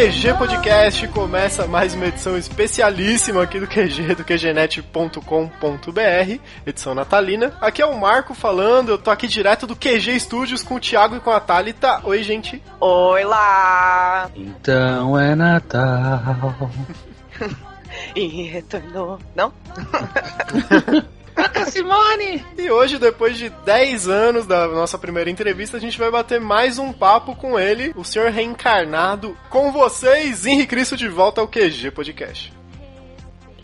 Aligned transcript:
QG 0.00 0.32
Podcast. 0.38 1.08
Começa 1.08 1.66
mais 1.66 1.92
uma 1.92 2.06
edição 2.06 2.34
especialíssima 2.34 3.42
aqui 3.42 3.60
do 3.60 3.66
QG, 3.66 4.14
do 4.14 4.24
QGNet.com.br, 4.24 5.20
edição 6.64 6.94
natalina. 6.94 7.52
Aqui 7.60 7.82
é 7.82 7.86
o 7.86 8.00
Marco 8.00 8.32
falando, 8.32 8.92
eu 8.92 8.98
tô 8.98 9.10
aqui 9.10 9.28
direto 9.28 9.66
do 9.66 9.76
QG 9.76 10.18
Studios 10.18 10.62
com 10.62 10.76
o 10.76 10.80
Thiago 10.80 11.16
e 11.16 11.20
com 11.20 11.30
a 11.30 11.38
Thalita. 11.38 12.00
Oi, 12.04 12.22
gente. 12.22 12.62
Oi 12.80 13.24
lá. 13.24 14.30
Então 14.34 15.18
é 15.18 15.34
Natal. 15.34 16.70
e 18.16 18.44
retornou. 18.44 19.18
Não? 19.36 19.52
Simone! 21.70 22.44
E 22.58 22.70
hoje, 22.70 22.98
depois 22.98 23.38
de 23.38 23.48
10 23.48 24.08
anos 24.08 24.46
da 24.46 24.66
nossa 24.68 24.98
primeira 24.98 25.30
entrevista, 25.30 25.76
a 25.76 25.80
gente 25.80 25.98
vai 25.98 26.10
bater 26.10 26.40
mais 26.40 26.78
um 26.78 26.92
papo 26.92 27.36
com 27.36 27.58
ele, 27.58 27.92
o 27.96 28.04
senhor 28.04 28.30
reencarnado. 28.30 29.36
Com 29.48 29.72
vocês, 29.72 30.46
Henrique 30.46 30.68
Cristo 30.68 30.96
de 30.96 31.08
volta 31.08 31.40
ao 31.40 31.48
QG 31.48 31.90
Podcast. 31.92 32.52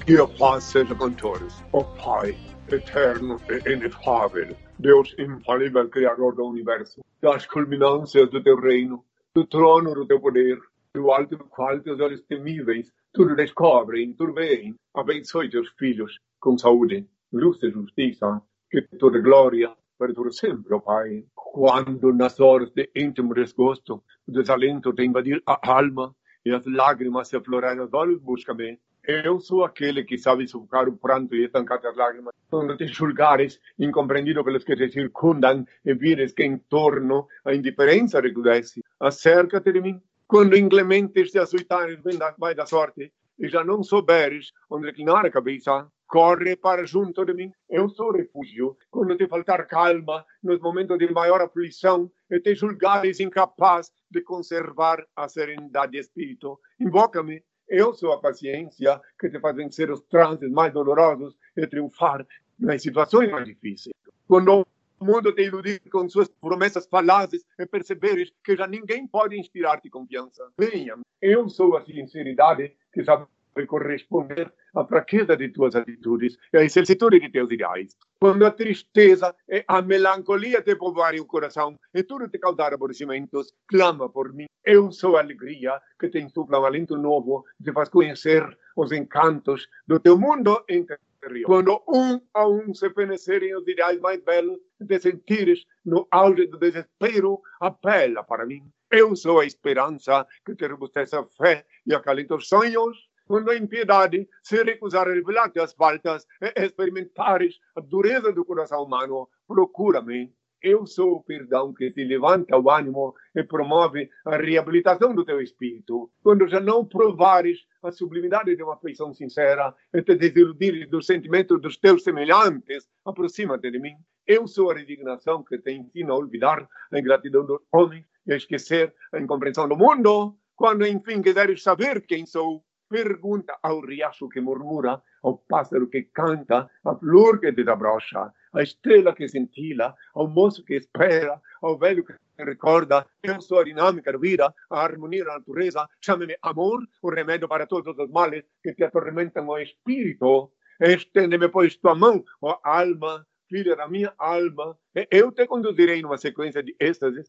Que 0.05 0.19
a 0.19 0.27
paz 0.27 0.65
seja 0.65 0.95
com 0.95 1.11
todos. 1.11 1.55
O 1.73 1.83
Pai, 1.83 2.37
eterno 2.71 3.41
e 3.49 3.73
inefável, 3.73 4.57
Deus 4.79 5.15
infalível, 5.19 5.89
Criador 5.89 6.35
do 6.35 6.47
Universo, 6.47 7.01
das 7.21 7.47
culminâncias 7.47 8.31
do 8.31 8.43
teu 8.43 8.61
reino, 8.61 9.05
do 9.35 9.45
trono 9.45 9.95
do 9.95 10.07
teu 10.07 10.21
poder, 10.21 10.59
do 10.95 11.11
alto 11.11 11.37
do 11.37 11.45
qual 11.45 11.81
teus 11.81 11.99
olhos 12.01 12.23
temíveis 12.23 12.87
tudo 13.17 13.35
descobrem, 13.35 14.13
tudo 14.13 14.35
veem. 14.35 14.75
Abençoe 14.95 15.49
teus 15.49 15.69
filhos 15.79 16.19
com 16.39 16.59
saúde 16.59 17.07
luz 17.33 17.63
e 17.63 17.71
justiça, 17.71 18.43
que 18.71 18.83
toda 18.99 19.21
glória 19.21 19.75
para 19.99 20.13
todo 20.13 20.33
sempre, 20.33 20.79
Pai. 20.81 21.25
Quando 21.35 22.13
nas 22.13 22.37
de 22.75 22.91
íntimo 22.95 23.35
desgosto, 23.35 24.03
o 24.27 24.33
desalento 24.33 24.93
te 24.93 25.05
invadir 25.05 25.43
a 25.47 25.59
alma 25.63 26.15
e 26.45 26.51
as 26.51 26.65
lágrimas 26.67 27.29
se 27.29 27.37
aflorar 27.37 27.79
aos 27.79 27.93
olhos, 27.93 28.21
busca-me. 28.21 28.79
Eu 29.03 29.41
sou 29.41 29.65
aquele 29.65 30.05
que 30.05 30.19
sabe 30.19 30.49
sufocar 30.49 30.89
o 30.89 30.97
pranto 30.97 31.35
e 31.35 31.45
estancar 31.45 31.85
as 31.87 31.97
lágrimas. 31.97 32.35
Quando 32.51 32.77
te 32.77 32.87
julgares, 32.89 33.61
incompreendido 33.79 34.45
pelos 34.45 34.65
que 34.65 34.77
te 34.77 34.91
circundam, 34.91 35.65
e 35.85 35.95
vires 35.95 36.33
que 36.33 36.45
em 36.45 36.59
torno 36.59 37.27
a 37.45 37.55
indiferença 37.55 38.21
recrudesce, 38.21 38.83
acércate 38.99 39.73
de 39.73 39.81
mim. 39.81 40.03
Quando 40.27 40.57
inclementes 40.57 41.31
te 41.31 41.39
açoitares, 41.39 42.01
vai 42.37 42.55
da 42.55 42.67
sorte, 42.67 43.13
e 43.39 43.49
já 43.49 43.63
não 43.65 43.83
souberes 43.83 44.53
onde 44.69 44.87
reclinar 44.87 45.25
a 45.25 45.31
cabeça, 45.31 45.89
corre 46.07 46.57
para 46.57 46.87
junto 46.87 47.25
de 47.25 47.35
mim. 47.35 47.53
Eu 47.69 47.89
sou 47.89 48.13
refúgio. 48.13 48.77
Quando 48.91 49.17
te 49.17 49.27
faltar 49.27 49.67
calma 49.67 50.25
nos 50.43 50.61
momentos 50.61 50.99
de 50.99 51.13
maior 51.13 51.41
aflição 51.41 52.11
e 52.31 52.41
te 52.41 52.55
julgares 52.55 53.21
incapaz 53.21 53.93
de 54.11 54.23
conservar 54.23 55.05
a 55.15 55.29
serenidade 55.29 55.93
de 55.93 55.99
espírito, 55.99 56.59
invoca-me. 56.81 57.43
Eu 57.69 57.93
sou 57.95 58.13
a 58.13 58.21
paciência 58.21 59.01
que 59.19 59.29
te 59.29 59.41
faz 59.41 59.57
vencer 59.57 59.91
os 59.91 60.03
transes 60.03 60.51
mais 60.51 60.73
dolorosos 60.73 61.37
e 61.57 61.67
triunfar 61.67 62.25
nas 62.59 62.81
situações 62.81 63.31
mais 63.31 63.45
difíceis. 63.45 63.93
Quando 64.29 64.67
o 64.99 65.05
mundo 65.05 65.33
te 65.33 65.43
iludir 65.43 65.81
com 65.91 66.09
suas 66.09 66.29
promessas 66.29 66.87
falazes 66.87 67.45
e 67.59 67.67
perceberes 67.67 68.33
que 68.43 68.57
já 68.57 68.67
ninguém 68.67 69.07
pode 69.07 69.39
inspirar-te 69.39 69.91
confiança. 69.91 70.49
Venha, 70.57 70.97
eu 71.21 71.49
sou 71.49 71.77
a 71.77 71.85
sinceridade 71.85 72.73
que 72.93 73.05
sabe 73.05 73.27
corresponder 73.65 74.53
à 74.75 74.85
fraqueza 74.85 75.37
de 75.37 75.49
tuas 75.49 75.75
atitudes 75.75 76.37
e 76.53 76.59
à 76.59 76.65
incertitude 76.65 77.21
de 77.21 77.31
teus 77.31 77.51
ideais. 77.51 77.97
Quando 78.21 78.45
a 78.45 78.51
tristeza 78.51 79.35
e 79.49 79.65
a 79.67 79.81
melancolia 79.81 80.61
te 80.61 80.75
povoarem 80.77 81.21
o 81.21 81.27
coração 81.27 81.79
e 81.95 82.03
tudo 82.03 82.29
te 82.29 82.39
causar 82.39 82.75
aborrecimentos, 82.75 83.55
clama 83.67 84.09
por 84.11 84.33
mim. 84.35 84.47
Eu 84.65 84.91
sou 84.91 85.17
a 85.17 85.21
alegria 85.21 85.81
que 85.99 86.09
te 86.09 86.19
insufla 86.19 86.61
um 86.61 86.65
alento 86.65 86.97
novo 86.99 87.45
e 87.61 87.65
te 87.65 87.73
faz 87.73 87.89
conhecer 87.89 88.43
os 88.77 88.93
encantos 88.93 89.69
do 89.87 90.01
teu 90.01 90.19
mundo 90.19 90.65
interior. 90.69 91.07
Quando 91.45 91.83
um 91.89 92.21
a 92.35 92.47
um 92.47 92.73
se 92.75 92.89
fenecerem 92.91 93.57
os 93.57 93.67
ideais 93.67 94.01
mais 94.01 94.23
belos, 94.23 94.59
te 94.87 94.99
sentires 95.01 95.65
no 95.85 96.07
auge 96.11 96.47
do 96.47 96.59
desespero, 96.59 97.41
apela 97.61 98.23
para 98.23 98.47
mim. 98.47 98.63
Eu 98.91 99.17
sou 99.17 99.41
a 99.41 99.47
esperança 99.47 100.27
que 100.45 100.55
te 100.55 100.67
robustece 100.67 101.17
a 101.17 101.25
fé 101.25 101.67
e 101.85 101.95
acalenta 101.95 102.37
os 102.37 102.49
sonhos 102.49 103.09
quando 103.27 103.51
a 103.51 103.57
impiedade 103.57 104.29
se 104.43 104.63
recusar 104.63 105.09
a 105.09 105.13
revelar-te 105.13 105.59
as 105.59 105.75
faltas 105.75 106.27
e 106.41 106.65
experimentares 106.65 107.59
a 107.77 107.81
dureza 107.81 108.33
do 108.33 108.45
coração 108.45 108.85
humano, 108.85 109.29
procura-me. 109.47 110.33
Eu 110.63 110.87
sou 110.87 111.17
o 111.17 111.23
perdão 111.23 111.75
que 111.75 111.91
te 111.91 112.03
levanta 112.03 112.57
o 112.57 112.71
ânimo 112.71 113.15
e 113.35 113.43
promove 113.45 114.09
a 114.25 114.37
reabilitação 114.37 115.15
do 115.15 115.25
teu 115.25 115.41
espírito. 115.41 116.11
Quando 116.23 116.49
já 116.49 116.61
não 116.61 116.85
provares 116.85 117.59
a 117.83 117.93
sublimidade 117.93 118.57
de 118.57 118.63
uma 118.63 118.75
afeição 118.75 119.13
sincera 119.13 119.75
e 119.93 120.03
te 120.03 120.15
desiludires 120.17 120.89
dos 120.89 121.07
sentimentos 121.07 121.61
dos 121.61 121.77
teus 121.77 122.03
semelhantes, 122.03 122.89
aproxima-te 123.05 123.71
de 123.71 123.79
mim. 123.79 123.95
Eu 124.27 124.47
sou 124.49 124.71
a 124.71 124.75
resignação 124.75 125.45
que 125.45 125.59
te 125.59 125.73
ensina 125.73 126.13
a 126.13 126.17
olvidar 126.17 126.67
a 126.91 126.99
ingratidão 126.99 127.45
do 127.45 127.63
homem 127.73 128.05
e 128.27 128.33
a 128.33 128.37
esquecer 128.37 128.95
a 129.13 129.21
incompreensão 129.21 129.69
do 129.69 129.77
mundo. 129.77 130.37
Quando 130.57 130.87
enfim 130.87 131.21
quiseres 131.21 131.63
saber 131.63 132.01
quem 132.07 132.25
sou, 132.25 132.65
Pergunta 132.89 133.59
ao 133.63 133.81
riacho 133.81 134.29
que 134.29 134.41
murmura, 134.41 135.03
ao 135.21 135.39
pássaro 135.39 135.89
que 135.89 136.03
canta, 136.03 136.71
à 136.85 136.95
flor 136.95 137.41
que 137.41 137.51
desabrocha, 137.51 138.33
à 138.53 138.63
estrela 138.63 139.13
que 139.13 139.27
cintila, 139.29 139.95
ao 140.15 140.29
moço 140.29 140.65
que 140.65 140.75
espera, 140.75 141.41
ao 141.61 141.77
velho 141.77 142.05
que 142.05 142.15
recorda. 142.39 143.05
Eu 143.23 143.41
sou 143.41 143.59
a 143.59 143.65
dinâmica 143.65 144.13
da 144.13 144.19
vida, 144.19 144.55
a 144.71 144.81
harmonia 144.81 145.25
da 145.25 145.39
natureza. 145.39 145.89
Chame-me 146.01 146.37
amor, 146.41 146.81
o 147.03 147.11
remédio 147.11 147.49
para 147.49 147.67
todos 147.67 147.99
os 147.99 148.11
males 148.11 148.45
que 148.63 148.73
te 148.73 148.85
atormentam 148.85 149.49
o 149.49 149.59
espírito. 149.59 150.53
Estende-me, 150.81 151.49
pois, 151.49 151.75
tua 151.77 151.95
mão, 151.97 152.25
ó 152.41 152.61
alma, 152.63 153.27
filha 153.49 153.75
da 153.75 153.89
minha 153.89 154.13
alma. 154.17 154.79
Eu 155.11 155.33
te 155.33 155.45
conduzirei 155.47 156.03
numa 156.03 156.19
sequência 156.19 156.63
de 156.63 156.77
êxtases, 156.79 157.29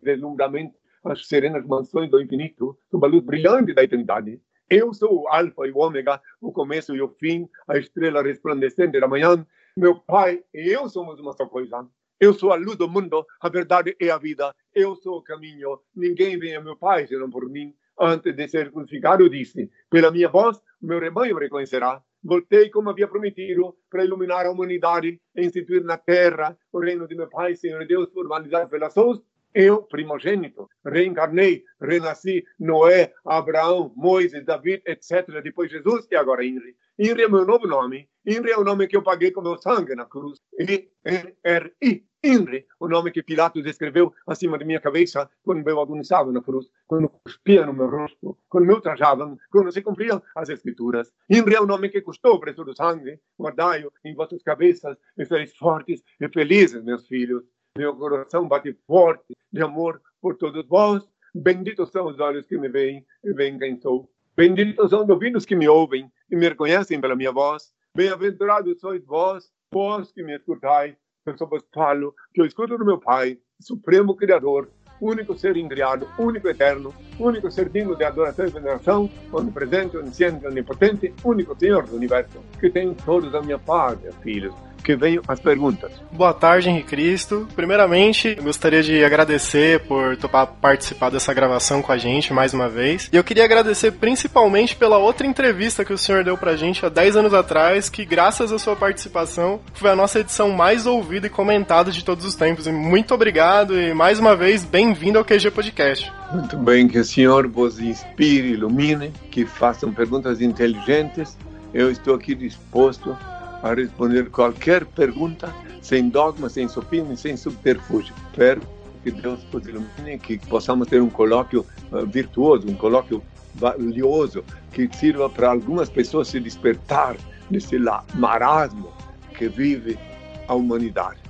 deslumbramento, 0.00 0.78
as 1.04 1.26
serenas 1.26 1.66
mansões 1.66 2.10
do 2.10 2.20
infinito, 2.20 2.78
sob 2.90 3.04
a 3.06 3.10
luz 3.10 3.24
brilhante 3.24 3.74
da 3.74 3.82
eternidade. 3.82 4.40
Eu 4.68 4.94
sou 4.94 5.22
o 5.22 5.28
Alfa 5.28 5.66
e 5.66 5.72
o 5.72 5.78
Ômega, 5.78 6.20
o 6.40 6.50
começo 6.50 6.96
e 6.96 7.02
o 7.02 7.08
fim, 7.08 7.46
a 7.68 7.76
estrela 7.76 8.22
resplandecente 8.22 8.98
da 8.98 9.06
manhã. 9.06 9.46
Meu 9.76 9.96
Pai 9.96 10.42
e 10.54 10.70
eu 10.70 10.88
somos 10.88 11.20
uma 11.20 11.34
só 11.34 11.46
coisa. 11.46 11.86
Eu 12.18 12.32
sou 12.32 12.50
a 12.50 12.56
luz 12.56 12.76
do 12.76 12.88
mundo, 12.88 13.26
a 13.40 13.48
verdade 13.50 13.94
e 14.00 14.10
a 14.10 14.16
vida. 14.16 14.54
Eu 14.74 14.96
sou 14.96 15.18
o 15.18 15.22
caminho. 15.22 15.80
Ninguém 15.94 16.38
vem 16.38 16.56
a 16.56 16.62
meu 16.62 16.76
Pai 16.76 17.06
senão 17.06 17.28
por 17.28 17.46
mim. 17.48 17.74
Antes 18.00 18.34
de 18.34 18.48
ser 18.48 18.72
crucificado, 18.72 19.28
disse: 19.28 19.70
Pela 19.90 20.10
minha 20.10 20.30
voz, 20.30 20.60
meu 20.80 20.98
rebanho 20.98 21.36
reconhecerá. 21.36 22.02
Voltei 22.22 22.70
como 22.70 22.88
havia 22.88 23.06
prometido 23.06 23.76
para 23.90 24.02
iluminar 24.02 24.46
a 24.46 24.50
humanidade 24.50 25.20
e 25.36 25.44
instituir 25.44 25.84
na 25.84 25.98
terra 25.98 26.56
o 26.72 26.80
reino 26.80 27.06
de 27.06 27.14
meu 27.14 27.28
Pai, 27.28 27.54
Senhor 27.54 27.86
Deus, 27.86 28.10
formalizado 28.14 28.70
pelas 28.70 28.94
suas 28.94 29.20
eu, 29.54 29.82
primogênito, 29.82 30.68
reencarnei, 30.84 31.64
renasci, 31.80 32.44
Noé, 32.58 33.14
Abraão, 33.24 33.92
Moisés, 33.96 34.44
David, 34.44 34.82
etc. 34.84 35.40
Depois 35.42 35.70
Jesus 35.70 36.06
e 36.10 36.16
agora 36.16 36.44
Inri. 36.44 36.76
Inri 36.98 37.22
é 37.22 37.28
meu 37.28 37.46
novo 37.46 37.66
nome. 37.66 38.08
Inri 38.26 38.50
é 38.50 38.58
o 38.58 38.64
nome 38.64 38.88
que 38.88 38.96
eu 38.96 39.02
paguei 39.02 39.30
com 39.30 39.40
meu 39.42 39.56
sangue 39.56 39.94
na 39.94 40.06
cruz. 40.06 40.40
I-N-R-I. 40.58 42.04
Inri, 42.24 42.66
o 42.80 42.88
nome 42.88 43.12
que 43.12 43.22
Pilatos 43.22 43.66
escreveu 43.66 44.10
acima 44.26 44.56
de 44.56 44.64
minha 44.64 44.80
cabeça 44.80 45.30
quando 45.42 45.68
eu 45.68 45.78
agonizava 45.78 46.32
na 46.32 46.40
cruz, 46.40 46.70
quando 46.86 47.10
cuspia 47.10 47.66
no 47.66 47.74
meu 47.74 47.86
rosto, 47.86 48.38
quando 48.48 48.64
me 48.64 48.72
ultrajavam, 48.72 49.36
quando 49.50 49.70
se 49.70 49.82
cumpriam 49.82 50.22
as 50.34 50.48
escrituras. 50.48 51.12
Inri 51.28 51.54
é 51.54 51.60
o 51.60 51.66
nome 51.66 51.90
que 51.90 52.00
custou 52.00 52.36
o 52.36 52.40
preço 52.40 52.64
do 52.64 52.74
sangue. 52.74 53.20
Guardai-o 53.38 53.92
em 54.02 54.14
vossas 54.14 54.42
cabeças 54.42 54.96
e 55.18 55.24
sereis 55.26 55.54
fortes 55.54 56.02
e 56.18 56.28
felizes, 56.30 56.82
meus 56.82 57.06
filhos. 57.06 57.44
Meu 57.76 57.92
coração 57.96 58.46
bate 58.46 58.72
forte 58.86 59.36
de 59.52 59.60
amor 59.60 60.00
por 60.22 60.36
todos 60.36 60.64
vós. 60.68 61.02
Benditos 61.34 61.90
são 61.90 62.06
os 62.06 62.20
olhos 62.20 62.46
que 62.46 62.56
me 62.56 62.68
veem 62.68 63.04
e 63.24 63.32
veem 63.32 63.58
quem 63.58 63.76
sou. 63.80 64.08
Benditos 64.36 64.90
são 64.90 65.02
os 65.02 65.08
ouvidos 65.08 65.44
que 65.44 65.56
me 65.56 65.68
ouvem 65.68 66.08
e 66.30 66.36
me 66.36 66.48
reconhecem 66.48 67.00
pela 67.00 67.16
minha 67.16 67.32
voz. 67.32 67.72
Bem-aventurados 67.92 68.78
sois 68.78 69.04
vós, 69.04 69.50
vós 69.72 70.12
que 70.12 70.22
me 70.22 70.36
escutai. 70.36 70.96
Eu 71.26 71.36
só 71.36 71.46
vos 71.46 71.64
falo 71.74 72.14
que 72.32 72.40
eu 72.40 72.46
escuto 72.46 72.78
do 72.78 72.84
meu 72.84 73.00
Pai, 73.00 73.40
Supremo 73.60 74.14
Criador, 74.14 74.70
único 75.00 75.36
ser 75.36 75.56
incriado, 75.56 76.08
único 76.16 76.48
eterno, 76.48 76.94
único 77.18 77.50
ser 77.50 77.68
digno 77.70 77.96
de 77.96 78.04
adoração 78.04 78.46
e 78.46 78.50
veneração, 78.50 79.10
onipresente, 79.32 79.96
onisciente, 79.96 80.46
onipotente, 80.46 81.12
único 81.24 81.58
Senhor 81.58 81.84
do 81.88 81.96
universo, 81.96 82.38
que 82.60 82.70
tem 82.70 82.94
todos 82.94 83.34
a 83.34 83.42
minha 83.42 83.58
paz, 83.58 83.98
filhos 84.22 84.54
que 84.84 84.94
venham 84.94 85.22
as 85.26 85.40
perguntas. 85.40 85.90
Boa 86.12 86.34
tarde, 86.34 86.68
Henrique 86.68 86.88
Cristo. 86.88 87.48
Primeiramente, 87.56 88.34
eu 88.36 88.44
gostaria 88.44 88.82
de 88.82 89.02
agradecer 89.02 89.80
por 89.80 90.16
topar 90.16 90.46
participar 90.46 91.10
dessa 91.10 91.32
gravação 91.32 91.80
com 91.80 91.90
a 91.90 91.96
gente 91.96 92.32
mais 92.32 92.52
uma 92.52 92.68
vez. 92.68 93.08
E 93.12 93.16
eu 93.16 93.24
queria 93.24 93.44
agradecer 93.44 93.92
principalmente 93.92 94.76
pela 94.76 94.98
outra 94.98 95.26
entrevista 95.26 95.84
que 95.84 95.92
o 95.92 95.98
senhor 95.98 96.22
deu 96.22 96.36
pra 96.36 96.54
gente 96.54 96.84
há 96.84 96.88
10 96.88 97.16
anos 97.16 97.34
atrás, 97.34 97.88
que 97.88 98.04
graças 98.04 98.52
à 98.52 98.58
sua 98.58 98.76
participação 98.76 99.60
foi 99.72 99.90
a 99.90 99.96
nossa 99.96 100.20
edição 100.20 100.50
mais 100.50 100.86
ouvida 100.86 101.26
e 101.26 101.30
comentada 101.30 101.90
de 101.90 102.04
todos 102.04 102.24
os 102.24 102.34
tempos. 102.34 102.66
E 102.66 102.72
muito 102.72 103.14
obrigado 103.14 103.80
e 103.80 103.94
mais 103.94 104.18
uma 104.18 104.36
vez 104.36 104.64
bem-vindo 104.64 105.18
ao 105.18 105.24
QG 105.24 105.50
Podcast. 105.50 106.12
Muito 106.32 106.56
bem, 106.56 106.86
que 106.86 106.98
o 106.98 107.04
Senhor 107.04 107.48
vos 107.48 107.80
inspire, 107.80 108.52
ilumine, 108.52 109.12
que 109.30 109.46
façam 109.46 109.92
perguntas 109.92 110.40
inteligentes. 110.40 111.36
Eu 111.72 111.90
estou 111.90 112.14
aqui 112.14 112.34
disposto 112.34 113.16
a 113.64 113.72
responder 113.72 114.28
qualquer 114.28 114.84
pergunta, 114.84 115.52
sem 115.80 116.10
dogma, 116.10 116.50
sem 116.50 116.68
sofisma, 116.68 117.16
sem 117.16 117.34
subterfúgio. 117.34 118.14
Espero 118.30 118.60
que 119.02 119.10
Deus 119.10 119.40
nos 119.50 119.66
ilumine, 119.66 120.18
que 120.18 120.38
possamos 120.38 120.86
ter 120.86 121.00
um 121.00 121.08
colóquio 121.08 121.64
uh, 121.90 122.04
virtuoso, 122.04 122.68
um 122.68 122.74
colóquio 122.74 123.22
valioso, 123.54 124.44
que 124.70 124.88
sirva 124.94 125.30
para 125.30 125.50
algumas 125.50 125.88
pessoas 125.88 126.28
se 126.28 126.38
despertar 126.38 127.16
desse 127.50 127.78
marasmo 128.14 128.92
que 129.38 129.48
vive 129.48 129.98
a 130.46 130.54
humanidade. 130.54 131.20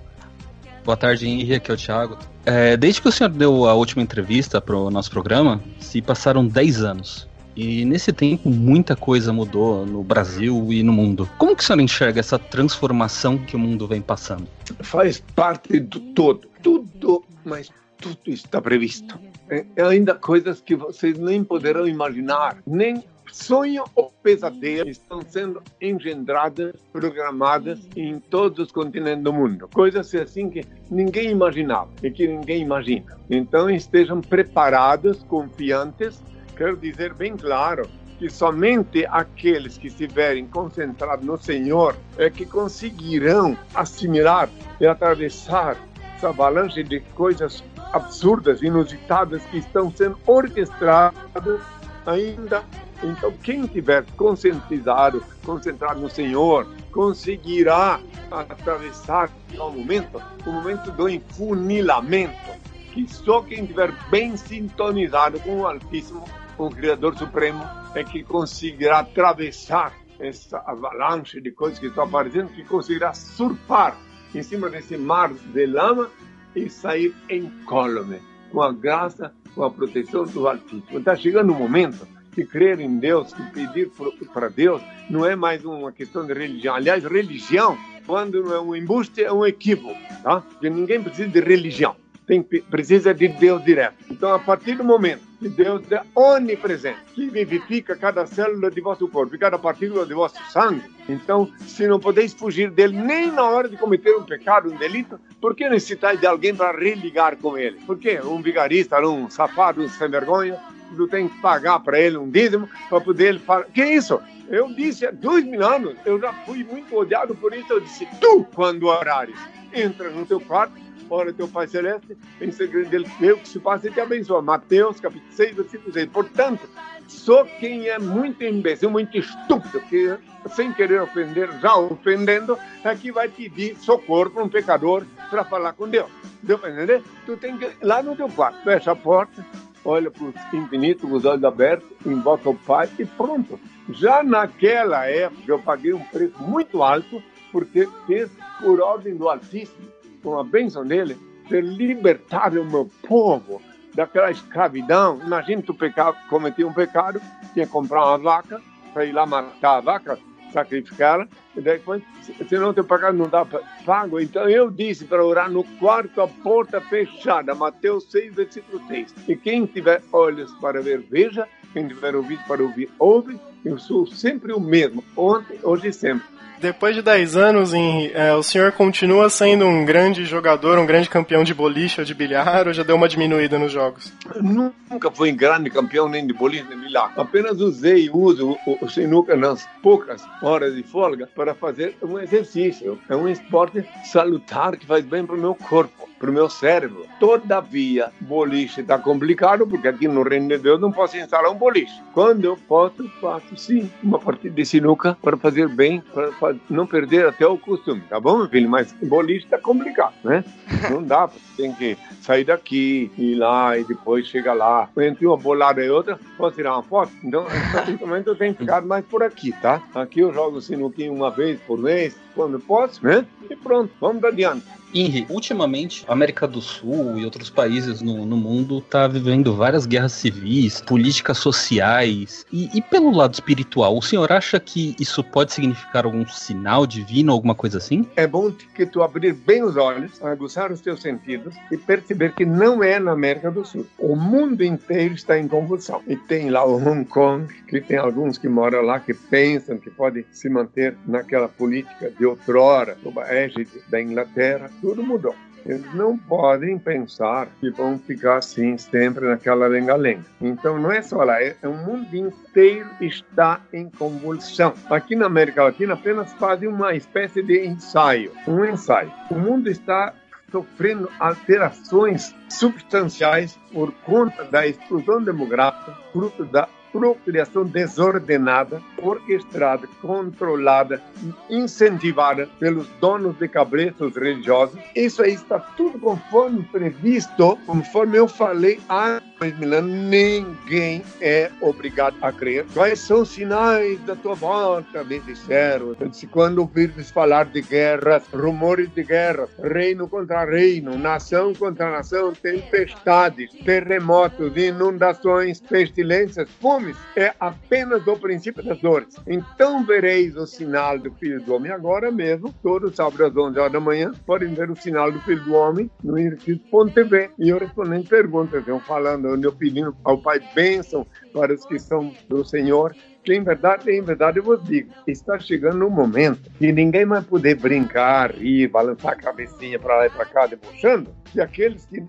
Boa 0.84 0.96
tarde, 0.96 1.28
Henrique, 1.28 1.54
aqui 1.54 1.70
é 1.70 1.74
o 1.74 1.76
Thiago. 1.76 2.18
É, 2.44 2.76
desde 2.76 3.00
que 3.00 3.08
o 3.08 3.12
senhor 3.12 3.30
deu 3.30 3.68
a 3.68 3.74
última 3.74 4.02
entrevista 4.02 4.60
para 4.60 4.76
o 4.76 4.90
nosso 4.90 5.10
programa, 5.10 5.62
se 5.78 6.02
passaram 6.02 6.44
10 6.46 6.82
anos. 6.82 7.28
E 7.56 7.84
nesse 7.84 8.12
tempo 8.12 8.48
muita 8.50 8.96
coisa 8.96 9.32
mudou 9.32 9.86
no 9.86 10.02
Brasil 10.02 10.72
e 10.72 10.82
no 10.82 10.92
mundo. 10.92 11.28
Como 11.38 11.54
que 11.54 11.62
o 11.62 11.66
senhor 11.66 11.80
enxerga 11.80 12.20
essa 12.20 12.38
transformação 12.38 13.38
que 13.38 13.54
o 13.54 13.58
mundo 13.58 13.86
vem 13.86 14.00
passando? 14.00 14.48
Faz 14.80 15.22
parte 15.34 15.78
do 15.78 16.00
todo. 16.00 16.48
Tudo, 16.62 17.24
mas 17.44 17.70
tudo 17.98 18.18
está 18.26 18.60
previsto. 18.60 19.18
É, 19.48 19.64
é 19.76 19.82
ainda 19.82 20.14
coisas 20.14 20.60
que 20.60 20.74
vocês 20.74 21.18
nem 21.18 21.44
poderão 21.44 21.86
imaginar, 21.86 22.58
nem 22.66 23.04
sonho 23.30 23.84
ou 23.94 24.12
pesadelo 24.22 24.88
estão 24.88 25.20
sendo 25.26 25.62
engendradas, 25.80 26.74
programadas 26.92 27.80
em 27.96 28.18
todos 28.18 28.58
os 28.58 28.72
continentes 28.72 29.22
do 29.22 29.32
mundo. 29.32 29.68
Coisas 29.74 30.14
assim 30.14 30.48
que 30.48 30.64
ninguém 30.90 31.30
imaginava 31.30 31.90
e 32.02 32.10
que 32.10 32.26
ninguém 32.26 32.62
imagina. 32.62 33.18
Então 33.28 33.68
estejam 33.68 34.20
preparados, 34.20 35.22
confiantes 35.24 36.22
quero 36.56 36.76
dizer 36.76 37.12
bem 37.14 37.36
claro 37.36 37.88
que 38.18 38.30
somente 38.30 39.04
aqueles 39.06 39.76
que 39.76 39.88
estiverem 39.88 40.46
concentrados 40.46 41.24
no 41.24 41.36
Senhor 41.36 41.96
é 42.16 42.30
que 42.30 42.46
conseguirão 42.46 43.58
assimilar 43.74 44.48
e 44.80 44.86
atravessar 44.86 45.76
essa 46.16 46.28
avalanche 46.28 46.82
de 46.82 47.00
coisas 47.00 47.62
absurdas, 47.92 48.62
inusitadas 48.62 49.42
que 49.46 49.58
estão 49.58 49.90
sendo 49.90 50.18
orquestradas 50.26 51.60
ainda. 52.06 52.62
Então, 53.02 53.32
quem 53.42 53.66
tiver 53.66 54.04
conscientizado, 54.16 55.22
concentrado 55.44 56.00
no 56.00 56.08
Senhor, 56.08 56.66
conseguirá 56.90 58.00
atravessar 58.30 59.28
o 59.52 59.70
momento, 59.70 60.22
o 60.46 60.52
momento 60.52 60.90
do 60.92 61.08
enfunilamento, 61.08 62.52
que 62.92 63.06
só 63.12 63.42
quem 63.42 63.66
tiver 63.66 63.92
bem 64.08 64.36
sintonizado 64.36 65.38
com 65.40 65.60
o 65.60 65.66
Altíssimo 65.66 66.24
o 66.58 66.70
Criador 66.70 67.16
Supremo 67.16 67.64
é 67.94 68.04
que 68.04 68.22
conseguirá 68.22 69.00
atravessar 69.00 69.92
essa 70.18 70.58
avalanche 70.58 71.40
de 71.40 71.50
coisas 71.50 71.78
que 71.78 71.86
estão 71.86 72.04
aparecendo, 72.04 72.48
que 72.48 72.64
conseguirá 72.64 73.12
surfar 73.12 73.96
em 74.34 74.42
cima 74.42 74.70
desse 74.70 74.96
mar 74.96 75.32
de 75.32 75.66
lama 75.66 76.10
e 76.54 76.68
sair 76.68 77.14
incólume, 77.28 78.20
com 78.52 78.62
a 78.62 78.72
graça, 78.72 79.32
com 79.54 79.64
a 79.64 79.70
proteção 79.70 80.24
do 80.24 80.48
Altíssimo. 80.48 80.98
Está 80.98 81.16
chegando 81.16 81.52
um 81.52 81.58
momento 81.58 82.06
que 82.32 82.44
crer 82.44 82.80
em 82.80 82.98
Deus, 82.98 83.32
que 83.32 83.42
pedir 83.50 83.90
para 84.32 84.48
Deus, 84.48 84.82
não 85.08 85.24
é 85.24 85.36
mais 85.36 85.64
uma 85.64 85.92
questão 85.92 86.26
de 86.26 86.32
religião. 86.32 86.74
Aliás, 86.74 87.04
religião, 87.04 87.76
quando 88.06 88.52
é 88.52 88.60
um 88.60 88.74
embuste, 88.74 89.22
é 89.22 89.32
um 89.32 89.44
equívoco, 89.44 89.94
tá? 90.22 90.42
Ninguém 90.62 91.02
precisa 91.02 91.28
de 91.28 91.40
religião 91.40 91.96
tem, 92.26 92.42
precisa 92.42 93.12
de 93.14 93.28
Deus 93.28 93.64
direto. 93.64 93.96
Então, 94.10 94.32
a 94.34 94.38
partir 94.38 94.76
do 94.76 94.84
momento 94.84 95.22
que 95.38 95.48
Deus 95.48 95.82
é 95.92 96.00
onipresente, 96.14 97.00
que 97.14 97.28
vivifica 97.28 97.94
cada 97.96 98.26
célula 98.26 98.70
de 98.70 98.80
vosso 98.80 99.06
corpo 99.08 99.34
e 99.34 99.38
cada 99.38 99.58
partícula 99.58 100.06
de 100.06 100.14
vosso 100.14 100.36
sangue, 100.50 100.82
então, 101.08 101.50
se 101.66 101.86
não 101.86 102.00
podeis 102.00 102.32
fugir 102.32 102.70
dele 102.70 102.96
nem 102.96 103.30
na 103.30 103.42
hora 103.42 103.68
de 103.68 103.76
cometer 103.76 104.14
um 104.16 104.22
pecado, 104.22 104.72
um 104.72 104.76
delito, 104.76 105.20
por 105.40 105.54
que 105.54 105.68
necessitais 105.68 106.18
de 106.18 106.26
alguém 106.26 106.54
para 106.54 106.78
religar 106.78 107.36
com 107.36 107.58
ele? 107.58 107.78
Por 107.86 107.98
que 107.98 108.18
um 108.20 108.40
vigarista, 108.40 108.98
um 109.00 109.28
safado, 109.28 109.82
um 109.82 109.88
sem 109.88 110.08
vergonha, 110.08 110.58
tu 110.96 111.06
tem 111.08 111.28
que 111.28 111.38
pagar 111.40 111.80
para 111.80 111.98
ele 111.98 112.16
um 112.16 112.30
dízimo 112.30 112.68
para 112.88 113.00
poder 113.00 113.28
ele 113.28 113.38
falar. 113.38 113.64
Que 113.64 113.84
isso? 113.84 114.20
Eu 114.48 114.72
disse 114.72 115.06
há 115.06 115.10
dois 115.10 115.44
mil 115.44 115.64
anos, 115.64 115.96
eu 116.04 116.20
já 116.20 116.32
fui 116.44 116.64
muito 116.64 116.94
odiado 116.94 117.34
por 117.34 117.54
isso. 117.54 117.72
Eu 117.72 117.80
disse: 117.80 118.06
tu, 118.20 118.46
quando 118.54 118.86
orares, 118.86 119.36
entra 119.72 120.10
no 120.10 120.24
teu 120.24 120.40
quarto 120.40 120.83
ora 121.10 121.32
teu 121.32 121.48
Pai 121.48 121.66
Celeste, 121.66 122.16
em 122.40 122.50
segredo 122.50 122.90
dele 122.90 123.06
eu 123.20 123.36
que 123.38 123.48
se 123.48 123.60
faça 123.60 123.88
e 123.88 123.90
te 123.90 124.00
abençoa. 124.00 124.42
Mateus, 124.42 125.00
capítulo 125.00 125.32
6, 125.32 125.56
versículo 125.56 125.92
6. 125.92 126.08
Portanto, 126.10 126.68
só 127.08 127.44
quem 127.44 127.88
é 127.88 127.98
muito 127.98 128.42
imbecil, 128.44 128.90
muito 128.90 129.16
estúpido, 129.16 129.80
que 129.82 130.16
sem 130.54 130.72
querer 130.72 131.02
ofender, 131.02 131.50
já 131.60 131.74
ofendendo, 131.76 132.58
é 132.82 132.94
que 132.94 133.12
vai 133.12 133.28
pedir 133.28 133.76
socorro 133.76 134.30
para 134.30 134.42
um 134.42 134.48
pecador 134.48 135.04
para 135.30 135.44
falar 135.44 135.72
com 135.72 135.88
Deus. 135.88 136.10
Deu 136.42 136.58
para 136.58 136.70
entender? 136.70 137.02
Tu 137.26 137.36
tem 137.36 137.56
que 137.56 137.70
lá 137.82 138.02
no 138.02 138.16
teu 138.16 138.28
quarto, 138.28 138.62
fecha 138.62 138.92
a 138.92 138.96
porta, 138.96 139.44
olha 139.84 140.10
para 140.10 140.24
o 140.24 140.34
infinito, 140.52 141.06
com 141.06 141.14
os 141.14 141.24
olhos 141.24 141.44
abertos, 141.44 141.88
invoca 142.06 142.50
o 142.50 142.54
Pai 142.54 142.88
e 142.98 143.04
pronto. 143.04 143.58
Já 143.90 144.22
naquela 144.22 145.06
época 145.06 145.42
eu 145.46 145.58
paguei 145.58 145.92
um 145.92 146.04
preço 146.04 146.42
muito 146.42 146.82
alto 146.82 147.22
porque 147.52 147.88
fez 148.06 148.30
por 148.60 148.80
ordem 148.80 149.16
do 149.16 149.28
Altíssimo 149.28 149.93
com 150.24 150.38
a 150.38 150.42
bênção 150.42 150.84
dele, 150.84 151.16
de 151.48 151.60
libertar 151.60 152.56
o 152.56 152.64
meu 152.64 152.90
povo 153.06 153.60
daquela 153.94 154.30
escravidão. 154.30 155.20
Imagina 155.24 155.62
tu 155.62 155.74
pecar, 155.74 156.26
cometer 156.28 156.64
um 156.64 156.72
pecado, 156.72 157.20
tinha 157.52 157.66
que 157.66 157.72
comprar 157.72 158.04
uma 158.06 158.18
vaca 158.18 158.60
para 158.94 159.04
ir 159.04 159.12
lá 159.12 159.26
matar 159.26 159.76
a 159.76 159.80
vaca, 159.80 160.18
sacrificá-la, 160.52 161.28
e 161.56 161.60
depois, 161.60 162.02
senão 162.48 162.72
teu 162.72 162.84
pecado 162.84 163.18
não 163.18 163.28
dá 163.28 163.44
pago. 163.84 164.18
Então 164.18 164.48
eu 164.48 164.70
disse 164.70 165.04
para 165.04 165.24
orar 165.24 165.50
no 165.50 165.62
quarto, 165.78 166.22
a 166.22 166.28
porta 166.28 166.80
fechada, 166.80 167.54
Mateus 167.54 168.10
6, 168.10 168.34
versículo 168.34 168.82
6. 168.88 169.14
E 169.28 169.36
quem 169.36 169.66
tiver 169.66 170.02
olhos 170.12 170.52
para 170.54 170.80
ver, 170.80 171.04
veja, 171.10 171.46
quem 171.72 171.86
tiver 171.86 172.16
ouvido 172.16 172.42
para 172.46 172.62
ouvir, 172.62 172.88
ouve. 172.98 173.38
Eu 173.64 173.78
sou 173.78 174.06
sempre 174.06 174.52
o 174.52 174.60
mesmo, 174.60 175.02
ontem, 175.16 175.58
hoje 175.62 175.88
e 175.88 175.92
sempre 175.92 176.33
depois 176.64 176.96
de 176.96 177.02
10 177.02 177.36
anos, 177.36 177.74
em, 177.74 178.10
é, 178.14 178.34
o 178.34 178.42
senhor 178.42 178.72
continua 178.72 179.28
sendo 179.28 179.66
um 179.66 179.84
grande 179.84 180.24
jogador, 180.24 180.78
um 180.78 180.86
grande 180.86 181.10
campeão 181.10 181.44
de 181.44 181.52
boliche 181.52 182.00
ou 182.00 182.06
de 182.06 182.14
bilhar, 182.14 182.66
ou 182.66 182.72
já 182.72 182.82
deu 182.82 182.96
uma 182.96 183.06
diminuída 183.06 183.58
nos 183.58 183.70
jogos? 183.70 184.10
Nunca 184.40 185.10
fui 185.10 185.30
grande 185.30 185.68
campeão 185.68 186.08
nem 186.08 186.26
de 186.26 186.32
boliche 186.32 186.64
nem 186.66 186.78
de 186.78 186.86
bilhar. 186.86 187.12
Apenas 187.18 187.60
usei 187.60 188.06
e 188.06 188.10
uso 188.10 188.56
o, 188.66 188.78
o 188.80 188.88
sinuca 188.88 189.36
nas 189.36 189.68
poucas 189.82 190.24
horas 190.40 190.74
de 190.74 190.82
folga 190.82 191.28
para 191.36 191.54
fazer 191.54 191.96
um 192.02 192.18
exercício. 192.18 192.98
É 193.10 193.14
um 193.14 193.28
esporte 193.28 193.84
salutar 194.04 194.78
que 194.78 194.86
faz 194.86 195.04
bem 195.04 195.26
para 195.26 195.36
o 195.36 195.38
meu 195.38 195.54
corpo 195.54 196.08
para 196.24 196.30
o 196.30 196.34
meu 196.34 196.48
cérebro. 196.48 197.06
Todavia, 197.20 198.10
boliche 198.18 198.80
está 198.80 198.98
complicado, 198.98 199.66
porque 199.66 199.86
aqui 199.86 200.08
no 200.08 200.22
Reino 200.22 200.48
de 200.48 200.58
Deus 200.58 200.80
não 200.80 200.90
posso 200.90 201.18
instalar 201.18 201.52
um 201.52 201.56
boliche. 201.56 202.00
Quando 202.14 202.44
eu 202.44 202.56
posso, 202.56 203.06
faço 203.20 203.54
sim 203.58 203.90
uma 204.02 204.18
partida 204.18 204.54
de 204.54 204.64
sinuca 204.64 205.18
para 205.20 205.36
fazer 205.36 205.68
bem, 205.68 206.02
para 206.12 206.53
não 206.68 206.86
perder 206.86 207.26
até 207.26 207.46
o 207.46 207.58
costume, 207.58 208.02
tá 208.08 208.18
bom, 208.18 208.38
meu 208.38 208.48
filho? 208.48 208.68
Mas 208.68 208.92
boliche 209.02 209.44
está 209.44 209.58
complicado, 209.58 210.14
né? 210.22 210.44
Não 210.90 211.02
dá, 211.02 211.30
tem 211.56 211.72
que 211.72 211.96
sair 212.20 212.44
daqui, 212.44 213.10
ir 213.16 213.36
lá 213.36 213.78
e 213.78 213.84
depois 213.84 214.26
chegar 214.26 214.54
lá. 214.54 214.88
Entre 214.98 215.26
uma 215.26 215.36
bolada 215.36 215.84
e 215.84 215.90
outra, 215.90 216.18
posso 216.36 216.56
tirar 216.56 216.74
uma 216.74 216.82
foto? 216.82 217.12
Então, 217.22 217.46
momento 218.00 218.28
eu 218.28 218.36
tenho 218.36 218.54
que 218.54 218.60
ficar 218.60 218.82
mais 218.82 219.04
por 219.04 219.22
aqui, 219.22 219.52
tá? 219.60 219.82
Aqui 219.94 220.20
eu 220.20 220.32
jogo 220.32 220.60
sinuquinho 220.60 221.12
uma 221.12 221.30
vez 221.30 221.60
por 221.60 221.78
mês, 221.78 222.16
quando 222.34 222.58
posso, 222.58 223.04
né? 223.04 223.26
E 223.48 223.56
pronto, 223.56 223.92
vamos 224.00 224.22
adiante. 224.24 224.64
Henry, 224.94 225.26
ultimamente, 225.28 226.04
a 226.06 226.12
América 226.12 226.46
do 226.46 226.60
Sul 226.60 227.18
e 227.18 227.24
outros 227.24 227.50
países 227.50 228.00
no, 228.00 228.24
no 228.24 228.36
mundo 228.36 228.80
tá 228.80 229.08
vivendo 229.08 229.54
várias 229.54 229.86
guerras 229.86 230.12
civis, 230.12 230.80
políticas 230.80 231.38
sociais 231.38 232.46
e, 232.52 232.70
e, 232.72 232.80
pelo 232.80 233.10
lado 233.10 233.34
espiritual, 233.34 233.96
o 233.96 234.02
senhor 234.02 234.30
acha 234.30 234.60
que 234.60 234.94
isso 234.98 235.22
pode 235.22 235.52
significar 235.52 236.04
algum 236.04 236.26
sinal 236.26 236.86
divino, 236.86 237.32
alguma 237.32 237.54
coisa 237.54 237.78
assim? 237.78 238.06
É 238.16 238.26
bom 238.26 238.52
que 238.74 238.86
tu 238.86 239.02
abrir 239.02 239.32
bem 239.32 239.62
os 239.62 239.76
olhos, 239.76 240.22
aguçar 240.22 240.70
os 240.70 240.80
teus 240.80 241.02
sentidos 241.02 241.54
e 241.70 241.76
perceber 241.76 242.32
que 242.32 242.44
não 242.44 242.82
é 242.82 242.98
na 242.98 243.12
América 243.12 243.50
do 243.50 243.64
Sul. 243.64 243.86
O 243.98 244.14
mundo 244.14 244.62
inteiro 244.62 245.14
está 245.14 245.38
em 245.38 245.48
convulsão. 245.48 246.02
E 246.06 246.16
tem 246.16 246.50
lá 246.50 246.64
o 246.64 246.76
Hong 246.76 247.04
Kong, 247.04 247.52
que 247.66 247.80
tem 247.80 247.96
alguns 247.96 248.38
que 248.38 248.48
moram 248.48 248.82
lá 248.82 249.00
que 249.00 249.14
pensam 249.14 249.78
que 249.78 249.90
podem 249.90 250.24
se 250.30 250.48
manter 250.48 250.96
naquela 251.06 251.48
política 251.48 252.10
de 252.10 252.24
outrora, 252.24 252.96
sob 253.02 253.20
a 253.20 253.34
égide 253.34 253.82
da 253.88 254.00
Inglaterra. 254.00 254.70
Tudo 254.84 255.02
mudou. 255.02 255.34
Eles 255.64 255.94
não 255.94 256.18
podem 256.18 256.78
pensar 256.78 257.48
que 257.58 257.70
vão 257.70 257.98
ficar 257.98 258.36
assim 258.36 258.76
sempre 258.76 259.24
naquela 259.24 259.66
lenga-lenga. 259.66 260.26
Então 260.38 260.78
não 260.78 260.92
é 260.92 261.00
só 261.00 261.24
lá, 261.24 261.42
é, 261.42 261.56
o 261.62 261.72
mundo 261.72 262.14
inteiro 262.14 262.90
está 263.00 263.62
em 263.72 263.88
convulsão. 263.88 264.74
Aqui 264.90 265.16
na 265.16 265.24
América 265.24 265.64
Latina 265.64 265.94
apenas 265.94 266.34
fazem 266.34 266.68
uma 266.68 266.94
espécie 266.94 267.42
de 267.42 267.66
ensaio, 267.66 268.30
um 268.46 268.62
ensaio. 268.62 269.10
O 269.30 269.36
mundo 269.36 269.70
está 269.70 270.12
sofrendo 270.52 271.10
alterações 271.18 272.34
substanciais 272.50 273.58
por 273.72 273.90
conta 274.04 274.44
da 274.44 274.66
explosão 274.66 275.22
demográfica, 275.22 275.96
fruto 276.12 276.44
da 276.44 276.68
procriação 276.94 277.64
desordenada, 277.64 278.80
orquestrada, 279.02 279.88
controlada, 280.00 281.02
incentivada 281.50 282.48
pelos 282.60 282.86
donos 283.00 283.36
de 283.36 283.48
cabretos 283.48 284.14
religiosos. 284.14 284.78
Isso 284.94 285.20
aí 285.20 285.34
está 285.34 285.58
tudo 285.58 285.98
conforme 285.98 286.62
previsto, 286.62 287.58
conforme 287.66 288.16
eu 288.16 288.28
falei 288.28 288.78
há 288.88 289.20
dois 289.40 289.58
mil 289.58 289.74
anos. 289.74 289.92
Ninguém 289.92 291.02
é 291.20 291.50
obrigado 291.60 292.14
a 292.22 292.30
crer. 292.30 292.64
Quais 292.72 293.00
são 293.00 293.22
os 293.22 293.30
sinais 293.30 293.98
da 294.02 294.14
tua 294.14 294.36
volta? 294.36 295.02
Me 295.02 295.18
disseram. 295.18 295.96
Disse, 296.08 296.28
quando 296.28 296.58
ouvires 296.58 297.10
falar 297.10 297.46
de 297.46 297.60
guerras, 297.60 298.22
rumores 298.32 298.88
de 298.94 299.02
guerras, 299.02 299.50
reino 299.60 300.06
contra 300.06 300.44
reino, 300.44 300.96
nação 300.96 301.52
contra 301.54 301.90
nação, 301.90 302.32
tempestades, 302.32 303.50
terremotos, 303.64 304.56
inundações, 304.56 305.60
pestilências, 305.60 306.48
fome, 306.60 306.83
é 307.16 307.32
apenas 307.38 308.06
o 308.06 308.16
princípio 308.16 308.62
das 308.62 308.78
dores. 308.80 309.14
Então 309.26 309.84
vereis 309.84 310.36
o 310.36 310.46
sinal 310.46 310.98
do 310.98 311.10
Filho 311.12 311.40
do 311.40 311.54
Homem 311.54 311.70
agora 311.70 312.10
mesmo, 312.10 312.54
todos 312.62 312.96
sábado 312.96 313.24
às 313.24 313.36
11 313.36 313.58
horas 313.58 313.72
da 313.72 313.80
manhã, 313.80 314.12
podem 314.26 314.52
ver 314.54 314.70
o 314.70 314.76
sinal 314.76 315.10
do 315.10 315.20
Filho 315.20 315.44
do 315.44 315.54
Homem 315.54 315.90
no 316.02 316.18
Invertido.tv. 316.18 317.30
E 317.38 317.48
eu 317.48 317.58
respondendo 317.58 318.08
perguntas, 318.08 318.66
eu 318.66 318.80
falando, 318.80 319.42
eu 319.42 319.52
pedindo 319.52 319.96
ao 320.04 320.18
Pai 320.18 320.40
bênção 320.54 321.06
para 321.32 321.52
os 321.54 321.64
que 321.66 321.78
são 321.78 322.12
do 322.28 322.44
Senhor, 322.44 322.94
que 323.22 323.34
em 323.34 323.42
verdade, 323.42 323.90
em 323.90 324.02
verdade 324.02 324.38
eu 324.38 324.44
vos 324.44 324.62
digo, 324.64 324.92
está 325.06 325.38
chegando 325.38 325.86
um 325.86 325.90
momento 325.90 326.50
que 326.58 326.70
ninguém 326.70 327.06
vai 327.06 327.22
poder 327.22 327.56
brincar, 327.56 328.32
rir, 328.32 328.68
balançar 328.68 329.12
a 329.12 329.16
cabecinha 329.16 329.78
para 329.78 329.96
lá 329.96 330.06
e 330.06 330.10
para 330.10 330.26
cá, 330.26 330.46
debochando, 330.46 331.10
e 331.34 331.40
aqueles 331.40 331.86
que 331.86 332.04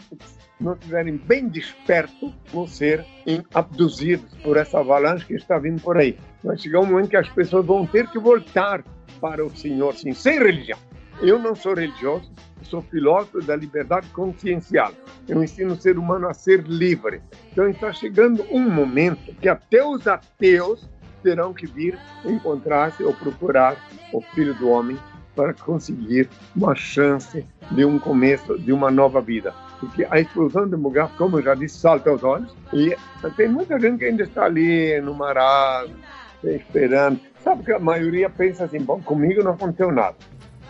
não 0.59 0.73
estiverem 0.73 1.17
bem 1.17 1.47
despertos, 1.47 2.33
vão 2.51 2.67
ser 2.67 3.05
abduzidos 3.53 4.33
por 4.43 4.57
essa 4.57 4.79
avalanche 4.79 5.25
que 5.25 5.33
está 5.33 5.57
vindo 5.57 5.81
por 5.81 5.97
aí. 5.97 6.17
Vai 6.43 6.57
chegar 6.57 6.79
um 6.79 6.85
momento 6.85 7.09
que 7.09 7.17
as 7.17 7.29
pessoas 7.29 7.65
vão 7.65 7.85
ter 7.85 8.07
que 8.07 8.19
voltar 8.19 8.83
para 9.19 9.45
o 9.45 9.55
Senhor, 9.55 9.93
sim, 9.95 10.13
sem 10.13 10.39
religião. 10.39 10.79
Eu 11.21 11.39
não 11.39 11.55
sou 11.55 11.73
religioso, 11.73 12.31
sou 12.63 12.81
filósofo 12.81 13.41
da 13.41 13.55
liberdade 13.55 14.07
consciencial. 14.09 14.91
Eu 15.27 15.43
ensino 15.43 15.73
o 15.73 15.81
ser 15.81 15.97
humano 15.97 16.27
a 16.27 16.33
ser 16.33 16.63
livre. 16.63 17.21
Então 17.51 17.69
está 17.69 17.93
chegando 17.93 18.45
um 18.51 18.69
momento 18.69 19.33
que 19.35 19.47
até 19.47 19.83
os 19.85 20.07
ateus 20.07 20.89
terão 21.23 21.53
que 21.53 21.65
vir 21.65 21.97
encontrar-se 22.25 23.03
ou 23.03 23.13
procurar 23.13 23.77
o 24.13 24.21
Filho 24.21 24.53
do 24.55 24.69
Homem 24.69 24.97
para 25.35 25.53
conseguir 25.53 26.29
uma 26.55 26.75
chance 26.75 27.45
de 27.71 27.83
um 27.83 27.97
começo 27.97 28.57
de 28.59 28.71
uma 28.71 28.91
nova 28.91 29.21
vida 29.21 29.53
porque 29.79 30.07
a 30.09 30.19
explosão 30.19 30.67
demográfica, 30.67 31.17
como 31.17 31.39
eu 31.39 31.43
já 31.43 31.55
disse, 31.55 31.77
salta 31.79 32.09
aos 32.09 32.23
olhos, 32.23 32.55
e 32.73 32.95
tem 33.35 33.47
muita 33.47 33.79
gente 33.79 33.99
que 33.99 34.05
ainda 34.05 34.23
está 34.23 34.45
ali 34.45 34.99
no 35.01 35.13
marasmo, 35.13 35.95
esperando. 36.43 37.19
Sabe 37.43 37.63
que 37.63 37.71
a 37.71 37.79
maioria 37.79 38.29
pensa 38.29 38.65
assim, 38.65 38.79
bom, 38.79 39.01
comigo 39.01 39.43
não 39.43 39.51
aconteceu 39.51 39.91
nada. 39.91 40.15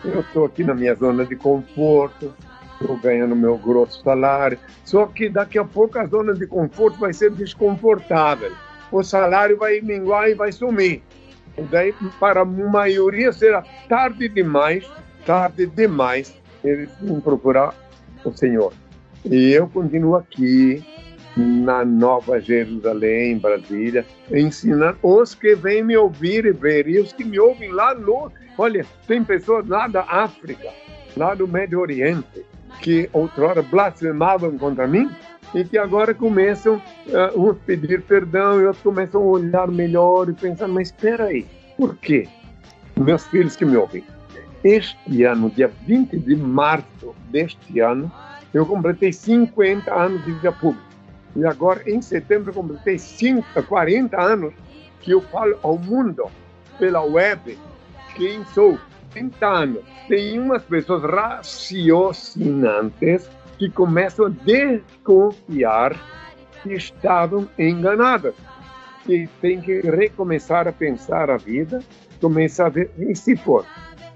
Eu 0.04 0.20
estou 0.20 0.44
aqui 0.44 0.62
na 0.62 0.74
minha 0.74 0.94
zona 0.94 1.24
de 1.24 1.36
conforto, 1.36 2.34
estou 2.80 2.96
ganhando 2.98 3.34
meu 3.34 3.56
grosso 3.56 4.02
salário, 4.02 4.58
só 4.84 5.06
que 5.06 5.28
daqui 5.28 5.58
a 5.58 5.64
pouco 5.64 5.98
a 5.98 6.06
zona 6.06 6.34
de 6.34 6.46
conforto 6.46 6.98
vai 6.98 7.12
ser 7.12 7.30
desconfortável. 7.30 8.52
O 8.92 9.02
salário 9.02 9.56
vai 9.56 9.80
minguar 9.80 10.28
e 10.28 10.34
vai 10.34 10.52
sumir. 10.52 11.02
E 11.56 11.62
daí, 11.62 11.94
para 12.20 12.42
a 12.42 12.44
maioria, 12.44 13.32
será 13.32 13.64
tarde 13.88 14.28
demais, 14.28 14.86
tarde 15.24 15.66
demais, 15.66 16.34
eles 16.62 16.90
vão 17.00 17.20
procurar 17.20 17.74
o 18.22 18.30
Senhor. 18.32 18.72
E 19.28 19.52
eu 19.52 19.66
continuo 19.68 20.14
aqui 20.14 20.84
na 21.36 21.84
Nova 21.84 22.40
Jerusalém, 22.40 23.38
Brasília, 23.38 24.06
ensinando 24.30 24.98
os 25.02 25.34
que 25.34 25.56
vêm 25.56 25.82
me 25.82 25.96
ouvir 25.96 26.44
e 26.46 26.52
ver, 26.52 26.86
e 26.86 27.00
os 27.00 27.12
que 27.12 27.24
me 27.24 27.38
ouvem 27.38 27.72
lá 27.72 27.92
no. 27.92 28.30
Olha, 28.56 28.86
tem 29.06 29.24
pessoas 29.24 29.66
lá 29.66 29.88
da 29.88 30.02
África, 30.02 30.68
lá 31.16 31.34
do 31.34 31.48
Médio 31.48 31.80
Oriente, 31.80 32.46
que 32.80 33.10
outrora 33.12 33.62
blasfemavam 33.62 34.56
contra 34.56 34.86
mim 34.86 35.10
e 35.52 35.64
que 35.64 35.76
agora 35.76 36.14
começam 36.14 36.76
uh, 36.76 37.40
uns 37.40 37.58
pedir 37.66 38.02
perdão 38.02 38.60
e 38.60 38.64
outros 38.66 38.82
começam 38.82 39.20
a 39.20 39.24
olhar 39.24 39.68
melhor 39.68 40.28
e 40.28 40.34
pensar: 40.34 40.68
mas 40.68 40.88
espera 40.88 41.24
aí, 41.24 41.44
por 41.76 41.96
quê? 41.96 42.28
Meus 42.96 43.26
filhos 43.26 43.56
que 43.56 43.64
me 43.64 43.76
ouvem. 43.76 44.04
Este 44.62 45.24
ano, 45.24 45.50
dia 45.50 45.70
20 45.84 46.16
de 46.16 46.36
março 46.36 47.14
deste 47.30 47.80
ano, 47.80 48.10
eu 48.56 48.64
completei 48.64 49.12
50 49.12 49.94
anos 49.94 50.24
de 50.24 50.32
vida 50.32 50.50
pública. 50.50 50.86
E 51.34 51.44
agora, 51.44 51.82
em 51.86 52.00
setembro, 52.00 52.54
completei 52.54 52.98
5, 52.98 53.62
40 53.62 54.18
anos 54.18 54.54
que 55.00 55.10
eu 55.10 55.20
falo 55.20 55.58
ao 55.62 55.76
mundo 55.76 56.24
pela 56.78 57.02
web 57.02 57.58
quem 58.14 58.42
sou. 58.46 58.78
30 59.10 59.46
anos. 59.46 59.82
Tem 60.08 60.38
umas 60.38 60.62
pessoas 60.62 61.02
raciocinantes 61.02 63.28
que 63.58 63.68
começam 63.70 64.26
a 64.26 64.28
desconfiar 64.28 65.96
que 66.62 66.74
estavam 66.74 67.48
enganadas. 67.58 68.34
Que 69.04 69.28
tem 69.40 69.60
que 69.60 69.80
recomeçar 69.80 70.66
a 70.66 70.72
pensar 70.72 71.30
a 71.30 71.36
vida, 71.36 71.80
começar 72.20 72.66
a 72.66 72.70
ver, 72.70 72.90
e 72.98 73.14
se 73.14 73.36
for? 73.36 73.64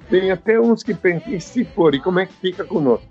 Tem 0.09 0.33
até 0.33 0.61
uns 0.61 0.83
que 0.83 0.95
pensam, 0.95 1.33
e 1.33 1.41
se 1.41 1.65
for? 1.65 1.95
E 1.95 2.01
como 2.01 2.19
é 2.19 2.27
que 2.27 2.33
fica 2.35 2.65
conosco? 2.65 3.07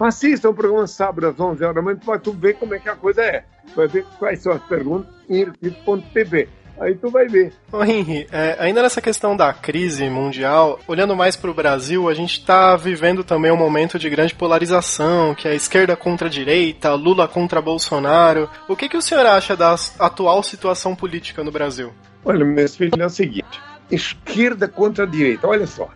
Assista 0.00 0.48
o 0.48 0.54
programa 0.54 0.86
sábado 0.86 1.28
às 1.28 1.38
11 1.38 1.62
horas 1.62 1.76
da 1.76 1.82
manhã 1.82 1.98
para 2.04 2.18
tu 2.18 2.32
ver 2.32 2.54
como 2.54 2.74
é 2.74 2.78
que 2.78 2.88
a 2.88 2.96
coisa 2.96 3.22
é. 3.22 3.44
Vai 3.76 3.86
ver 3.86 4.04
quais 4.18 4.40
são 4.40 4.52
as 4.52 4.62
perguntas 4.62 5.12
em 5.28 5.40
irpif.tv. 5.40 6.48
Aí 6.80 6.94
tu 6.96 7.10
vai 7.10 7.28
ver. 7.28 7.52
Ô 7.70 7.84
Henry, 7.84 8.26
é, 8.32 8.56
ainda 8.58 8.82
nessa 8.82 9.00
questão 9.00 9.36
da 9.36 9.52
crise 9.52 10.08
mundial, 10.08 10.80
olhando 10.88 11.14
mais 11.14 11.36
para 11.36 11.50
o 11.50 11.54
Brasil, 11.54 12.08
a 12.08 12.14
gente 12.14 12.38
está 12.40 12.74
vivendo 12.76 13.22
também 13.22 13.52
um 13.52 13.56
momento 13.56 13.98
de 13.98 14.08
grande 14.10 14.34
polarização, 14.34 15.34
que 15.34 15.46
é 15.46 15.52
a 15.52 15.54
esquerda 15.54 15.94
contra 15.94 16.26
a 16.26 16.30
direita, 16.30 16.94
Lula 16.94 17.28
contra 17.28 17.60
Bolsonaro. 17.62 18.48
O 18.66 18.74
que, 18.74 18.88
que 18.88 18.96
o 18.96 19.02
senhor 19.02 19.26
acha 19.26 19.56
da 19.56 19.76
atual 19.98 20.42
situação 20.42 20.96
política 20.96 21.44
no 21.44 21.52
Brasil? 21.52 21.92
Olha, 22.24 22.44
meus 22.44 22.74
filhos, 22.74 22.98
é 22.98 23.06
o 23.06 23.10
seguinte: 23.10 23.60
esquerda 23.90 24.66
contra 24.66 25.04
a 25.04 25.06
direita. 25.06 25.46
Olha 25.46 25.66
só, 25.66 25.88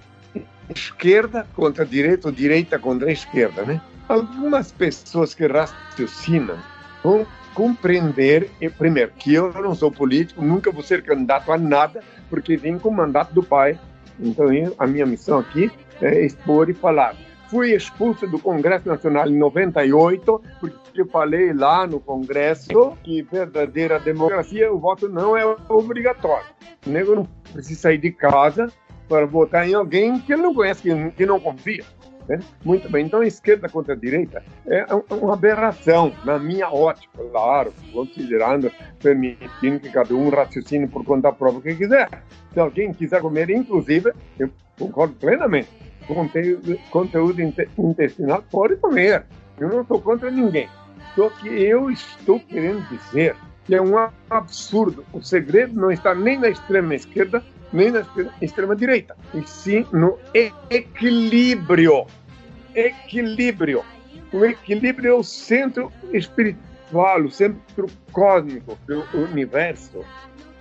esquerda 0.75 1.47
contra 1.55 1.85
a 1.85 1.87
direita 1.87 2.29
ou 2.29 2.33
direita 2.33 2.79
contra 2.79 3.09
a 3.09 3.13
esquerda, 3.13 3.63
né? 3.63 3.81
Algumas 4.09 4.73
pessoas 4.73 5.35
que 5.35 5.47
raciocinam 5.47 6.59
vão 7.03 7.27
compreender, 7.55 8.51
primeiro, 8.77 9.13
que 9.19 9.35
eu 9.35 9.53
não 9.53 9.75
sou 9.75 9.91
político, 9.91 10.45
nunca 10.45 10.71
vou 10.71 10.83
ser 10.83 11.03
candidato 11.03 11.51
a 11.51 11.57
nada, 11.57 12.03
porque 12.29 12.57
vim 12.57 12.79
com 12.79 12.91
o 12.91 12.95
mandato 12.95 13.33
do 13.33 13.43
pai. 13.43 13.79
Então, 14.21 14.47
a 14.79 14.87
minha 14.87 15.07
missão 15.07 15.39
aqui 15.39 15.71
é 16.01 16.25
expor 16.25 16.69
e 16.69 16.75
falar. 16.75 17.17
Fui 17.49 17.73
expulso 17.73 18.27
do 18.27 18.39
Congresso 18.39 18.89
Nacional 18.89 19.29
em 19.29 19.39
98, 19.39 20.43
porque 20.61 21.01
eu 21.01 21.07
falei 21.07 21.53
lá 21.53 21.87
no 21.87 22.01
Congresso 22.01 22.97
que 23.03 23.23
verdadeira 23.23 24.01
democracia, 24.01 24.73
o 24.73 24.79
voto 24.79 25.09
não 25.09 25.37
é 25.37 25.45
obrigatório. 25.69 26.47
O 26.87 26.91
nego 26.91 27.15
não 27.15 27.25
precisa 27.53 27.83
sair 27.83 27.99
de 27.99 28.11
casa 28.11 28.71
para 29.09 29.27
votar 29.27 29.69
em 29.69 29.75
alguém 29.75 30.19
que 30.21 30.33
ele 30.33 30.43
não 30.43 30.55
conhece, 30.55 30.83
que, 30.83 31.11
que 31.11 31.27
não 31.27 31.39
confia. 31.41 31.85
Né? 32.29 32.41
Muito 32.65 32.91
bem, 32.91 33.07
então 33.07 33.23
esquerda 33.23 33.69
contra 33.69 33.97
direita 33.97 34.43
é 34.67 34.85
uma 35.15 35.35
aberração, 35.35 36.13
na 36.25 36.39
minha 36.39 36.69
ótica, 36.69 37.23
claro, 37.31 37.73
considerando, 37.93 38.71
permitindo 39.01 39.79
que 39.79 39.91
cada 39.91 40.13
um 40.13 40.29
raciocine 40.29 40.89
por 40.89 41.05
conta 41.05 41.33
própria 41.33 41.73
que 41.73 41.85
quiser. 41.85 42.09
Se 42.53 42.59
alguém 42.59 42.93
quiser 42.93 43.21
comer, 43.21 43.49
inclusive, 43.51 44.13
eu 44.39 44.51
concordo 44.79 45.15
plenamente, 45.15 45.69
conteúdo, 46.09 46.77
conteúdo 46.91 47.41
inte- 47.41 47.69
intestinal, 47.79 48.43
pode 48.51 48.77
comer. 48.77 49.25
Eu 49.59 49.69
não 49.69 49.83
estou 49.83 50.01
contra 50.01 50.31
ninguém. 50.31 50.69
Só 51.15 51.31
que 51.31 51.49
eu 51.49 51.91
estou 51.91 52.41
querendo 52.41 52.87
dizer 52.89 53.37
que 53.65 53.75
é 53.75 53.81
um 53.81 53.95
absurdo. 54.29 55.05
O 55.13 55.23
segredo 55.23 55.81
não 55.81 55.91
está 55.91 56.15
nem 56.15 56.39
na 56.39 56.49
extrema 56.49 56.95
esquerda, 56.95 57.43
nem 57.73 57.91
na 57.91 58.01
extre- 58.01 58.31
extrema 58.41 58.77
direita, 58.77 59.17
e 59.35 59.47
sim 59.47 59.87
no 59.93 60.19
equilíbrio. 60.71 62.07
Equilíbrio. 62.75 63.85
O 64.33 64.45
equilíbrio 64.45 65.11
é 65.11 65.15
o 65.15 65.23
centro 65.23 65.93
espiritual, 66.13 67.23
o 67.23 67.31
centro 67.31 67.87
cósmico 68.13 68.79
do 68.87 69.05
universo. 69.15 70.05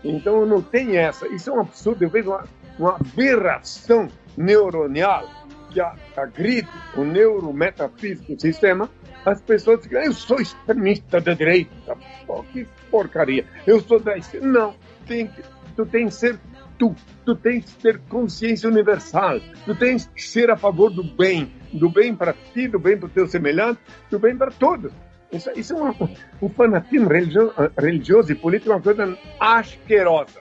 Então 0.04 0.46
não 0.46 0.62
tem 0.62 0.98
essa. 0.98 1.28
Isso 1.28 1.50
é 1.50 1.54
um 1.54 1.62
absurdo. 1.62 2.04
Eu 2.04 2.10
vejo 2.10 2.30
uma, 2.30 2.46
uma 2.78 2.96
aberração 2.96 4.08
neuronal 4.38 5.28
que 5.72 5.82
agride 6.16 6.70
o 6.96 7.04
neurometafísico 7.04 8.40
sistema. 8.40 8.90
As 9.26 9.42
pessoas 9.42 9.82
ficam, 9.82 10.02
eu 10.02 10.14
sou 10.14 10.40
extremista 10.40 11.20
da 11.20 11.34
direita. 11.34 11.98
Pô, 12.28 12.44
que 12.44 12.68
porcaria. 12.92 13.44
Eu 13.66 13.82
sou 13.82 14.00
da 14.00 14.16
esquerda. 14.16 14.48
Não, 14.48 14.76
tem 15.08 15.30
tu 15.76 15.86
tens 15.86 16.14
que 16.14 16.20
ser 16.20 16.40
tu. 16.78 16.96
Tu 17.26 17.36
tens 17.36 17.66
que 17.66 17.82
ter 17.82 18.00
consciência 18.10 18.70
universal. 18.70 19.40
Tu 19.66 19.76
tens 19.76 20.08
que 20.08 20.22
ser 20.22 20.50
a 20.50 20.58
favor 20.58 20.90
do 20.90 21.04
bem. 21.04 21.52
Do 21.74 21.90
bem 21.90 22.16
para 22.16 22.34
ti, 22.54 22.68
do 22.68 22.80
bem 22.80 22.98
para 22.98 23.08
o 23.08 23.10
teu 23.10 23.28
semelhante, 23.28 23.80
do 24.10 24.20
bem 24.20 24.38
para 24.38 24.52
todos. 24.52 24.92
Isso, 25.32 25.50
isso 25.56 25.74
é 25.74 25.76
uma, 25.76 25.96
um 26.42 26.50
fanatismo 26.50 27.10
religioso, 27.10 27.54
religioso 27.78 28.32
e 28.32 28.36
político, 28.36 28.72
é 28.72 28.76
uma 28.76 28.82
coisa 28.82 29.18
asquerosa. 29.40 30.40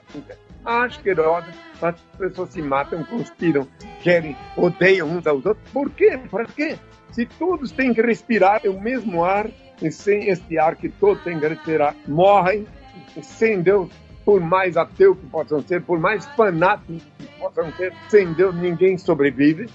Asquerosa. 0.63 1.47
As 1.81 1.99
pessoas 2.17 2.49
se 2.51 2.61
matam, 2.61 3.03
conspiram, 3.03 3.67
querem, 4.01 4.37
odeiam 4.55 5.09
uns 5.09 5.27
aos 5.27 5.45
outros. 5.45 5.69
Por 5.71 5.89
quê? 5.91 6.19
Para 6.31 6.45
quê? 6.45 6.77
Se 7.11 7.25
todos 7.25 7.71
têm 7.71 7.93
que 7.93 8.01
respirar 8.01 8.61
o 8.65 8.79
mesmo 8.79 9.23
ar, 9.23 9.49
e 9.81 9.91
sem 9.91 10.29
este 10.29 10.57
ar 10.57 10.75
que 10.75 10.89
todos 10.89 11.21
têm 11.23 11.39
que 11.39 11.47
respirar, 11.47 11.95
morrem, 12.07 12.65
sem 13.21 13.61
Deus, 13.61 13.89
por 14.25 14.41
mais 14.41 14.75
ateu 14.75 15.15
que 15.15 15.25
possam 15.27 15.61
ser, 15.61 15.83
por 15.83 15.99
mais 15.99 16.25
fanáticos 16.35 17.03
que 17.17 17.27
possam 17.39 17.71
ser, 17.73 17.93
sem 18.09 18.33
Deus 18.33 18.55
ninguém 18.55 18.97
sobrevive, 18.97 19.69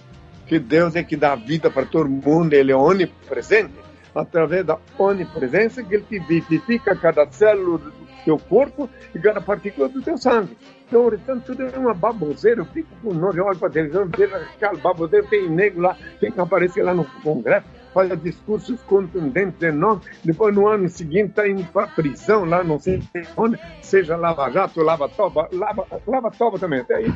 que 0.46 0.58
Deus 0.58 0.96
é 0.96 1.04
que 1.04 1.16
dá 1.16 1.36
vida 1.36 1.70
para 1.70 1.86
todo 1.86 2.10
mundo, 2.10 2.52
Ele 2.52 2.72
é 2.72 2.76
onipresente, 2.76 3.72
através 4.12 4.66
da 4.66 4.76
onipresença 4.98 5.82
que 5.84 5.94
Ele 5.94 6.04
te 6.08 6.18
vivifica 6.18 6.96
cada 6.96 7.30
célula 7.30 7.78
do 7.78 7.92
teu 8.24 8.36
corpo 8.36 8.90
e 9.14 9.18
cada 9.20 9.40
partícula 9.40 9.88
do 9.88 10.02
teu 10.02 10.18
sangue. 10.18 10.56
Então, 10.86 11.08
restante 11.08 11.46
tudo 11.46 11.62
é 11.62 11.78
uma 11.78 11.94
baboseira. 11.94 12.62
Eu 12.62 12.64
fico 12.64 12.88
com 13.00 13.14
nojo, 13.14 13.38
eu 13.38 13.44
olho 13.44 13.56
para 13.56 13.68
a 13.68 13.70
televisão, 13.70 14.08
vejo 14.08 14.34
aquela 14.34 14.76
baboseira, 14.76 15.24
tem 15.28 15.48
negro 15.48 15.82
lá, 15.82 15.96
tem 16.18 16.32
que 16.32 16.40
aparecer 16.40 16.82
lá 16.82 16.92
no 16.92 17.04
Congresso, 17.22 17.66
faz 17.92 18.22
discursos 18.22 18.80
contundentes 18.82 19.62
enormes, 19.62 20.06
depois 20.24 20.54
no 20.54 20.68
ano 20.68 20.88
seguinte 20.88 21.30
está 21.30 21.48
indo 21.48 21.64
para 21.72 21.84
a 21.84 21.88
prisão 21.88 22.44
lá, 22.44 22.62
não 22.62 22.78
sei 22.78 23.02
onde, 23.36 23.58
seja 23.82 24.16
Lava 24.16 24.50
Jato, 24.50 24.82
Lava 24.82 25.08
Toba, 25.08 25.48
Lava, 25.52 25.86
Lava 26.06 26.30
Toba 26.30 26.58
também, 26.58 26.80
até 26.80 26.96
aí. 26.96 27.12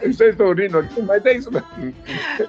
Vocês 0.00 0.30
estão 0.30 0.52
rindo 0.52 0.78
aqui, 0.78 1.02
mas 1.02 1.24
é 1.24 1.32
isso 1.34 1.50
mesmo. 1.50 1.94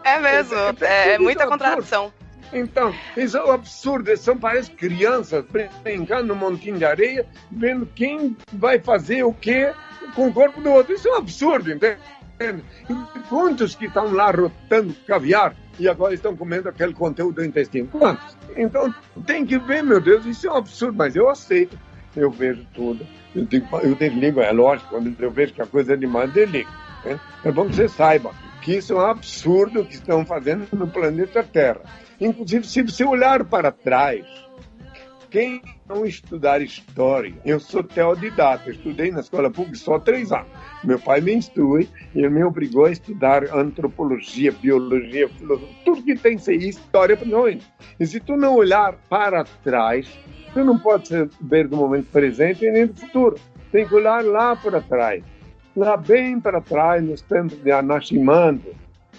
É 0.04 0.20
mesmo, 0.20 0.56
é 0.82 1.18
muita 1.18 1.48
contradição. 1.48 2.12
Então, 2.54 2.94
isso 3.16 3.38
é 3.38 3.44
um 3.44 3.51
absurdo. 3.51 4.16
São 4.16 4.38
parece 4.38 4.72
crianças 4.72 5.44
brincando 5.84 6.27
no 6.27 6.36
montinho 6.36 6.77
de 6.77 6.86
areia, 6.86 7.25
vendo 7.51 7.86
quem 7.86 8.38
vai 8.54 8.80
fazer 8.80 9.24
o 9.24 9.34
quê 9.34 9.74
com 10.16 10.27
o 10.27 10.34
corpo 10.34 10.62
do 10.62 10.72
outro. 10.72 10.94
Isso 10.94 11.08
é 11.08 11.12
um 11.12 11.18
absurdo, 11.18 11.72
entende? 11.72 12.00
E 12.39 13.20
quantos 13.29 13.75
que 13.75 13.86
estão 13.86 14.13
lá 14.13 14.32
rotando 14.32 14.94
caviar 15.08 15.56
e 15.79 15.88
agora 15.88 16.13
estão 16.13 16.36
comendo 16.36 16.70
aquele 16.70 16.94
conteúdo 16.94 17.36
do 17.36 17.46
intestino? 17.46 17.88
Quantos? 17.88 18.38
Então, 18.56 18.94
tem 19.25 19.46
que 19.46 19.58
ver, 19.58 19.84
meu 19.84 20.00
Deus, 20.00 20.25
isso 20.25 20.48
é 20.48 20.51
um 20.51 20.58
absurdo, 20.58 20.98
mas 20.98 21.15
eu 21.15 21.29
aceito. 21.29 21.77
Eu 22.15 22.32
vejo 22.32 22.65
tudo. 22.74 23.06
Eu, 23.36 23.46
digo, 23.46 23.67
eu 23.77 23.96
desligo, 23.96 24.41
é 24.41 24.51
lógico, 24.51 24.89
quando 24.89 25.15
eu 25.20 25.32
vejo 25.32 25.53
que 25.53 25.62
a 25.62 25.67
coisa 25.67 25.94
é 25.94 25.98
demais, 25.98 26.32
desligo. 26.32 26.70
Né? 27.03 27.20
É 27.44 27.51
bom 27.51 27.67
que 27.67 27.75
você 27.75 27.88
saiba 27.88 28.32
que 28.62 28.75
isso 28.75 28.94
é 28.94 28.96
um 28.98 29.06
absurdo 29.06 29.86
que 29.86 29.96
estão 29.96 30.25
fazendo 30.25 30.67
no 30.74 30.88
planeta 30.88 31.44
Terra. 31.44 31.82
Inclusive, 32.20 32.67
se 32.67 32.82
você 32.82 33.03
olhar 33.03 33.44
para 33.46 33.72
trás, 33.72 34.25
quem 35.38 35.62
não 35.88 36.03
estudar 36.03 36.63
história, 36.63 37.32
eu 37.46 37.60
sou 37.60 37.84
teodidata, 37.84 38.72
estudei 38.72 39.12
na 39.12 39.20
escola 39.20 39.51
pública 39.51 39.77
só 39.77 40.00
três 40.00 40.32
anos. 40.32 40.48
Meu 40.84 40.98
pai 40.98 41.22
me 41.22 41.32
instrui 41.32 41.88
e 42.15 42.27
me 42.27 42.44
obrigou 42.44 42.86
a 42.86 42.91
estudar 42.91 43.44
antropologia, 43.56 44.51
biologia, 44.51 45.29
filosofia, 45.29 45.75
tudo 45.86 46.01
que 46.01 46.15
tem 46.15 46.38
que 46.38 46.41
ser 46.41 46.56
história 46.56 47.15
nós. 47.24 47.63
E 48.00 48.08
se 48.08 48.20
tu 48.20 48.36
não 48.36 48.56
olhar 48.56 48.95
para 49.08 49.43
trás, 49.63 50.10
tu 50.56 50.63
não 50.63 50.80
pode 50.80 51.13
ver 51.39 51.67
do 51.67 51.78
momento 51.78 52.08
presente 52.12 52.67
nem 52.71 52.88
do 52.88 53.00
futuro. 53.00 53.36
Tem 53.71 53.88
que 53.88 53.93
olhar 53.93 54.26
lá 54.26 54.56
para 54.56 54.82
trás. 54.82 55.23
Lá 55.76 55.95
bem 55.97 56.39
para 56.39 56.62
trás, 56.62 57.04
nos 57.04 57.21
tempos 57.21 57.62
de 57.62 57.71
Anaximander, 57.71 58.73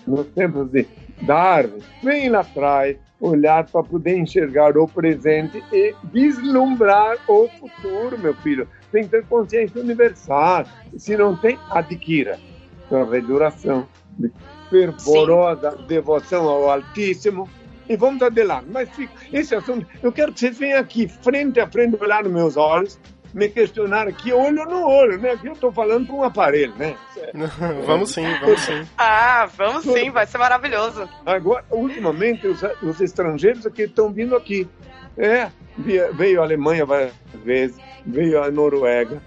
nos 0.04 0.26
tempos 0.30 0.68
de 0.68 0.84
Darwin, 1.22 1.78
bem 2.02 2.28
lá 2.28 2.40
atrás, 2.40 2.96
olhar 3.20 3.66
para 3.66 3.82
poder 3.82 4.16
enxergar 4.16 4.76
o 4.76 4.86
presente 4.86 5.62
e 5.72 5.94
vislumbrar 6.04 7.16
o 7.28 7.48
futuro, 7.48 8.18
meu 8.18 8.34
filho. 8.34 8.68
Tem 8.92 9.04
que 9.04 9.10
ter 9.10 9.24
consciência 9.26 9.80
universal. 9.80 10.64
Se 10.96 11.16
não 11.16 11.36
tem, 11.36 11.58
adquira. 11.70 12.38
Através 12.86 13.26
de 13.26 13.32
oração, 13.32 13.86
de 14.18 14.32
fervorosa 14.70 15.72
Sim. 15.72 15.86
devoção 15.86 16.48
ao 16.48 16.70
Altíssimo. 16.70 17.48
E 17.88 17.96
vamos 17.96 18.22
adiante. 18.22 18.66
Mas 18.70 18.88
fica, 18.90 19.12
esse 19.32 19.54
assunto, 19.54 19.86
eu 20.02 20.12
quero 20.12 20.32
que 20.32 20.40
vocês 20.40 20.58
venham 20.58 20.78
aqui, 20.78 21.08
frente 21.08 21.58
a 21.58 21.66
frente, 21.66 21.96
olhar 22.00 22.22
nos 22.22 22.32
meus 22.32 22.56
olhos, 22.56 23.00
me 23.38 23.48
questionar 23.48 24.08
aqui, 24.08 24.32
olho 24.32 24.64
no 24.64 24.86
olho, 24.86 25.18
né? 25.18 25.30
Aqui 25.30 25.46
eu 25.46 25.52
estou 25.52 25.72
falando 25.72 26.06
com 26.08 26.18
um 26.18 26.24
aparelho, 26.24 26.74
né? 26.76 26.96
vamos 27.86 28.10
sim, 28.10 28.26
vamos 28.40 28.60
sim. 28.60 28.84
Ah, 28.98 29.48
vamos 29.56 29.84
sim, 29.84 30.10
vai 30.10 30.26
ser 30.26 30.38
maravilhoso. 30.38 31.08
Agora, 31.24 31.64
ultimamente, 31.70 32.46
os, 32.46 32.60
os 32.82 33.00
estrangeiros 33.00 33.64
aqui 33.64 33.82
estão 33.82 34.12
vindo 34.12 34.36
aqui. 34.36 34.68
É, 35.16 35.50
veio 36.14 36.40
a 36.40 36.44
Alemanha 36.44 36.84
várias 36.84 37.12
vezes, 37.44 37.76
veio 38.04 38.42
a 38.42 38.50
Noruega, 38.50 39.20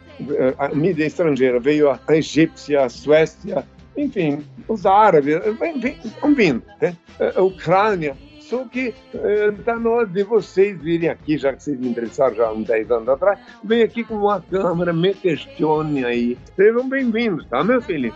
a 0.58 0.69
mídia 0.69 1.06
estrangeira, 1.06 1.60
veio 1.60 1.89
a 1.89 2.00
egípcia, 2.15 2.86
a 2.86 2.89
Suécia, 2.89 3.65
enfim, 3.97 4.45
os 4.67 4.86
árabes, 4.86 5.36
estão 6.06 6.34
vindo, 6.34 6.63
né? 6.82 6.95
A 7.36 7.41
Ucrânia. 7.41 8.15
Só 8.52 8.66
que 8.66 8.94
está 9.58 9.80
na 9.80 9.90
hora 9.90 10.06
de 10.06 10.24
vocês 10.24 10.78
virem 10.78 11.08
aqui, 11.08 11.38
já 11.38 11.54
que 11.54 11.64
vocês 11.64 11.80
me 11.80 11.88
interessaram 11.88 12.36
já 12.36 12.48
há 12.48 12.52
uns 12.52 12.68
10 12.68 12.92
anos 12.92 13.08
atrás, 13.08 13.40
vem 13.64 13.82
aqui 13.82 14.04
com 14.04 14.16
uma 14.16 14.42
câmera, 14.42 14.92
me 14.92 15.14
questione 15.14 16.04
aí. 16.04 16.38
Sejam 16.54 16.90
bem-vindos, 16.90 17.48
tá, 17.48 17.64
meu 17.64 17.82
filho? 17.82 18.14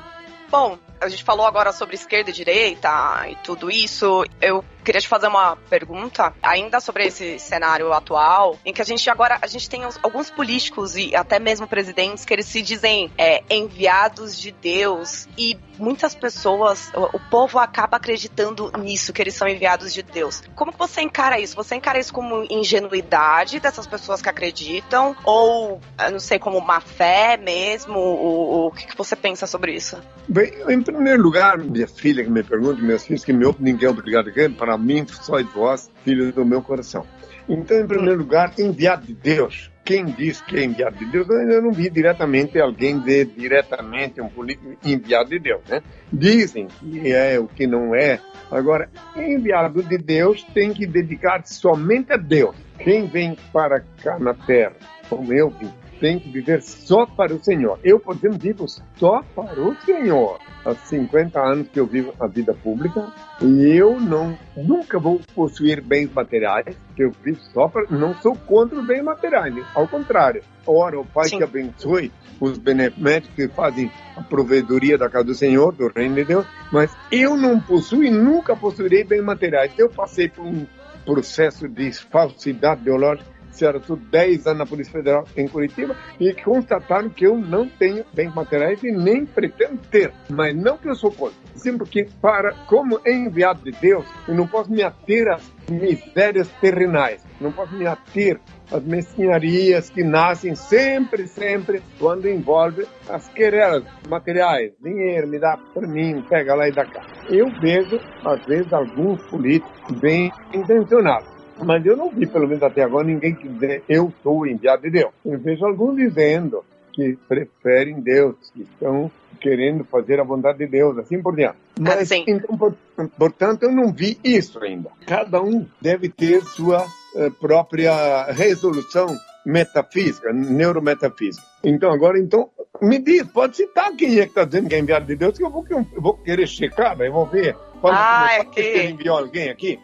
Bom, 0.51 0.77
a 0.99 1.07
gente 1.07 1.23
falou 1.23 1.45
agora 1.45 1.71
sobre 1.71 1.95
esquerda 1.95 2.31
e 2.31 2.33
direita 2.33 2.89
e 3.29 3.37
tudo 3.45 3.71
isso. 3.71 4.25
Eu 4.41 4.61
queria 4.85 5.01
te 5.01 5.07
fazer 5.07 5.27
uma 5.27 5.57
pergunta, 5.69 6.33
ainda 6.41 6.79
sobre 6.79 7.07
esse 7.07 7.39
cenário 7.39 7.91
atual, 7.91 8.57
em 8.63 8.71
que 8.71 8.81
a 8.81 8.85
gente 8.85 9.09
agora 9.09 9.37
a 9.41 9.47
gente 9.47 9.69
tem 9.69 9.81
alguns 10.03 10.29
políticos 10.29 10.95
e 10.95 11.15
até 11.15 11.39
mesmo 11.39 11.67
presidentes 11.67 12.23
que 12.23 12.33
eles 12.33 12.45
se 12.45 12.61
dizem 12.61 13.11
é, 13.17 13.43
enviados 13.49 14.39
de 14.39 14.51
Deus 14.51 15.27
e 15.37 15.57
muitas 15.77 16.15
pessoas, 16.15 16.91
o, 16.93 17.17
o, 17.17 17.19
povo 17.29 17.59
acaba 17.59 17.97
acreditando 17.97 18.71
nisso, 18.79 19.11
que 19.11 19.21
eles 19.21 19.33
são 19.33 19.47
enviados 19.47 19.93
de 19.93 20.01
Deus. 20.01 20.41
Como 20.55 20.71
você 20.71 21.01
encara 21.01 21.39
isso? 21.39 21.55
Você 21.55 21.75
encara 21.75 21.99
isso 21.99 22.13
como 22.13 22.45
ingenuidade 22.49 23.59
dessas 23.59 23.85
pessoas 23.85 24.21
que 24.21 24.29
acreditam 24.29 25.15
ou, 25.23 25.81
não 26.11 26.19
sei, 26.19 26.39
como 26.39 26.61
má 26.61 26.79
fé 26.79 27.37
mesmo? 27.37 27.97
O, 27.97 28.67
o 28.67 28.71
que, 28.71 28.87
que 28.87 28.97
você 28.97 29.15
pensa 29.15 29.45
sobre 29.47 29.73
isso? 29.73 29.97
Bem, 30.27 30.53
em 30.69 30.81
primeiro 30.81 31.21
lugar, 31.21 31.57
minha 31.57 31.87
filha 31.87 32.23
que 32.23 32.29
me 32.29 32.43
pergunta, 32.43 32.81
meus 32.81 33.05
filhos 33.05 33.25
que 33.25 33.33
me 33.33 33.45
ninguém 33.59 33.87
é 33.87 33.91
obrigado 33.91 34.29
a 34.29 34.49
para 34.49 34.74
mim 34.77 35.05
sois 35.07 35.45
vós, 35.53 35.91
filhos 36.03 36.33
do 36.33 36.45
meu 36.45 36.61
coração. 36.61 37.05
Então, 37.47 37.79
em 37.79 37.87
primeiro 37.87 38.19
lugar, 38.19 38.53
enviado 38.57 39.05
de 39.05 39.13
Deus. 39.13 39.71
Quem 39.83 40.05
diz 40.05 40.41
que 40.41 40.57
é 40.57 40.63
enviado 40.63 40.97
de 40.97 41.05
Deus, 41.05 41.27
eu 41.29 41.61
não 41.61 41.71
vi 41.71 41.91
diretamente 41.91 42.59
alguém 42.59 42.97
dizer 42.99 43.27
diretamente 43.37 44.19
um 44.19 44.27
político 44.27 44.75
enviado 44.83 45.29
de 45.29 45.37
Deus, 45.37 45.61
né? 45.69 45.83
Dizem 46.11 46.67
que 46.79 47.11
é 47.11 47.39
o 47.39 47.47
que 47.47 47.67
não 47.67 47.93
é. 47.93 48.19
Agora, 48.49 48.89
enviado 49.15 49.83
de 49.83 49.97
Deus 49.99 50.43
tem 50.55 50.73
que 50.73 50.87
dedicar-se 50.87 51.53
somente 51.53 52.11
a 52.11 52.17
Deus. 52.17 52.55
Quem 52.79 53.05
vem 53.05 53.37
para 53.53 53.81
cá 54.01 54.17
na 54.17 54.33
terra, 54.33 54.73
como 55.07 55.31
eu 55.31 55.51
vim, 55.51 55.71
tem 55.99 56.19
que 56.19 56.29
viver 56.29 56.61
só 56.61 57.05
para 57.05 57.33
o 57.33 57.43
Senhor. 57.43 57.79
Eu, 57.83 57.99
por 57.99 58.15
exemplo, 58.15 58.37
vivo 58.37 58.65
só 58.97 59.21
para 59.35 59.61
o 59.61 59.75
Senhor. 59.85 60.39
Há 60.65 60.73
50 60.73 61.39
anos 61.39 61.67
que 61.67 61.79
eu 61.79 61.85
vivo 61.85 62.13
a 62.19 62.27
vida 62.27 62.53
pública 62.53 63.07
e 63.41 63.67
eu 63.77 63.99
não 63.99 64.37
nunca 64.57 64.97
vou 64.97 65.21
possuir 65.35 65.81
bens 65.81 66.11
materiais, 66.11 66.75
que 66.95 67.03
eu 67.03 67.11
vivo 67.23 67.39
só 67.53 67.67
para. 67.67 67.85
Não 67.89 68.15
sou 68.15 68.35
contra 68.35 68.79
os 68.79 68.85
bens 68.85 69.03
materiais, 69.03 69.53
ao 69.75 69.87
contrário. 69.87 70.41
Ora, 70.65 70.99
o 70.99 71.05
Pai 71.05 71.29
Sim. 71.29 71.37
que 71.37 71.43
abençoe 71.43 72.11
os 72.39 72.57
beneficiários 72.57 73.29
que 73.35 73.47
fazem 73.47 73.91
a 74.17 74.21
provedoria 74.21 74.97
da 74.97 75.09
casa 75.09 75.25
do 75.25 75.35
Senhor, 75.35 75.71
do 75.71 75.87
reino 75.87 76.15
de 76.15 76.25
Deus, 76.25 76.45
mas 76.71 76.95
eu 77.11 77.37
não 77.37 77.59
possuo 77.59 78.03
e 78.03 78.09
nunca 78.09 78.55
possuirei 78.55 79.03
bens 79.03 79.23
materiais. 79.23 79.71
Eu 79.77 79.89
passei 79.89 80.29
por 80.29 80.43
um 80.45 80.65
processo 81.05 81.67
de 81.67 81.91
falsidade 81.93 82.81
ideológica 82.81 83.34
Senhora, 83.55 83.77
estou 83.77 83.95
10 83.95 84.47
anos 84.47 84.59
na 84.59 84.65
Polícia 84.65 84.91
Federal 84.91 85.25
em 85.35 85.47
Curitiba 85.47 85.95
e 86.19 86.33
constataram 86.33 87.09
que 87.09 87.25
eu 87.25 87.37
não 87.37 87.67
tenho 87.67 88.05
bens 88.13 88.33
materiais 88.33 88.83
e 88.83 88.91
nem 88.91 89.25
pretendo 89.25 89.77
ter. 89.89 90.11
Mas 90.29 90.55
não 90.55 90.77
que 90.77 90.89
eu 90.89 90.95
sou 90.95 91.11
contra, 91.11 91.35
sim 91.55 91.77
porque, 91.77 92.07
para, 92.21 92.53
como 92.67 92.99
enviado 93.05 93.63
de 93.63 93.71
Deus, 93.71 94.05
eu 94.27 94.35
não 94.35 94.47
posso 94.47 94.71
me 94.71 94.83
ater 94.83 95.27
às 95.29 95.55
misérias 95.69 96.49
terrenais, 96.61 97.23
não 97.39 97.51
posso 97.51 97.73
me 97.75 97.87
ater 97.87 98.39
às 98.71 98.83
mesquinharias 98.83 99.89
que 99.89 100.03
nascem 100.03 100.55
sempre, 100.55 101.27
sempre 101.27 101.81
quando 101.99 102.27
envolve 102.27 102.85
as 103.09 103.27
querelas 103.29 103.83
materiais. 104.09 104.73
Dinheiro, 104.81 105.27
me 105.27 105.39
dá 105.39 105.57
para 105.73 105.87
mim, 105.87 106.23
pega 106.27 106.55
lá 106.55 106.67
e 106.67 106.71
dá 106.71 106.85
cá. 106.85 107.05
Eu 107.29 107.47
vejo, 107.59 107.99
às 108.23 108.45
vezes, 108.45 108.71
alguns 108.73 109.21
políticos 109.27 109.99
bem 109.99 110.31
intencionados 110.53 111.34
mas 111.63 111.85
eu 111.85 111.95
não 111.95 112.09
vi, 112.09 112.25
pelo 112.25 112.47
menos 112.47 112.63
até 112.63 112.83
agora, 112.83 113.05
ninguém 113.05 113.33
que 113.33 113.47
dizer 113.47 113.83
eu 113.87 114.11
sou 114.21 114.45
enviado 114.45 114.83
de 114.83 114.89
Deus. 114.89 115.11
Eu 115.25 115.39
vejo 115.39 115.65
alguns 115.65 115.95
dizendo 115.95 116.63
que 116.93 117.17
preferem 117.27 117.99
Deus, 117.99 118.35
que 118.53 118.61
estão 118.61 119.11
querendo 119.39 119.83
fazer 119.83 120.19
a 120.19 120.23
vontade 120.23 120.57
de 120.57 120.67
Deus, 120.67 120.97
assim 120.97 121.21
por 121.21 121.35
diante. 121.35 121.57
Mas, 121.79 122.11
assim. 122.11 122.23
então, 122.27 122.57
por, 122.57 122.75
portanto, 123.17 123.63
eu 123.63 123.71
não 123.71 123.91
vi 123.91 124.17
isso 124.23 124.57
ainda. 124.63 124.89
Cada 125.05 125.41
um 125.41 125.67
deve 125.81 126.09
ter 126.09 126.41
sua 126.43 126.83
uh, 126.83 127.31
própria 127.39 128.31
resolução 128.31 129.07
metafísica, 129.45 130.33
neurometafísica. 130.33 131.45
Então, 131.63 131.91
agora, 131.91 132.17
então, 132.17 132.49
me 132.81 132.97
diz, 132.97 133.23
pode 133.23 133.57
citar 133.57 133.95
quem 133.95 134.19
é 134.19 134.23
que 134.23 134.29
está 134.29 134.45
dizendo 134.45 134.69
que 134.69 134.75
é 134.75 134.79
enviado 134.79 135.05
de 135.05 135.15
Deus, 135.15 135.37
que 135.37 135.43
eu 135.43 135.49
vou, 135.49 135.65
eu 135.69 135.85
vou 136.01 136.17
querer 136.17 136.47
checar, 136.47 136.99
eu 136.99 137.13
vou 137.13 137.25
ver 137.25 137.55
Fala 137.91 138.25
ah, 138.27 138.33
é 138.33 138.45
que... 138.45 138.59
ele 138.59 138.91
enviou 138.91 139.17
alguém 139.17 139.49
aqui. 139.49 139.79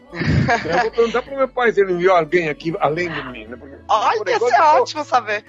eu 0.66 0.82
vou 0.82 0.92
perguntar 0.92 1.22
pro 1.22 1.36
meu 1.36 1.48
pai 1.48 1.72
se 1.72 1.82
ele 1.82 1.94
enviou 1.94 2.16
alguém 2.16 2.50
aqui 2.50 2.74
além 2.80 3.10
de 3.10 3.24
mim. 3.32 3.48
Né? 3.48 3.56
Porque, 3.58 3.76
Olha, 3.88 4.32
ia 4.32 4.40
ser 4.40 4.62
ótimo 4.62 5.04
saber. 5.04 5.46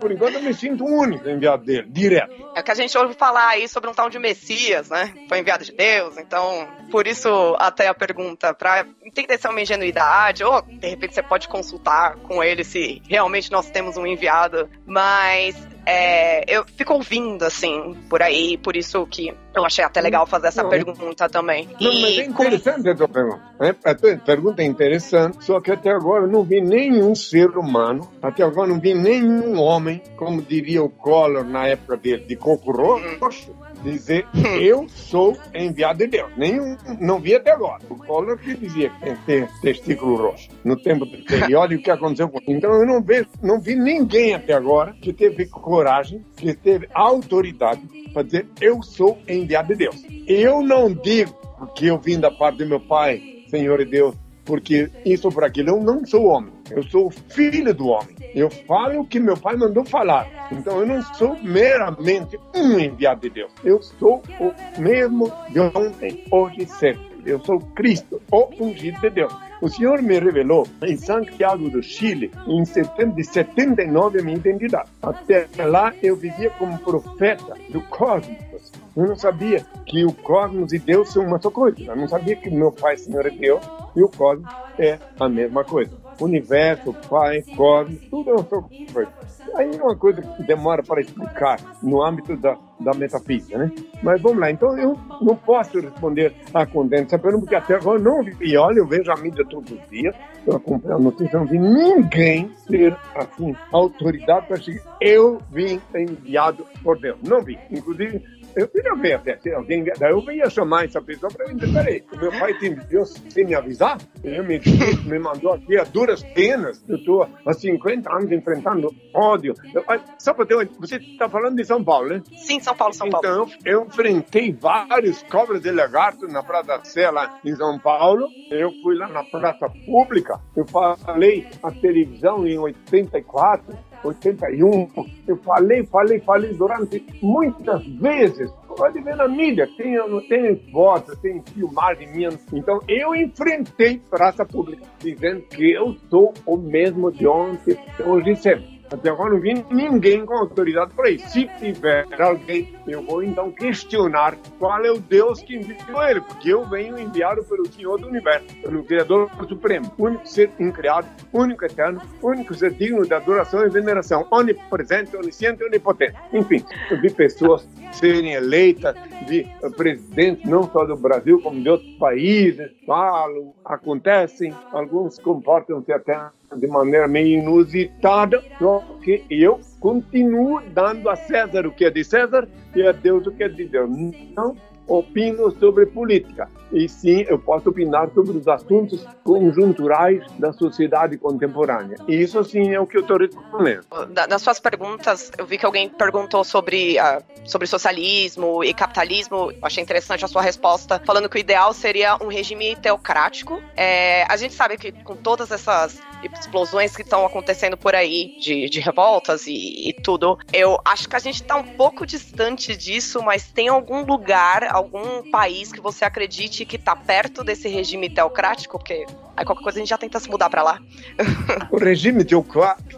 Por 0.00 0.12
enquanto 0.12 0.34
eu 0.34 0.42
me 0.42 0.52
sinto 0.52 0.84
único 0.84 1.28
enviado 1.28 1.64
dele, 1.64 1.86
direto. 1.88 2.34
É 2.54 2.62
que 2.62 2.70
a 2.70 2.74
gente 2.74 2.96
ouve 2.98 3.14
falar 3.14 3.48
aí 3.48 3.68
sobre 3.68 3.88
um 3.88 3.94
tal 3.94 4.10
de 4.10 4.18
Messias, 4.18 4.90
né? 4.90 5.14
Foi 5.28 5.38
enviado 5.38 5.64
de 5.64 5.72
Deus, 5.72 6.18
então 6.18 6.68
por 6.90 7.06
isso 7.06 7.56
até 7.58 7.88
a 7.88 7.94
pergunta, 7.94 8.52
para 8.52 8.86
entender 9.04 9.38
se 9.38 9.46
é 9.46 9.50
uma 9.50 9.60
ingenuidade, 9.60 10.44
ou 10.44 10.60
de 10.62 10.88
repente 10.88 11.14
você 11.14 11.22
pode 11.22 11.48
consultar 11.48 12.16
com 12.16 12.42
ele 12.42 12.64
se 12.64 13.00
realmente 13.08 13.50
nós 13.50 13.70
temos 13.70 13.96
um 13.96 14.06
enviado, 14.06 14.68
mas 14.86 15.56
é, 15.86 16.44
eu 16.54 16.64
fico 16.76 16.94
ouvindo, 16.94 17.44
assim, 17.44 17.96
por 18.08 18.22
aí, 18.22 18.56
por 18.58 18.76
isso 18.76 19.06
que 19.06 19.34
eu 19.54 19.64
achei 19.64 19.84
até 19.84 20.00
legal 20.00 20.26
fazer 20.26 20.48
essa 20.48 20.62
não, 20.62 20.70
pergunta 20.70 21.28
também. 21.28 21.68
Não, 21.80 21.92
e 21.92 22.02
mas 22.02 22.18
é 22.18 22.24
interessante 22.24 22.88
a 22.88 22.94
tua 22.94 23.08
pergunta. 23.08 23.42
É, 23.60 23.90
a 23.90 23.94
tua 23.94 24.16
pergunta 24.18 24.62
é 24.62 24.64
interessante, 24.64 25.44
só 25.44 25.60
que 25.60 25.70
até 25.70 25.90
agora 25.90 26.24
eu 26.24 26.28
não 26.28 26.42
vi 26.42 26.60
nenhum 26.60 27.14
ser 27.14 27.50
humano, 27.56 28.08
até 28.22 28.42
agora 28.42 28.68
não 28.68 28.78
vi 28.78 28.94
nenhum 28.94 29.58
homem, 29.58 30.02
como 30.16 30.40
diria 30.42 30.82
o 30.82 30.88
Collor 30.88 31.44
na 31.44 31.66
época 31.66 31.96
dele, 31.96 32.24
de 32.24 32.36
coco 32.36 32.70
roxo, 32.70 33.54
dizer 33.82 34.26
eu 34.60 34.88
sou 34.88 35.36
enviado 35.54 35.98
de 35.98 36.06
Deus. 36.06 36.30
Nenhum, 36.36 36.76
não 37.00 37.20
vi 37.20 37.34
até 37.34 37.50
agora. 37.52 37.82
O 37.88 37.96
Collor 37.96 38.38
que 38.38 38.54
dizia 38.54 38.90
que 38.90 39.14
tem 39.26 39.46
testículo 39.62 40.16
roxo 40.16 40.48
no 40.64 40.76
tempo. 40.76 41.06
E 41.48 41.54
olha 41.54 41.76
o 41.76 41.82
que 41.82 41.90
aconteceu 41.90 42.28
com 42.28 42.38
ele. 42.38 42.58
Então 42.58 42.72
eu 42.72 42.86
não, 42.86 43.02
vejo, 43.02 43.28
não 43.42 43.60
vi 43.60 43.74
ninguém 43.74 44.34
até 44.34 44.52
agora 44.52 44.92
que 45.00 45.12
teve 45.12 45.46
coragem, 45.46 46.24
que 46.36 46.54
teve 46.54 46.88
autoridade 46.94 47.80
para 48.12 48.22
dizer 48.22 48.46
eu 48.60 48.82
sou 48.82 49.18
enviado 49.28 49.68
de 49.68 49.76
Deus. 49.76 49.96
Eu 50.26 50.62
não 50.62 50.92
digo 50.92 51.34
que 51.74 51.86
eu 51.86 51.98
vim 51.98 52.18
da 52.18 52.30
parte 52.30 52.58
do 52.58 52.66
meu 52.66 52.80
pai, 52.80 53.20
Senhor 53.48 53.80
e 53.80 53.84
Deus, 53.84 54.14
porque 54.50 54.90
isso 55.06 55.28
por 55.28 55.44
aquilo. 55.44 55.68
Eu 55.68 55.80
não 55.80 56.04
sou 56.04 56.26
homem, 56.26 56.52
eu 56.72 56.82
sou 56.82 57.08
filho 57.08 57.72
do 57.72 57.86
homem. 57.86 58.16
Eu 58.34 58.50
falo 58.50 59.02
o 59.02 59.06
que 59.06 59.20
meu 59.20 59.36
pai 59.36 59.56
mandou 59.56 59.84
falar. 59.84 60.48
Então 60.50 60.80
eu 60.80 60.86
não 60.86 61.00
sou 61.14 61.36
meramente 61.40 62.36
um 62.52 62.76
enviado 62.76 63.20
de 63.20 63.30
Deus. 63.30 63.52
Eu 63.62 63.80
sou 63.80 64.20
o 64.40 64.80
mesmo 64.80 65.32
de 65.50 65.60
ontem, 65.60 66.24
hoje 66.32 66.62
e 66.62 66.66
sempre. 66.66 67.10
Eu 67.24 67.38
sou 67.44 67.60
Cristo, 67.76 68.20
o 68.32 68.48
ungido 68.58 69.00
de 69.00 69.10
Deus. 69.10 69.32
O 69.62 69.68
Senhor 69.68 70.02
me 70.02 70.18
revelou 70.18 70.66
em 70.82 70.96
Santiago 70.96 71.70
do 71.70 71.80
Chile, 71.80 72.32
em 72.48 72.64
setembro 72.64 73.14
de 73.14 73.22
79, 73.22 74.20
a 74.20 74.24
minha 74.24 74.36
identidade. 74.36 74.90
Até 75.00 75.46
lá 75.64 75.94
eu 76.02 76.16
vivia 76.16 76.50
como 76.50 76.76
profeta 76.78 77.54
do 77.68 77.80
cosmos. 77.82 78.72
Eu 78.96 79.06
não 79.06 79.16
sabia 79.16 79.64
que 79.86 80.04
o 80.04 80.12
cosmos 80.12 80.72
e 80.72 80.78
Deus 80.78 81.12
são 81.12 81.24
uma 81.24 81.40
só 81.40 81.50
coisa. 81.50 81.80
Eu 81.82 81.96
não 81.96 82.08
sabia 82.08 82.36
que 82.36 82.50
meu 82.50 82.72
Pai, 82.72 82.96
Senhor, 82.96 83.26
é 83.26 83.30
Deus 83.30 83.64
e 83.94 84.02
o 84.02 84.08
cosmos 84.08 84.48
é 84.78 84.98
a 85.18 85.28
mesma 85.28 85.64
coisa. 85.64 85.92
Universo, 86.20 86.94
Pai, 87.08 87.42
cosmos, 87.56 88.00
tudo 88.10 88.30
é 88.30 88.32
uma 88.34 88.44
só 88.44 88.60
coisa. 88.92 89.10
Aí 89.54 89.70
é 89.74 89.82
uma 89.82 89.96
coisa 89.96 90.22
que 90.22 90.42
demora 90.44 90.82
para 90.82 91.00
explicar 91.00 91.58
no 91.82 92.02
âmbito 92.02 92.36
da, 92.36 92.56
da 92.78 92.92
metafísica, 92.94 93.58
né? 93.58 93.72
Mas 94.02 94.20
vamos 94.20 94.38
lá, 94.38 94.50
então 94.50 94.78
eu 94.78 94.96
não 95.20 95.34
posso 95.34 95.80
responder 95.80 96.34
a 96.54 96.64
condensar 96.66 97.18
pergunta, 97.18 97.60
porque 97.60 97.72
agora 97.72 97.98
não 97.98 98.22
vi. 98.22 98.36
E 98.40 98.56
olha, 98.56 98.78
eu 98.78 98.86
vejo 98.86 99.10
a 99.10 99.16
mídia 99.16 99.44
todos 99.48 99.72
os 99.72 99.90
dias, 99.90 100.14
eu 100.46 100.56
acompanho 100.56 100.96
a 100.96 100.98
notícia, 101.00 101.38
não 101.38 101.46
vi 101.46 101.58
ninguém 101.58 102.50
ter, 102.68 102.96
assim, 103.14 103.56
autoridade 103.72 104.46
para 104.46 104.56
dizer 104.56 104.82
eu 105.00 105.40
vim 105.50 105.80
enviado 105.94 106.66
por 106.82 106.98
Deus. 106.98 107.18
Não 107.22 107.42
vi. 107.42 107.58
Inclusive, 107.70 108.22
eu 108.54 108.68
queria 108.68 108.94
ver 108.94 109.14
até 109.14 109.36
se 109.38 109.52
alguém. 109.52 109.84
Daí 109.98 110.10
eu 110.10 110.30
ia 110.32 110.50
chamar 110.50 110.84
essa 110.84 111.00
pessoa 111.00 111.30
para 111.32 111.46
dizer: 111.52 111.72
peraí, 111.72 112.04
o 112.12 112.16
meu 112.16 112.30
pai 112.30 112.54
tem 112.58 112.74
Deus 112.74 113.14
sem 113.28 113.44
me 113.44 113.54
avisar? 113.54 113.98
Ele 114.22 114.42
me, 114.42 114.60
me 115.06 115.18
mandou 115.18 115.52
aqui 115.52 115.78
a 115.78 115.84
duras 115.84 116.22
penas. 116.22 116.82
Eu 116.88 116.96
estou 116.96 117.28
há 117.46 117.52
50 117.52 118.10
anos 118.12 118.32
enfrentando 118.32 118.88
ódio. 119.14 119.54
Eu, 119.74 119.84
só 120.18 120.34
para 120.34 120.46
ter 120.46 120.68
Você 120.78 120.96
está 120.96 121.28
falando 121.28 121.56
de 121.56 121.64
São 121.64 121.82
Paulo, 121.82 122.08
né? 122.08 122.22
Sim, 122.36 122.60
São 122.60 122.76
Paulo, 122.76 122.94
São 122.94 123.06
então, 123.06 123.20
Paulo. 123.20 123.50
Então, 123.60 123.72
eu 123.72 123.84
enfrentei 123.84 124.52
vários 124.52 125.22
cobras 125.24 125.60
de 125.60 125.70
lagarto 125.70 126.26
na 126.26 126.42
Praça 126.42 126.66
da 126.66 126.84
Sé, 126.84 127.10
lá 127.10 127.38
em 127.44 127.54
São 127.54 127.78
Paulo. 127.78 128.26
Eu 128.50 128.70
fui 128.82 128.96
lá 128.96 129.08
na 129.08 129.24
praça 129.24 129.68
pública. 129.86 130.40
Eu 130.56 130.66
falei 130.66 131.46
a 131.62 131.70
televisão 131.70 132.46
em 132.46 132.58
84 132.58 133.89
81. 134.04 134.88
Eu 135.26 135.36
falei, 135.38 135.84
falei, 135.84 136.20
falei 136.20 136.54
durante 136.54 137.04
muitas 137.22 137.84
vezes. 137.86 138.50
Pode 138.76 139.00
ver 139.00 139.16
na 139.16 139.28
mídia, 139.28 139.68
tem, 139.76 139.96
tem 140.28 140.56
fotos, 140.70 141.18
tem 141.18 141.42
filmagem 141.42 142.10
minha. 142.12 142.30
Então, 142.52 142.80
eu 142.88 143.14
enfrentei 143.14 144.00
praça 144.08 144.44
pública, 144.44 144.84
dizendo 144.98 145.42
que 145.42 145.72
eu 145.72 145.96
sou 146.08 146.32
o 146.46 146.56
mesmo 146.56 147.10
de 147.10 147.26
ontem, 147.26 147.76
hoje 148.06 148.30
e 148.30 148.36
sempre. 148.36 148.79
Até 148.92 149.10
agora 149.10 149.30
não 149.30 149.40
vi 149.40 149.64
ninguém 149.70 150.26
com 150.26 150.34
autoridade 150.34 150.92
para 150.94 151.10
isso. 151.10 151.28
Se 151.28 151.46
tiver 151.58 152.06
alguém, 152.18 152.74
eu 152.88 153.02
vou 153.02 153.22
então 153.22 153.52
questionar 153.52 154.36
qual 154.58 154.84
é 154.84 154.90
o 154.90 154.98
Deus 154.98 155.40
que 155.40 155.56
enviou 155.56 156.02
ele, 156.02 156.20
porque 156.20 156.52
eu 156.52 156.64
venho 156.64 156.98
enviado 156.98 157.44
pelo 157.44 157.66
Senhor 157.66 158.00
do 158.00 158.08
Universo, 158.08 158.46
pelo 158.62 158.82
Criador 158.84 159.30
Supremo, 159.48 159.92
único 159.96 160.26
ser 160.26 160.50
incriado, 160.58 161.06
único 161.32 161.64
eterno, 161.64 162.00
único 162.20 162.52
ser 162.54 162.72
digno 162.72 163.06
de 163.06 163.14
adoração 163.14 163.64
e 163.64 163.70
veneração, 163.70 164.26
onipresente, 164.30 165.16
onisciente 165.16 165.62
onipotente. 165.62 166.14
Enfim, 166.32 166.64
vi 167.00 167.12
pessoas 167.12 167.68
serem 167.92 168.32
eleitas, 168.32 168.96
vi 169.28 169.46
presidentes 169.76 170.44
não 170.48 170.64
só 170.64 170.84
do 170.84 170.96
Brasil, 170.96 171.40
como 171.40 171.62
de 171.62 171.68
outros 171.68 171.92
países, 171.94 172.70
falam, 172.86 173.54
acontecem, 173.64 174.52
alguns 174.72 175.18
comportam-se 175.18 175.92
até 175.92 176.30
de 176.56 176.66
maneira 176.66 177.06
meio 177.06 177.40
inusitada, 177.40 178.42
só 178.58 178.82
que 179.02 179.24
eu 179.30 179.60
continuo 179.78 180.60
dando 180.72 181.08
a 181.08 181.16
César 181.16 181.66
o 181.66 181.72
que 181.72 181.84
é 181.84 181.90
de 181.90 182.04
César 182.04 182.48
e 182.74 182.86
a 182.86 182.92
Deus 182.92 183.26
o 183.26 183.32
que 183.32 183.44
é 183.44 183.48
de 183.48 183.64
Deus. 183.64 183.90
Não 184.36 184.56
opino 184.90 185.52
sobre 185.52 185.86
política, 185.86 186.48
e 186.72 186.88
sim 186.88 187.24
eu 187.28 187.38
posso 187.38 187.70
opinar 187.70 188.10
sobre 188.12 188.36
os 188.36 188.48
assuntos 188.48 189.06
conjunturais 189.22 190.24
da 190.36 190.52
sociedade 190.52 191.16
contemporânea. 191.16 191.96
E 192.08 192.20
isso 192.20 192.42
sim 192.42 192.74
é 192.74 192.80
o 192.80 192.86
que 192.86 192.96
eu 192.96 193.02
estou 193.02 193.18
respondendo. 193.18 193.84
Nas 194.28 194.42
suas 194.42 194.58
perguntas, 194.58 195.30
eu 195.38 195.46
vi 195.46 195.58
que 195.58 195.64
alguém 195.64 195.88
perguntou 195.88 196.42
sobre, 196.42 196.98
uh, 196.98 197.22
sobre 197.44 197.68
socialismo 197.68 198.64
e 198.64 198.74
capitalismo. 198.74 199.52
Eu 199.52 199.58
achei 199.62 199.80
interessante 199.80 200.24
a 200.24 200.28
sua 200.28 200.42
resposta, 200.42 201.00
falando 201.04 201.28
que 201.28 201.36
o 201.36 201.40
ideal 201.40 201.72
seria 201.72 202.16
um 202.16 202.26
regime 202.26 202.74
teocrático. 202.74 203.62
É, 203.76 204.24
a 204.24 204.36
gente 204.36 204.54
sabe 204.54 204.76
que 204.76 204.90
com 204.90 205.14
todas 205.14 205.52
essas 205.52 206.00
explosões 206.22 206.94
que 206.94 207.02
estão 207.02 207.24
acontecendo 207.24 207.76
por 207.76 207.94
aí, 207.94 208.36
de, 208.40 208.68
de 208.68 208.80
revoltas 208.80 209.46
e, 209.46 209.88
e, 209.88 209.92
tudo. 209.92 210.38
Eu 210.52 210.78
acho 210.84 211.08
que 211.08 211.16
a 211.16 211.18
gente 211.18 211.42
tá 211.42 211.56
um 211.56 211.64
pouco 211.64 212.06
distante 212.06 212.76
disso, 212.76 213.22
mas 213.22 213.50
tem 213.50 213.68
algum 213.68 214.04
lugar, 214.04 214.64
algum 214.70 215.30
país 215.30 215.72
que 215.72 215.80
você 215.80 216.04
acredite 216.04 216.64
que 216.64 216.78
tá 216.78 216.94
perto 216.94 217.44
desse 217.44 217.68
regime 217.68 218.08
teocrático? 218.10 218.78
Porque 218.78 219.06
aí 219.36 219.44
qualquer 219.44 219.62
coisa 219.62 219.78
a 219.78 219.80
gente 219.80 219.90
já 219.90 219.98
tenta 219.98 220.18
se 220.20 220.28
mudar 220.28 220.50
para 220.50 220.62
lá. 220.62 220.78
o 221.70 221.78
regime 221.78 222.24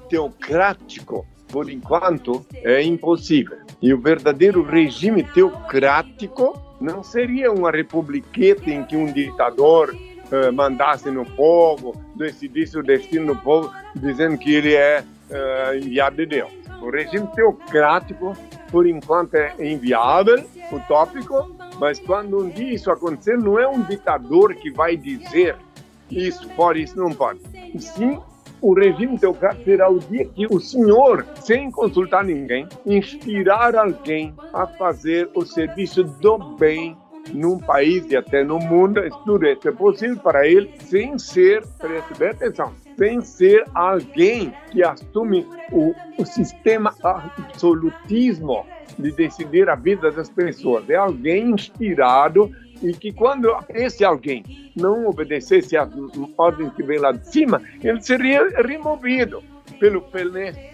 teocrático 0.09 1.27
por 1.53 1.69
enquanto, 1.69 2.45
é 2.65 2.83
impossível. 2.83 3.59
E 3.81 3.93
o 3.93 4.01
verdadeiro 4.01 4.63
regime 4.63 5.23
teocrático 5.23 6.59
não 6.81 7.03
seria 7.03 7.53
uma 7.53 7.71
republiqueta 7.71 8.71
em 8.71 8.83
que 8.83 8.97
um 8.97 9.13
ditador 9.13 9.95
uh, 10.33 10.53
mandasse 10.53 11.11
no 11.11 11.25
povo, 11.25 11.95
decidisse 12.17 12.79
o 12.79 12.83
destino 12.83 13.35
do 13.35 13.41
povo, 13.41 13.73
dizendo 13.95 14.39
que 14.39 14.55
ele 14.55 14.75
é 14.75 15.05
uh, 15.31 15.77
enviado 15.77 16.17
de 16.17 16.27
Deus. 16.27 16.53
O 16.81 16.91
regime 16.91 17.29
teocrático, 17.29 18.37
por 18.71 18.87
enquanto, 18.87 19.35
é 19.35 19.55
inviável, 19.61 20.45
utópico, 20.73 21.55
mas 21.79 22.01
quando 22.01 22.39
um 22.39 22.49
dia 22.49 22.75
isso 22.75 22.91
acontecer, 22.91 23.39
não 23.39 23.59
é 23.59 23.69
um 23.69 23.83
ditador 23.83 24.55
que 24.55 24.71
vai 24.71 24.97
dizer 24.97 25.55
isso 26.11 26.49
pode, 26.51 26.83
isso 26.83 26.99
não 26.99 27.11
pode. 27.11 27.41
Sim 27.79 28.21
o 28.63 28.75
regime 28.75 29.19
teocrático 29.19 29.65
será 29.65 29.91
o 29.91 29.99
dia 29.99 30.25
que 30.25 30.47
o 30.47 30.61
Senhor, 30.61 31.27
sem 31.41 31.69
consultar 31.71 32.25
ninguém, 32.25 32.69
inspirar 32.87 33.75
alguém 33.75 34.33
a 34.53 34.67
fazer 34.67 35.29
o 35.35 35.45
serviço 35.45 36.05
do 36.05 36.39
bem 36.57 36.97
num 37.31 37.59
país 37.59 38.11
e 38.11 38.17
até 38.17 38.43
no 38.43 38.59
mundo, 38.59 39.01
isso 39.05 39.69
é 39.69 39.73
possível 39.73 40.17
para 40.19 40.47
ele 40.47 40.71
sem 40.81 41.19
ser, 41.19 41.65
preste 41.79 42.19
bem 42.19 42.31
atenção, 42.31 42.73
sem 42.97 43.21
ser 43.21 43.65
alguém 43.75 44.53
que 44.71 44.83
assume 44.83 45.47
o, 45.71 45.95
o 46.19 46.25
sistema 46.27 46.95
absolutismo 47.03 48.67
de 48.99 49.13
decidir 49.13 49.69
a 49.69 49.75
vida 49.75 50.11
das 50.11 50.29
pessoas. 50.29 50.89
É 50.91 50.97
alguém 50.97 51.51
inspirado 51.51 52.51
e 52.83 52.93
que 52.93 53.13
quando 53.13 53.55
esse 53.71 54.05
alguém 54.05 54.73
não 54.77 55.07
obedecesse 55.07 55.77
às 55.77 55.91
ordens 56.37 56.73
que 56.75 56.83
vem 56.83 56.99
lá 56.99 57.13
de 57.13 57.27
cima, 57.29 57.63
ele 57.83 58.01
seria 58.01 58.49
removido 58.63 59.43
pelo 59.83 60.01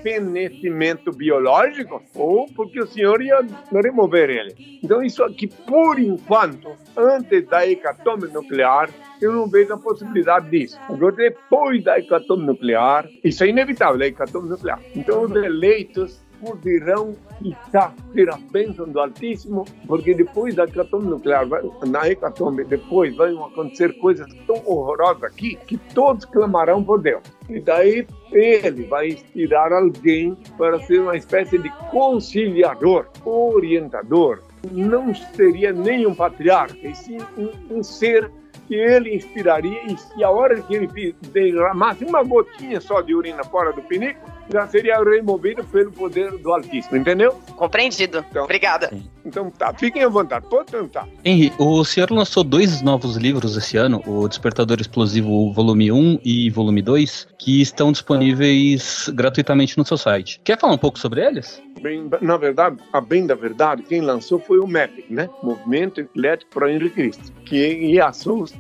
fenecimento 0.02 1.10
biológico 1.10 2.02
ou 2.14 2.46
porque 2.54 2.78
o 2.78 2.86
senhor 2.86 3.22
ia 3.22 3.40
remover 3.72 4.28
ele. 4.28 4.80
Então 4.84 5.02
isso 5.02 5.24
aqui, 5.24 5.46
por 5.46 5.98
enquanto, 5.98 6.72
antes 6.94 7.46
da 7.46 7.66
hecatombe 7.66 8.26
nuclear, 8.26 8.90
eu 9.18 9.32
não 9.32 9.48
vejo 9.48 9.72
a 9.72 9.78
possibilidade 9.78 10.50
disso. 10.50 10.78
Agora, 10.90 11.16
depois 11.16 11.82
da 11.82 11.98
hecatombe 11.98 12.44
nuclear, 12.44 13.08
isso 13.24 13.42
é 13.42 13.48
inevitável, 13.48 14.02
a 14.02 14.06
hecatombe 14.06 14.50
nuclear. 14.50 14.78
Então, 14.94 15.22
os 15.22 15.34
eleitos 15.34 16.22
poderão 16.40 17.14
estar 17.42 17.94
ter 18.12 18.30
a 18.30 18.38
bênção 18.50 18.88
do 18.88 19.00
Altíssimo, 19.00 19.64
porque 19.86 20.14
depois 20.14 20.54
da 20.54 20.64
hecatombe 20.64 21.06
nuclear, 21.06 21.46
na 21.86 22.08
hecatombe, 22.08 22.64
depois 22.64 23.14
vão 23.16 23.46
acontecer 23.46 23.96
coisas 23.98 24.26
tão 24.46 24.56
horrorosas 24.66 25.24
aqui 25.24 25.56
que 25.66 25.76
todos 25.94 26.24
clamarão 26.24 26.82
por 26.82 27.00
Deus. 27.00 27.22
E 27.48 27.60
daí 27.60 28.06
ele 28.32 28.84
vai 28.84 29.08
inspirar 29.08 29.72
alguém 29.72 30.36
para 30.56 30.80
ser 30.80 31.00
uma 31.00 31.16
espécie 31.16 31.58
de 31.58 31.70
conciliador, 31.90 33.06
orientador. 33.24 34.40
Não 34.72 35.14
seria 35.14 35.72
nem 35.72 36.06
um 36.06 36.14
patriarca, 36.14 36.86
e 36.86 36.94
sim 36.94 37.18
um, 37.36 37.78
um 37.78 37.82
ser 37.82 38.30
que 38.68 38.74
ele 38.74 39.16
inspiraria 39.16 39.82
e 39.86 39.96
se 39.96 40.22
a 40.22 40.30
hora 40.30 40.60
que 40.60 40.74
ele 40.74 41.16
derramasse 41.32 42.04
uma 42.04 42.22
gotinha 42.22 42.80
só 42.80 43.00
de 43.00 43.14
urina 43.14 43.42
fora 43.44 43.72
do 43.72 43.80
pinico, 43.82 44.20
já 44.50 44.66
seria 44.66 44.98
removido 45.02 45.64
pelo 45.64 45.92
poder 45.92 46.32
do 46.38 46.52
Altíssimo, 46.52 46.96
entendeu? 46.96 47.32
Compreendido. 47.56 48.24
Então, 48.30 48.44
Obrigada. 48.44 48.90
Então 49.24 49.50
tá, 49.50 49.74
fiquem 49.74 50.02
à 50.02 50.08
vontade, 50.08 50.46
pode 50.48 50.72
tentar. 50.72 51.06
Henry, 51.24 51.52
o 51.58 51.84
senhor 51.84 52.10
lançou 52.10 52.42
dois 52.42 52.80
novos 52.80 53.16
livros 53.16 53.56
esse 53.56 53.76
ano, 53.76 54.02
o 54.06 54.26
Despertador 54.26 54.80
Explosivo 54.80 55.52
volume 55.52 55.92
1 55.92 56.20
e 56.24 56.50
volume 56.50 56.80
2, 56.80 57.28
que 57.38 57.60
estão 57.60 57.92
disponíveis 57.92 59.10
gratuitamente 59.14 59.76
no 59.76 59.84
seu 59.84 59.98
site. 59.98 60.40
Quer 60.42 60.58
falar 60.58 60.72
um 60.72 60.78
pouco 60.78 60.98
sobre 60.98 61.24
eles? 61.24 61.62
Bem, 61.80 62.08
na 62.20 62.36
verdade, 62.36 62.78
a 62.92 63.00
bem 63.00 63.26
da 63.26 63.34
verdade, 63.34 63.82
quem 63.82 64.00
lançou 64.00 64.38
foi 64.38 64.58
o 64.58 64.66
MEP, 64.66 65.04
né? 65.10 65.28
Movimento 65.42 66.00
Eclético 66.00 66.50
para 66.52 66.72
Henrique 66.72 66.94
Cristo, 66.96 67.32
que 67.44 67.56
ia 67.56 68.06
a 68.06 68.12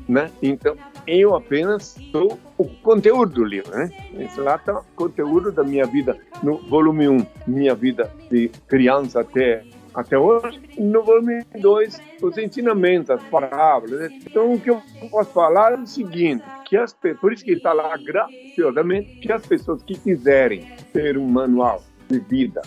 né? 0.08 0.30
Então, 0.42 0.76
eu 1.08 1.34
apenas 1.34 1.96
sou 2.12 2.38
o 2.56 2.64
conteúdo 2.64 3.34
do 3.34 3.44
livro, 3.44 3.70
né? 3.70 3.90
Esse 4.18 4.40
lá 4.40 4.56
está 4.56 4.80
o 4.80 4.84
conteúdo 4.94 5.50
da 5.50 5.64
minha 5.64 5.86
vida 5.86 6.18
no 6.42 6.58
volume 6.68 7.08
1, 7.08 7.26
minha 7.46 7.74
vida 7.74 8.12
de 8.30 8.50
criança 8.68 9.20
até 9.20 9.64
até 9.94 10.16
hoje. 10.16 10.60
No 10.78 11.02
volume 11.02 11.42
2, 11.60 12.00
os 12.22 12.38
ensinamentos, 12.38 13.10
as 13.10 13.22
parábolas. 13.24 13.98
Né? 13.98 14.20
Então, 14.26 14.52
o 14.52 14.60
que 14.60 14.70
eu 14.70 14.80
posso 15.10 15.32
falar 15.32 15.72
é 15.72 15.76
o 15.76 15.86
seguinte, 15.86 16.44
que 16.66 16.76
as, 16.76 16.96
por 17.20 17.32
isso 17.32 17.44
que 17.44 17.52
está 17.52 17.72
lá 17.72 17.96
graciosamente, 17.96 19.16
que 19.20 19.32
as 19.32 19.44
pessoas 19.44 19.82
que 19.82 19.98
quiserem 19.98 20.66
ter 20.92 21.18
um 21.18 21.26
manual 21.26 21.82
de 22.08 22.20
vida 22.20 22.62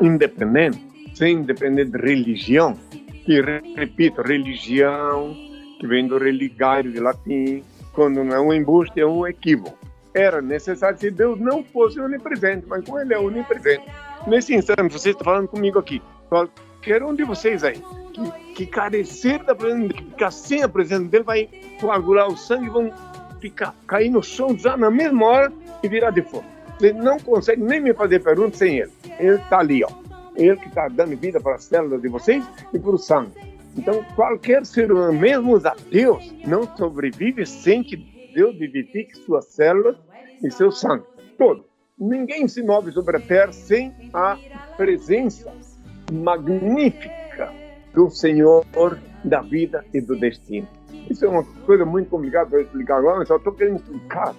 independente, 0.00 0.80
sem 1.14 1.42
depender 1.42 1.84
de 1.84 1.98
religião, 1.98 2.74
que, 3.26 3.40
repito, 3.76 4.22
religião, 4.22 5.34
que 5.78 5.86
vem 5.86 6.06
do 6.06 6.16
religário 6.16 6.90
de 6.90 7.00
latim, 7.00 7.62
quando 7.92 8.24
não 8.24 8.34
é 8.34 8.40
um 8.40 8.52
embuste, 8.52 9.00
é 9.00 9.06
um 9.06 9.26
equívoco. 9.26 9.76
Era 10.14 10.42
necessário 10.42 10.98
se 10.98 11.10
Deus 11.10 11.40
não 11.40 11.64
fosse 11.64 11.98
onipresente, 12.00 12.66
mas 12.66 12.84
como 12.84 12.98
Ele 12.98 13.14
é 13.14 13.18
onipresente. 13.18 13.84
Nesse 14.26 14.54
instante, 14.54 14.92
você 14.92 15.10
está 15.10 15.24
falando 15.24 15.48
comigo 15.48 15.78
aqui, 15.78 16.02
qualquer 16.28 17.02
um 17.02 17.14
de 17.14 17.24
vocês 17.24 17.64
aí, 17.64 17.82
que, 18.12 18.54
que 18.54 18.66
carecer 18.66 19.42
da 19.44 19.54
presença, 19.54 19.94
que 19.94 20.04
ficar 20.04 20.30
sem 20.30 20.62
a 20.62 20.68
presença 20.68 21.04
dele, 21.04 21.24
vai 21.24 21.48
coagular 21.80 22.28
o 22.28 22.36
sangue, 22.36 22.68
vão 22.68 22.92
ficar, 23.40 23.74
cair 23.86 24.10
no 24.10 24.22
chão 24.22 24.56
já 24.56 24.76
na 24.76 24.90
mesma 24.90 25.26
hora 25.26 25.52
e 25.82 25.88
virar 25.88 26.10
de 26.10 26.22
fogo. 26.22 26.44
Você 26.78 26.92
não 26.92 27.18
consegue 27.18 27.62
nem 27.62 27.80
me 27.80 27.94
fazer 27.94 28.20
pergunta 28.20 28.56
sem 28.56 28.78
ele. 28.78 28.92
Ele 29.18 29.36
está 29.36 29.58
ali, 29.58 29.84
ó. 29.84 29.88
Ele 30.34 30.56
que 30.56 30.68
está 30.68 30.88
dando 30.88 31.16
vida 31.16 31.40
para 31.40 31.56
as 31.56 31.64
células 31.64 32.00
de 32.00 32.08
vocês 32.08 32.44
e 32.72 32.78
para 32.78 32.90
o 32.90 32.98
sangue. 32.98 33.51
Então, 33.76 34.04
qualquer 34.14 34.66
ser 34.66 34.92
humano, 34.92 35.18
mesmo 35.18 35.54
os 35.54 35.64
ateus, 35.64 36.32
não 36.46 36.64
sobrevive 36.76 37.46
sem 37.46 37.82
que 37.82 37.96
Deus 38.34 38.56
vivifique 38.58 39.16
suas 39.18 39.46
células 39.46 39.96
e 40.42 40.50
seu 40.50 40.70
sangue. 40.70 41.04
Todo. 41.38 41.64
Ninguém 41.98 42.48
se 42.48 42.62
move 42.62 42.90
sobre 42.92 43.16
a 43.16 43.20
terra 43.20 43.52
sem 43.52 43.94
a 44.12 44.38
presença 44.76 45.52
magnífica 46.12 47.52
do 47.94 48.10
Senhor 48.10 48.64
da 49.24 49.40
vida 49.40 49.84
e 49.92 50.00
do 50.00 50.18
destino. 50.18 50.66
Isso 51.10 51.24
é 51.24 51.28
uma 51.28 51.44
coisa 51.64 51.84
muito 51.84 52.08
complicada 52.10 52.50
para 52.50 52.62
explicar 52.62 52.98
agora, 52.98 53.18
mas 53.18 53.28
só 53.28 53.36
estou 53.36 53.52
querendo 53.52 53.76
explicar 53.76 54.34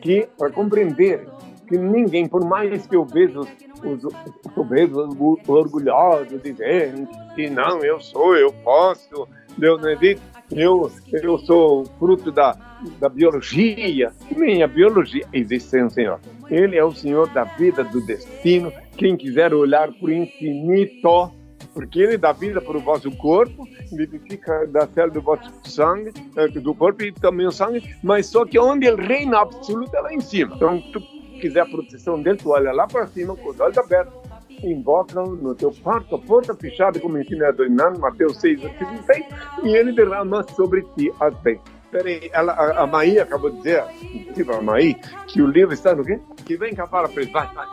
que, 0.00 0.28
para 0.38 0.50
compreender 0.50 1.26
que 1.66 1.76
ninguém, 1.76 2.26
por 2.26 2.44
mais 2.44 2.86
que 2.86 2.96
eu 2.96 3.04
veja 3.04 3.40
os, 3.40 3.48
os, 3.82 4.04
os 4.04 5.48
orgulhosos 5.48 6.42
dizendo 6.42 7.08
que 7.34 7.48
não, 7.50 7.84
eu 7.84 8.00
sou, 8.00 8.36
eu 8.36 8.52
posso, 8.64 9.26
Deus 9.56 9.80
não 9.80 9.90
existe, 9.90 10.22
eu, 10.50 10.90
eu 11.12 11.38
sou 11.38 11.84
fruto 11.98 12.30
da, 12.30 12.56
da 13.00 13.08
biologia. 13.08 14.12
Nem 14.36 14.62
a 14.62 14.66
biologia 14.66 15.26
existe 15.32 15.70
sem 15.70 15.82
o 15.84 15.90
Senhor. 15.90 16.20
Ele 16.50 16.76
é 16.76 16.84
o 16.84 16.92
Senhor 16.92 17.28
da 17.30 17.44
vida, 17.44 17.82
do 17.82 18.04
destino. 18.04 18.72
Quem 18.96 19.16
quiser 19.16 19.52
olhar 19.54 19.90
para 19.92 20.06
o 20.06 20.12
infinito, 20.12 21.32
porque 21.72 22.00
ele 22.00 22.18
dá 22.18 22.32
vida 22.32 22.60
para 22.60 22.76
o 22.76 22.80
vosso 22.80 23.10
corpo, 23.16 23.66
vivifica 23.92 24.66
da 24.66 24.86
célula 24.86 25.14
do 25.14 25.22
vosso 25.22 25.50
sangue, 25.64 26.12
eh, 26.36 26.48
do 26.48 26.74
corpo 26.74 27.02
e 27.02 27.12
também 27.12 27.46
o 27.46 27.52
sangue, 27.52 27.96
mas 28.02 28.26
só 28.26 28.44
que 28.44 28.58
onde 28.58 28.86
ele 28.86 29.02
reina 29.02 29.40
absoluto 29.40 29.96
é 29.96 30.00
lá 30.00 30.12
em 30.12 30.20
cima. 30.20 30.54
Então, 30.54 30.80
tu 30.92 31.00
quiser 31.44 31.60
a 31.60 31.66
proteção 31.66 32.22
tu 32.22 32.50
olha 32.50 32.72
lá 32.72 32.86
para 32.86 33.06
cima 33.06 33.36
com 33.36 33.50
os 33.50 33.60
olhos 33.60 33.76
abertos, 33.76 34.14
invocam 34.62 35.26
no 35.26 35.54
teu 35.54 35.70
quarto, 35.82 36.14
a 36.14 36.18
porta 36.18 36.54
fechada, 36.54 36.98
como 36.98 37.18
ensina 37.18 37.48
a 37.48 37.52
Doinan, 37.52 37.98
Mateus 37.98 38.40
6, 38.40 38.60
36, 38.60 39.26
e 39.62 39.76
ele 39.76 39.92
derrama 39.92 40.42
sobre 40.54 40.82
ti 40.96 41.12
as 41.20 41.34
bênçãos. 41.42 41.74
Peraí, 41.90 42.30
ela, 42.32 42.52
a, 42.54 42.82
a 42.82 42.86
Maí 42.86 43.18
acabou 43.18 43.50
de 43.50 43.58
dizer, 43.58 43.80
a 43.80 44.62
Maí, 44.62 44.96
que 45.28 45.42
o 45.42 45.46
livro 45.46 45.74
está 45.74 45.94
no 45.94 46.02
quê? 46.02 46.18
Que 46.46 46.56
vem 46.56 46.74
cá, 46.74 46.86
fala 46.86 47.08
para 47.08 47.24
vai, 47.26 47.54
vai 47.54 47.66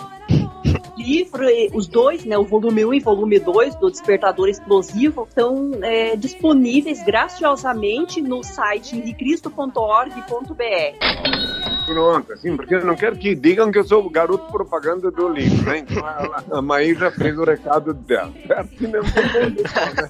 livro, 0.98 1.46
os 1.74 1.88
dois, 1.88 2.26
né, 2.26 2.38
o 2.38 2.44
volume 2.44 2.86
1 2.86 2.94
e 2.94 3.00
volume 3.00 3.40
2 3.40 3.76
do 3.78 3.90
Despertador 3.90 4.50
Explosivo, 4.50 5.26
estão 5.28 5.72
é, 5.82 6.16
disponíveis 6.16 7.04
graciosamente 7.04 8.22
no 8.22 8.44
site 8.44 8.96
henricristo.org.br. 8.96 11.71
Pronto, 11.86 12.34
assim, 12.34 12.56
porque 12.56 12.76
eu 12.76 12.86
não 12.86 12.96
quero 12.96 13.16
que 13.16 13.36
digam 13.36 13.72
que 13.72 13.80
eu 13.80 13.84
sou 13.84 14.06
o 14.06 14.10
garoto 14.10 14.52
propaganda 14.52 15.10
do 15.12 15.30
livro, 15.30 15.64
né? 15.66 15.80
Então 15.80 15.98
ela, 15.98 16.44
a 16.52 16.62
Maíra 16.62 17.12
fez 17.12 17.38
o 17.38 17.44
recado 17.44 17.94
dela. 17.94 18.32
Certo? 18.48 18.72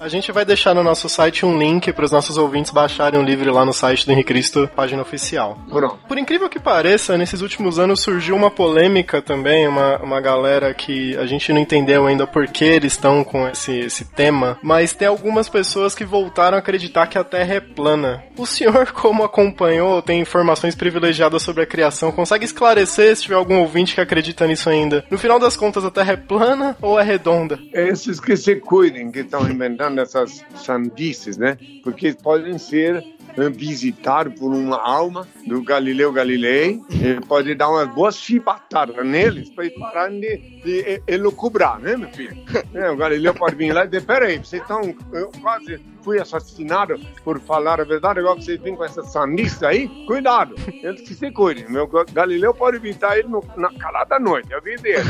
A 0.00 0.08
gente 0.08 0.32
vai 0.32 0.44
deixar 0.44 0.74
no 0.74 0.82
nosso 0.82 1.08
site 1.08 1.44
um 1.44 1.58
link 1.58 1.92
para 1.92 2.04
os 2.04 2.10
nossos 2.10 2.36
ouvintes 2.36 2.72
baixarem 2.72 3.20
o 3.20 3.24
livro 3.24 3.52
lá 3.52 3.64
no 3.64 3.72
site 3.72 4.06
do 4.06 4.12
Henrique 4.12 4.32
Cristo, 4.32 4.68
página 4.74 5.02
oficial. 5.02 5.58
Pronto. 5.68 5.98
Por 6.08 6.16
incrível 6.16 6.48
que 6.48 6.58
pareça, 6.58 7.18
nesses 7.18 7.42
últimos 7.42 7.78
anos 7.78 8.00
surgiu 8.00 8.34
uma 8.34 8.50
polêmica 8.50 9.20
também, 9.20 9.68
uma, 9.68 9.98
uma 9.98 10.20
galera 10.20 10.72
que 10.72 11.16
a 11.16 11.26
gente 11.26 11.52
não 11.52 11.60
entendeu 11.60 12.06
ainda 12.06 12.26
por 12.26 12.46
que 12.46 12.64
eles 12.64 12.92
estão 12.92 13.22
com 13.22 13.46
esse, 13.48 13.72
esse 13.80 14.04
tema, 14.04 14.58
mas 14.62 14.94
tem 14.94 15.08
algumas 15.08 15.48
pessoas 15.48 15.94
que 15.94 16.04
voltaram 16.04 16.56
a 16.56 16.60
acreditar 16.60 17.06
que 17.06 17.18
a 17.18 17.24
Terra 17.24 17.54
é 17.54 17.60
plana. 17.60 18.22
O 18.36 18.46
senhor, 18.46 18.92
como 18.92 19.24
acompanhou, 19.24 20.00
tem 20.00 20.20
informações 20.20 20.74
privilegiadas 20.74 21.42
sobre 21.42 21.61
a 21.62 21.66
criação, 21.66 22.12
consegue 22.12 22.44
esclarecer 22.44 23.14
se 23.16 23.22
tiver 23.22 23.34
algum 23.34 23.58
ouvinte 23.58 23.94
que 23.94 24.00
acredita 24.00 24.46
nisso 24.46 24.68
ainda? 24.68 25.04
No 25.10 25.18
final 25.18 25.38
das 25.38 25.56
contas, 25.56 25.84
a 25.84 25.90
Terra 25.90 26.12
é 26.12 26.16
plana 26.16 26.76
ou 26.80 26.98
é 26.98 27.02
redonda? 27.02 27.58
Esses 27.72 28.20
que 28.20 28.36
se 28.36 28.56
cuidem, 28.56 29.10
que 29.10 29.20
estão 29.20 29.48
inventando 29.48 30.00
essas 30.00 30.44
sandices, 30.56 31.36
né? 31.36 31.56
Porque 31.82 32.12
podem 32.14 32.58
ser 32.58 33.04
visitado 33.52 34.30
por 34.32 34.52
uma 34.52 34.76
alma 34.76 35.26
do 35.46 35.62
Galileu 35.62 36.12
Galilei, 36.12 36.80
pode 37.28 37.54
dar 37.54 37.70
umas 37.70 37.88
boas 37.88 38.16
chibatadas 38.16 39.04
neles 39.04 39.50
para 39.50 39.66
eles 39.66 39.78
pararem 39.78 40.20
de, 40.20 40.36
de 40.62 41.02
elucubrar, 41.06 41.78
né, 41.78 41.96
meu 41.96 42.08
filho? 42.10 42.42
É, 42.74 42.90
o 42.90 42.96
Galileu 42.96 43.34
pode 43.34 43.54
vir 43.54 43.72
lá 43.72 43.84
e 43.84 43.88
dizer, 43.88 44.04
peraí, 44.06 44.38
vocês 44.38 44.62
estão, 44.62 44.94
eu 45.12 45.30
quase 45.42 45.78
fui 46.02 46.18
assassinado 46.18 46.98
por 47.22 47.38
falar 47.40 47.80
a 47.80 47.84
verdade, 47.84 48.18
agora 48.18 48.40
vocês 48.40 48.60
vêm 48.60 48.74
com 48.74 48.84
essa 48.84 49.02
sandice 49.02 49.64
aí, 49.64 49.88
cuidado, 50.06 50.54
eles 50.82 51.02
que 51.02 51.14
se 51.14 51.30
cuidem, 51.30 51.68
meu 51.68 51.88
Galileu 52.12 52.54
pode 52.54 52.78
evitar 52.78 53.18
ele 53.18 53.28
no, 53.28 53.44
na 53.56 53.70
calada 53.74 54.18
noite, 54.18 54.52
a 54.54 54.60
vida 54.60 54.82
dele. 54.82 55.04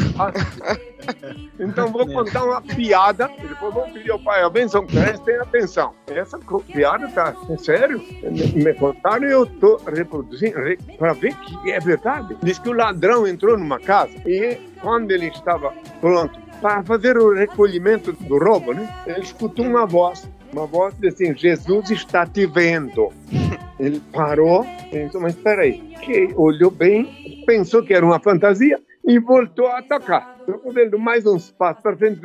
Então 1.59 1.89
vou 1.89 2.07
contar 2.07 2.45
uma 2.45 2.61
piada, 2.61 3.29
depois 3.41 3.75
vou 3.75 3.85
pedir 3.85 4.11
ao 4.11 4.19
pai 4.19 4.43
a 4.43 4.51
benção, 4.51 4.87
prestem 4.87 5.37
atenção. 5.37 5.95
Essa 6.07 6.39
piada 6.39 7.09
tá, 7.09 7.35
é 7.49 7.57
sério? 7.59 8.03
Me 8.55 8.75
contaram 8.75 9.27
e 9.27 9.33
eu 9.33 9.45
estou 9.45 9.81
reproduzindo 9.87 10.57
para 10.99 11.13
ver 11.13 11.35
que 11.35 11.71
é 11.71 11.79
verdade. 11.81 12.37
Diz 12.43 12.59
que 12.59 12.69
o 12.69 12.73
ladrão 12.73 13.27
entrou 13.27 13.57
numa 13.57 13.79
casa 13.79 14.13
e 14.27 14.59
quando 14.81 15.11
ele 15.11 15.29
estava 15.29 15.73
pronto 16.01 16.41
para 16.61 16.83
fazer 16.85 17.19
o 17.19 17.35
recolhimento 17.35 18.13
do 18.13 18.39
roubo, 18.39 18.73
né, 18.73 18.89
ele 19.07 19.21
escutou 19.21 19.65
uma 19.65 19.85
voz, 19.85 20.29
uma 20.53 20.67
voz 20.67 20.95
assim, 21.05 21.37
Jesus 21.37 21.91
está 21.91 22.27
te 22.27 22.47
vendo. 22.47 23.11
Ele 23.81 24.01
parou 24.13 24.65
disse, 24.93 25.19
mas 25.19 25.35
espera 25.35 25.63
aí, 25.63 25.81
que 26.03 26.33
olhou 26.37 26.71
bem, 26.71 27.43
pensou 27.47 27.83
que 27.83 27.93
era 27.93 28.07
uma 28.07 28.21
fantasia 28.21 28.79
e 29.05 29.19
voltou 29.19 29.67
a 29.67 29.79
atacar. 29.79 30.37
Estou 30.47 30.73
dando 30.73 30.99
mais 31.01 31.27
uns 31.27 31.51
passos 31.51 31.83
para 31.83 31.97
frente, 31.97 32.21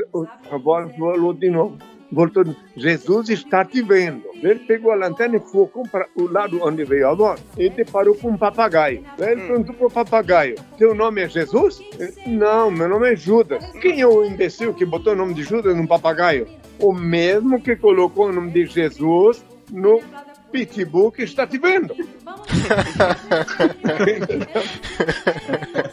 a 0.51 0.57
voz 0.57 0.95
falou 0.95 1.33
de 1.33 1.49
novo 1.49 1.77
voltou, 2.11 2.43
Jesus 2.75 3.29
está 3.29 3.65
te 3.65 3.81
vendo. 3.81 4.23
Ele 4.35 4.59
pegou 4.59 4.91
a 4.91 4.95
lanterna 4.95 5.37
e 5.37 5.39
focou 5.39 5.83
para 5.87 6.07
o 6.15 6.31
lado 6.31 6.59
onde 6.63 6.83
veio 6.83 7.09
a 7.09 7.13
voz 7.13 7.43
e 7.57 7.69
deparou 7.69 8.15
com 8.15 8.29
um 8.29 8.37
papagaio. 8.37 9.03
Ele 9.19 9.41
hum. 9.41 9.47
perguntou 9.47 9.75
para 9.75 9.87
o 9.87 9.91
papagaio, 9.91 10.55
teu 10.77 10.93
nome 10.93 11.21
é 11.21 11.29
Jesus? 11.29 11.81
Ele, 11.99 12.13
Não, 12.27 12.69
meu 12.71 12.87
nome 12.87 13.11
é 13.11 13.15
Judas. 13.15 13.65
Quem 13.81 14.01
é 14.01 14.07
o 14.07 14.25
imbecil 14.25 14.73
que 14.73 14.85
botou 14.85 15.13
o 15.13 15.15
nome 15.15 15.33
de 15.33 15.43
Judas 15.43 15.75
num 15.75 15.87
papagaio? 15.87 16.47
O 16.79 16.93
mesmo 16.93 17.61
que 17.61 17.75
colocou 17.75 18.27
o 18.27 18.31
nome 18.31 18.51
de 18.51 18.65
Jesus 18.65 19.43
no 19.71 20.01
pitbull 20.51 21.11
que 21.11 21.23
está 21.23 21.45
te 21.45 21.57
vendo. 21.57 21.93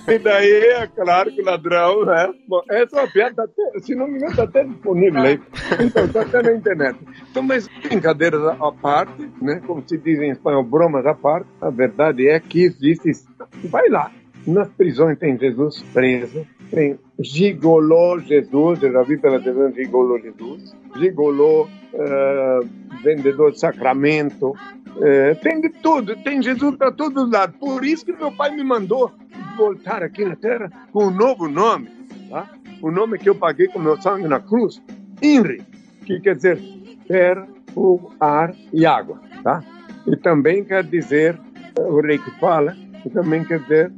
e 0.08 0.18
daí 0.18 0.52
é 0.52 0.86
claro 0.86 1.32
que 1.32 1.42
o 1.42 1.44
ladrão, 1.44 2.04
né? 2.04 2.32
Bom, 2.48 2.62
essa 2.70 2.96
é 2.96 3.00
uma 3.00 3.10
piada, 3.10 3.44
até, 3.44 3.80
se 3.80 3.94
não 3.94 4.06
me 4.06 4.16
engano, 4.16 4.30
está 4.30 4.44
até 4.44 4.64
disponível 4.64 5.20
aí. 5.22 5.40
Então, 5.80 6.04
está 6.04 6.22
até 6.22 6.42
na 6.42 6.52
internet. 6.52 6.98
Então, 7.30 7.42
mas 7.42 7.68
brincadeiras 7.82 8.42
à 8.42 8.72
parte, 8.72 9.28
né? 9.40 9.60
Como 9.66 9.82
se 9.86 9.98
diz 9.98 10.18
em 10.20 10.30
espanhol, 10.30 10.64
bromas 10.64 11.06
à 11.06 11.14
parte, 11.14 11.48
a 11.60 11.70
verdade 11.70 12.28
é 12.28 12.38
que 12.40 12.64
existe. 12.64 13.10
Vai 13.64 13.88
lá. 13.88 14.10
Nas 14.46 14.68
prisões 14.68 15.18
tem 15.18 15.38
Jesus 15.38 15.82
preso, 15.94 16.46
tem 16.74 16.98
gigolô 17.20 18.18
Jesus, 18.18 18.82
eu 18.82 18.92
já 18.92 19.02
vi 19.02 19.16
pela 19.16 19.38
televisão 19.38 19.72
gigolô 19.72 20.18
Jesus, 20.18 20.76
gigolô 20.96 21.62
uh, 21.62 22.68
vendedor 23.02 23.52
de 23.52 23.60
sacramento, 23.60 24.48
uh, 24.50 25.40
tem 25.40 25.60
de 25.60 25.70
tudo, 25.70 26.16
tem 26.16 26.42
Jesus 26.42 26.74
para 26.76 26.90
todos 26.90 27.22
os 27.22 27.30
lados. 27.30 27.56
Por 27.56 27.84
isso 27.84 28.04
que 28.04 28.12
meu 28.12 28.32
pai 28.32 28.50
me 28.50 28.64
mandou 28.64 29.12
voltar 29.56 30.02
aqui 30.02 30.24
na 30.24 30.34
Terra 30.34 30.70
com 30.92 31.06
um 31.06 31.10
novo 31.10 31.48
nome, 31.48 31.88
tá? 32.28 32.50
o 32.82 32.90
nome 32.90 33.18
que 33.18 33.28
eu 33.28 33.34
paguei 33.37 33.68
com 33.68 33.78
meu 33.78 34.00
sangue 34.02 34.26
na 34.26 34.40
cruz, 34.40 34.82
INRI, 35.22 35.62
que 36.04 36.18
quer 36.20 36.34
dizer 36.34 36.60
terra, 37.06 37.46
fogo, 37.72 38.12
ar 38.18 38.52
e 38.72 38.84
água. 38.84 39.20
Tá? 39.44 39.62
E 40.06 40.16
também 40.16 40.64
quer 40.64 40.82
dizer, 40.82 41.38
o 41.78 42.00
rei 42.00 42.18
que 42.18 42.30
fala, 42.40 42.76
e 43.06 43.10
também 43.10 43.44
quer 43.44 43.60
dizer 43.60 43.92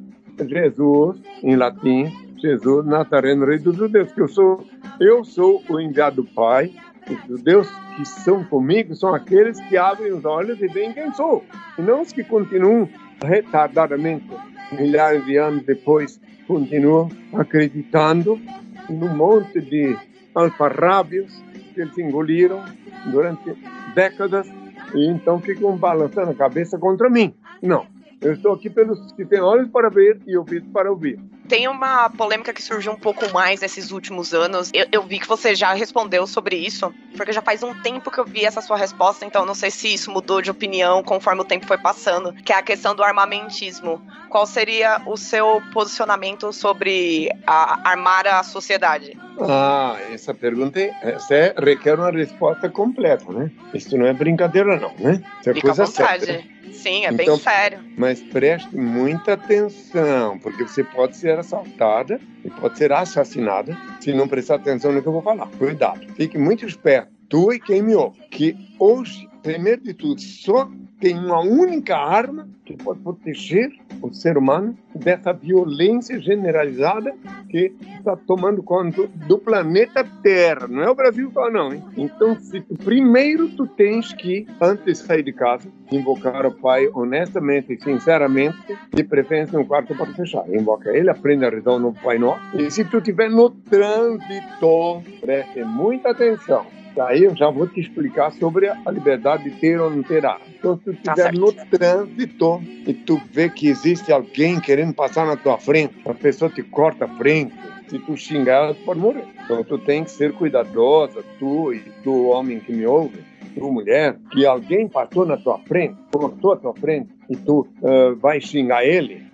Jesus, 0.47 1.19
em 1.43 1.57
latim, 1.57 2.26
Jesus 2.47 2.87
Nazareno, 2.87 3.45
Rei 3.45 3.59
dos 3.59 3.77
Judeus, 3.77 4.13
que 4.13 4.21
eu 4.21 4.29
sou, 4.29 4.65
eu 5.01 5.25
sou 5.25 5.65
o 5.69 5.81
enviado 5.81 6.23
do 6.23 6.29
Pai. 6.29 6.73
Os 7.11 7.39
judeus 7.39 7.69
que 7.97 8.05
são 8.05 8.45
comigo 8.45 8.95
são 8.95 9.15
aqueles 9.15 9.61
que 9.63 9.77
abrem 9.77 10.13
os 10.13 10.25
olhos 10.25 10.61
e 10.61 10.67
veem 10.69 10.93
quem 10.93 11.13
sou, 11.15 11.45
e 11.79 11.83
não 11.83 12.03
os 12.03 12.13
que 12.13 12.25
continuam 12.25 12.89
retardadamente, 13.25 14.27
milhares 14.73 15.25
de 15.25 15.37
anos 15.37 15.65
depois, 15.65 16.21
continuam 16.47 17.09
acreditando 17.33 18.41
num 18.89 19.09
monte 19.09 19.61
de 19.61 19.97
alfarrábios 20.35 21.33
que 21.75 21.81
eles 21.81 21.97
engoliram 21.99 22.65
durante 23.07 23.57
décadas 23.95 24.49
e 24.95 25.07
então 25.09 25.41
ficam 25.41 25.77
balançando 25.77 26.31
a 26.31 26.35
cabeça 26.35 26.77
contra 26.77 27.09
mim. 27.09 27.35
Não, 27.63 27.87
eu 28.21 28.33
estou 28.33 28.53
aqui 28.53 28.69
pelos 28.69 29.13
que 29.13 29.25
têm 29.25 29.41
olhos 29.41 29.69
para 29.69 29.89
ver 29.89 30.21
e 30.27 30.37
ouvidos 30.37 30.69
para 30.73 30.91
ouvir. 30.91 31.19
Tem 31.49 31.69
uma 31.69 32.11
polêmica 32.11 32.53
que 32.53 32.63
surgiu 32.63 32.93
um 32.93 32.97
pouco 32.97 33.33
mais 33.33 33.61
nesses 33.61 33.91
últimos 33.91 34.35
anos. 34.35 34.71
Eu, 34.73 34.87
eu, 34.91 35.03
vi 35.03 35.19
que 35.19 35.29
você 35.29 35.55
já 35.55 35.73
respondeu 35.73 36.27
sobre 36.27 36.57
isso, 36.57 36.93
porque 37.17 37.33
já 37.33 37.43
faz 37.43 37.63
um 37.63 37.75
tempo 37.83 38.11
que 38.11 38.19
eu 38.19 38.25
vi 38.25 38.45
essa 38.45 38.61
sua 38.61 38.77
resposta, 38.77 39.25
então 39.25 39.47
não 39.47 39.55
sei 39.55 39.71
se 39.71 39.93
isso 39.93 40.11
mudou 40.11 40.43
de 40.43 40.51
opinião 40.51 41.03
conforme 41.03 41.43
o 41.43 41.45
tempo 41.45 41.67
foi 41.67 41.79
passando, 41.79 42.33
que 42.33 42.53
é 42.53 42.57
a 42.57 42.63
questão 42.63 42.95
do 42.95 43.03
armamentismo. 43.03 44.01
Qual 44.29 44.47
seria 44.47 45.01
o 45.07 45.17
seu 45.17 45.63
posicionamento 45.73 46.53
sobre 46.53 47.31
a, 47.47 47.91
armar 47.91 48.27
a 48.27 48.43
sociedade? 48.43 49.17
Ah, 49.41 49.97
essa 50.11 50.35
pergunta 50.35 50.81
essa 50.81 51.35
é, 51.35 51.55
requer 51.59 51.99
uma 51.99 52.11
resposta 52.11 52.69
completa, 52.69 53.31
né? 53.33 53.51
Isso 53.73 53.97
não 53.97 54.07
é 54.07 54.13
brincadeira 54.13 54.79
não, 54.79 54.93
né? 54.99 55.23
Isso 55.41 55.51
é 55.51 55.55
Fica 55.55 55.69
coisa 55.69 55.83
à 55.85 55.87
vontade. 55.87 56.27
Séria. 56.27 56.56
Sim, 56.77 57.05
é 57.05 57.13
então, 57.13 57.17
bem 57.17 57.39
sério. 57.39 57.79
Mas 57.97 58.21
preste 58.21 58.77
muita 58.77 59.33
atenção, 59.33 60.39
porque 60.39 60.63
você 60.63 60.85
pode 60.85 61.17
ser 61.17 61.39
assaltada 61.39 62.21
e 62.45 62.51
pode 62.51 62.79
ser 62.79 62.93
assassinada 62.93 63.77
se 64.01 64.13
não 64.13 64.29
prestar 64.29 64.57
atenção 64.57 64.93
no 64.93 65.03
que 65.03 65.09
eu 65.09 65.13
vou 65.13 65.23
falar. 65.23 65.47
Cuidado. 65.59 66.07
Fique 66.15 66.39
muito 66.39 66.67
esperto, 66.67 67.11
tu 67.29 67.53
e 67.53 67.59
quem 67.59 67.83
me 67.83 67.95
ouve, 67.95 68.21
que 68.31 68.57
hoje, 68.79 69.29
primeiro 69.43 69.83
de 69.83 69.95
tudo, 69.95 70.21
só 70.21 70.71
tem 71.01 71.19
uma 71.19 71.41
única 71.41 71.97
arma 71.97 72.49
que 72.65 72.77
pode 72.77 73.01
proteger 73.01 73.71
o 74.03 74.13
ser 74.13 74.37
humano 74.37 74.77
dessa 74.95 75.33
violência 75.33 76.19
generalizada 76.19 77.15
que 77.49 77.73
está 77.99 78.17
tomando 78.17 78.63
conta 78.63 79.07
do 79.07 79.39
planeta 79.39 80.05
Terra. 80.23 80.67
Não 80.67 80.83
é 80.83 80.91
o 80.91 80.95
Brasil 80.95 81.31
só 81.33 81.51
não, 81.51 81.73
hein? 81.73 81.83
Então, 81.97 82.39
se 82.41 82.61
tu, 82.61 82.75
primeiro 82.77 83.49
tu 83.49 83.67
tens 83.67 84.13
que, 84.13 84.47
antes 84.61 84.85
de 84.85 84.95
sair 84.95 85.23
de 85.23 85.33
casa, 85.33 85.69
invocar 85.93 86.47
o 86.47 86.53
Pai 86.53 86.89
honestamente 86.93 87.75
e 87.75 87.81
sinceramente, 87.81 88.59
de 88.93 89.05
preferência 89.05 89.59
no 89.59 89.67
quarto 89.67 89.95
para 89.95 90.07
fechar. 90.07 90.45
Invoca 90.49 90.91
ele, 90.91 91.11
aprende 91.11 91.45
a 91.45 91.51
rezar 91.51 91.79
no 91.79 91.93
Pai 91.93 92.19
Nosso. 92.19 92.41
E 92.57 92.71
se 92.71 92.85
tu 92.85 92.99
estiver 92.99 93.31
no 93.31 93.51
trânsito, 93.51 95.03
preste 95.21 95.63
muita 95.63 96.11
atenção 96.11 96.67
Daí 96.97 97.25
eu 97.25 97.37
já 97.37 97.51
vou 97.51 97.67
te 97.67 97.79
explicar 97.79 98.33
sobre 98.33 98.69
a 98.71 98.91
liberdade 98.91 99.51
de 99.51 99.51
ter 99.61 99.79
ou 99.79 99.91
não 99.91 100.03
ter 100.03 100.25
arma. 100.25 100.47
Então, 100.59 100.79
se 100.79 100.85
tu 100.85 100.91
estiver 100.93 101.15
tá 101.15 101.33
no 101.33 101.53
trânsito 101.53 102.63
e 102.87 102.95
tu 102.95 103.21
vê 103.31 103.51
que 103.51 103.69
existe 103.69 104.11
alguém 104.11 104.59
querendo 104.59 104.95
passar 104.95 105.27
na 105.27 105.37
tua 105.37 105.59
frente, 105.59 105.95
a 106.07 106.15
pessoa 106.15 106.51
te 106.51 106.63
corta 106.63 107.05
a 107.05 107.09
frente, 107.09 107.55
se 107.87 107.99
tu 107.99 108.17
xingar, 108.17 108.65
ela 108.65 108.75
pode 108.75 108.99
morrer. 108.99 109.27
Então, 109.45 109.63
tu 109.63 109.77
tem 109.77 110.05
que 110.05 110.11
ser 110.11 110.33
cuidadosa, 110.33 111.23
tu 111.39 111.71
e 111.75 111.81
tu, 112.03 112.29
homem 112.29 112.59
que 112.61 112.73
me 112.73 112.87
ouve, 112.87 113.23
tu, 113.55 113.71
mulher, 113.71 114.17
que 114.33 114.47
alguém 114.47 114.89
passou 114.89 115.27
na 115.27 115.37
tua 115.37 115.59
frente, 115.59 115.97
cortou 116.11 116.55
a 116.55 116.57
tua 116.57 116.75
frente 116.75 117.11
e 117.29 117.37
tu 117.37 117.69
uh, 117.83 118.17
vai 118.17 118.41
xingar 118.41 118.87
ele, 118.87 119.26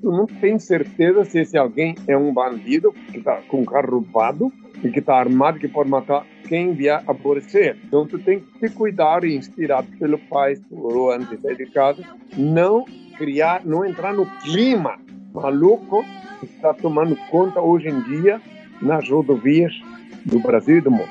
tu 0.00 0.10
não 0.10 0.26
tem 0.26 0.58
certeza 0.58 1.24
se 1.24 1.40
esse 1.40 1.56
alguém 1.56 1.94
é 2.06 2.16
um 2.16 2.32
bandido 2.32 2.92
que 3.10 3.18
está 3.18 3.40
com 3.48 3.60
um 3.60 3.64
carro 3.64 3.92
roubado 3.92 4.52
e 4.82 4.90
que 4.90 4.98
está 4.98 5.16
armado 5.16 5.58
que 5.58 5.68
pode 5.68 5.88
matar 5.88 6.26
quem 6.48 6.74
vier 6.74 7.02
a 7.06 7.12
você. 7.12 7.76
Então 7.84 8.06
tu 8.06 8.18
tem 8.18 8.40
que 8.40 8.68
te 8.68 8.74
cuidar 8.74 9.24
e 9.24 9.34
inspirado 9.36 9.88
pelo 9.98 10.18
pai 10.18 10.56
ou 10.70 11.10
antes 11.10 11.30
de 11.30 11.40
sair 11.40 11.56
de 11.56 11.66
casa, 11.66 12.02
não 12.36 12.84
criar, 13.16 13.64
não 13.64 13.84
entrar 13.84 14.12
no 14.12 14.26
clima 14.42 14.98
maluco 15.32 16.04
que 16.40 16.46
está 16.46 16.74
tomando 16.74 17.16
conta 17.30 17.60
hoje 17.60 17.88
em 17.88 18.00
dia 18.02 18.40
nas 18.82 19.08
rodovias 19.08 19.72
do 20.24 20.38
Brasil 20.40 20.78
e 20.78 20.80
do 20.80 20.90
mundo. 20.90 21.10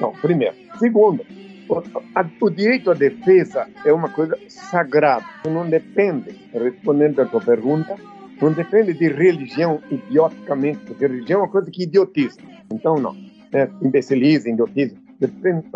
Não, 0.00 0.12
primeiro. 0.12 0.54
Segundo, 0.78 1.24
o, 1.72 2.02
a, 2.14 2.50
direito 2.50 2.90
à 2.90 2.94
defesa 2.94 3.68
é 3.84 3.92
uma 3.92 4.08
coisa 4.08 4.36
sagrada. 4.48 5.24
Não 5.46 5.68
depende, 5.68 6.34
respondendo 6.52 7.20
à 7.20 7.26
tua 7.26 7.40
pergunta, 7.40 7.96
não 8.40 8.52
depende 8.52 8.92
de 8.94 9.08
religião 9.08 9.80
idioticamente, 9.90 10.80
porque 10.86 11.06
religião 11.06 11.40
é 11.40 11.42
uma 11.44 11.50
coisa 11.50 11.70
que 11.70 11.84
idiotiza. 11.84 12.40
Então, 12.72 12.96
não. 12.96 13.16
É, 13.52 13.68
imbeciliza, 13.82 14.48
idiotiza. 14.48 14.96
Depende, 15.20 15.66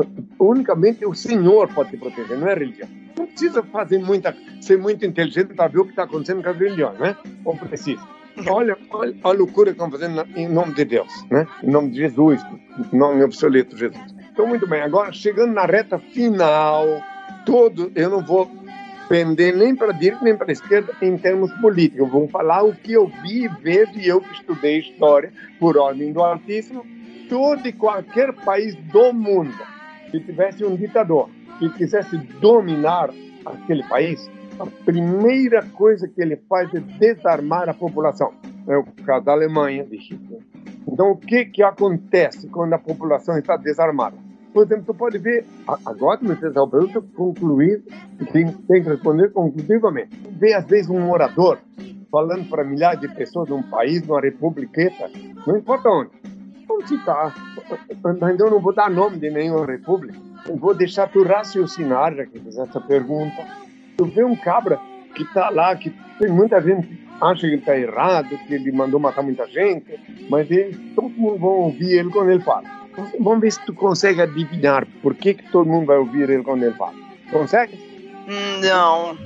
unicamente 0.40 1.06
o 1.06 1.14
Senhor 1.14 1.72
pode 1.72 1.90
te 1.90 1.96
proteger, 1.98 2.36
não 2.36 2.48
é 2.48 2.54
religião. 2.54 2.88
Não 3.16 3.26
precisa 3.26 3.62
fazer 3.62 3.98
muita, 3.98 4.34
ser 4.60 4.76
muito 4.76 5.06
inteligente 5.06 5.54
para 5.54 5.68
ver 5.68 5.78
o 5.78 5.84
que 5.84 5.90
está 5.90 6.02
acontecendo 6.02 6.42
com 6.42 6.50
as 6.50 6.56
religiões, 6.56 6.98
né? 6.98 7.16
Ou 7.44 7.56
precisa. 7.56 8.02
Olha, 8.48 8.76
olha 8.90 9.14
a 9.22 9.30
loucura 9.30 9.70
que 9.70 9.80
estão 9.80 9.90
fazendo 9.90 10.26
em 10.34 10.48
nome 10.48 10.74
de 10.74 10.84
Deus, 10.84 11.08
né? 11.30 11.46
Em 11.62 11.70
nome 11.70 11.90
de 11.90 11.98
Jesus, 11.98 12.42
em 12.92 12.98
nome 12.98 13.22
obsoleto 13.22 13.76
Jesus. 13.76 14.15
Então, 14.36 14.46
muito 14.46 14.66
bem. 14.66 14.82
Agora, 14.82 15.10
chegando 15.14 15.54
na 15.54 15.64
reta 15.64 15.98
final, 15.98 17.02
todo, 17.46 17.90
eu 17.94 18.10
não 18.10 18.22
vou 18.22 18.46
pender 19.08 19.56
nem 19.56 19.74
para 19.74 19.88
a 19.88 19.92
direita 19.92 20.22
nem 20.22 20.36
para 20.36 20.50
a 20.50 20.52
esquerda 20.52 20.92
em 21.00 21.16
termos 21.16 21.50
políticos. 21.54 22.10
Vou 22.10 22.28
falar 22.28 22.62
o 22.62 22.74
que 22.74 22.92
eu 22.92 23.10
vi, 23.22 23.48
vejo 23.62 23.92
e 23.98 24.06
eu 24.06 24.20
que 24.20 24.30
estudei 24.34 24.80
história 24.80 25.32
por 25.58 25.78
ordem 25.78 26.12
do 26.12 26.22
Altíssimo. 26.22 26.84
Todo 27.30 27.66
e 27.66 27.72
qualquer 27.72 28.30
país 28.44 28.74
do 28.92 29.10
mundo 29.10 29.56
que 30.10 30.20
tivesse 30.20 30.62
um 30.66 30.76
ditador 30.76 31.30
que 31.58 31.70
quisesse 31.70 32.18
dominar 32.38 33.08
aquele 33.42 33.84
país, 33.84 34.30
a 34.58 34.66
primeira 34.84 35.62
coisa 35.62 36.06
que 36.06 36.20
ele 36.20 36.36
faz 36.46 36.68
é 36.74 36.80
desarmar 36.80 37.70
a 37.70 37.74
população. 37.74 38.34
É 38.68 38.76
o 38.76 38.84
caso 38.84 39.24
da 39.24 39.32
Alemanha, 39.32 39.82
de 39.86 39.96
Hitler. 39.96 40.40
Então, 40.86 41.10
o 41.10 41.16
que, 41.16 41.44
que 41.46 41.62
acontece 41.62 42.48
quando 42.48 42.72
a 42.74 42.78
população 42.78 43.36
está 43.38 43.56
desarmada? 43.56 44.16
Por 44.52 44.64
exemplo, 44.64 44.84
tu 44.86 44.94
pode 44.94 45.18
ver, 45.18 45.44
agora 45.84 46.18
me 46.22 46.34
fez 46.36 46.56
a 46.56 46.66
pergunta, 46.66 47.02
concluir, 47.14 47.82
tem, 48.32 48.50
tem 48.50 48.82
que 48.82 48.88
responder 48.88 49.30
conclusivamente. 49.30 50.16
Vê, 50.30 50.54
às 50.54 50.64
vezes, 50.64 50.88
um 50.88 51.10
orador 51.10 51.58
falando 52.10 52.48
para 52.48 52.64
milhares 52.64 53.00
de 53.00 53.08
pessoas 53.08 53.48
num 53.50 53.62
país, 53.62 54.06
numa 54.06 54.20
republiqueta, 54.20 55.10
não 55.46 55.58
importa 55.58 55.88
onde. 55.90 56.10
Citar, 56.86 57.34
mas 58.20 58.38
eu 58.38 58.50
não 58.50 58.60
vou 58.60 58.72
dar 58.72 58.90
nome 58.90 59.18
de 59.18 59.30
nenhuma 59.30 59.64
república. 59.64 60.18
Eu 60.46 60.56
vou 60.56 60.74
deixar 60.74 61.10
tu 61.10 61.22
raciocinar, 61.22 62.14
já 62.14 62.26
que 62.26 62.38
essa 62.46 62.80
pergunta. 62.80 63.36
Tu 63.96 64.04
vê 64.04 64.22
um 64.22 64.36
cabra 64.36 64.78
que 65.14 65.22
está 65.22 65.48
lá, 65.48 65.74
que 65.74 65.90
tem 66.18 66.30
muita 66.30 66.60
gente 66.60 67.05
acha 67.20 67.40
que 67.40 67.46
ele 67.46 67.56
está 67.56 67.76
errado, 67.76 68.38
que 68.46 68.54
ele 68.54 68.72
mandou 68.72 69.00
matar 69.00 69.22
muita 69.22 69.46
gente, 69.46 69.98
mas 70.28 70.48
todo 70.94 71.10
mundo 71.10 71.38
vai 71.38 71.50
ouvir 71.50 71.98
ele 71.98 72.10
quando 72.10 72.30
ele 72.30 72.42
fala. 72.42 72.64
Vamos 73.20 73.40
ver 73.40 73.52
se 73.52 73.64
tu 73.66 73.74
consegue 73.74 74.22
adivinhar 74.22 74.86
por 75.02 75.14
que, 75.14 75.34
que 75.34 75.50
todo 75.50 75.68
mundo 75.68 75.86
vai 75.86 75.98
ouvir 75.98 76.30
ele 76.30 76.42
quando 76.42 76.62
ele 76.62 76.74
fala. 76.74 76.94
Consegue? 77.30 77.78
Não, 78.62 79.16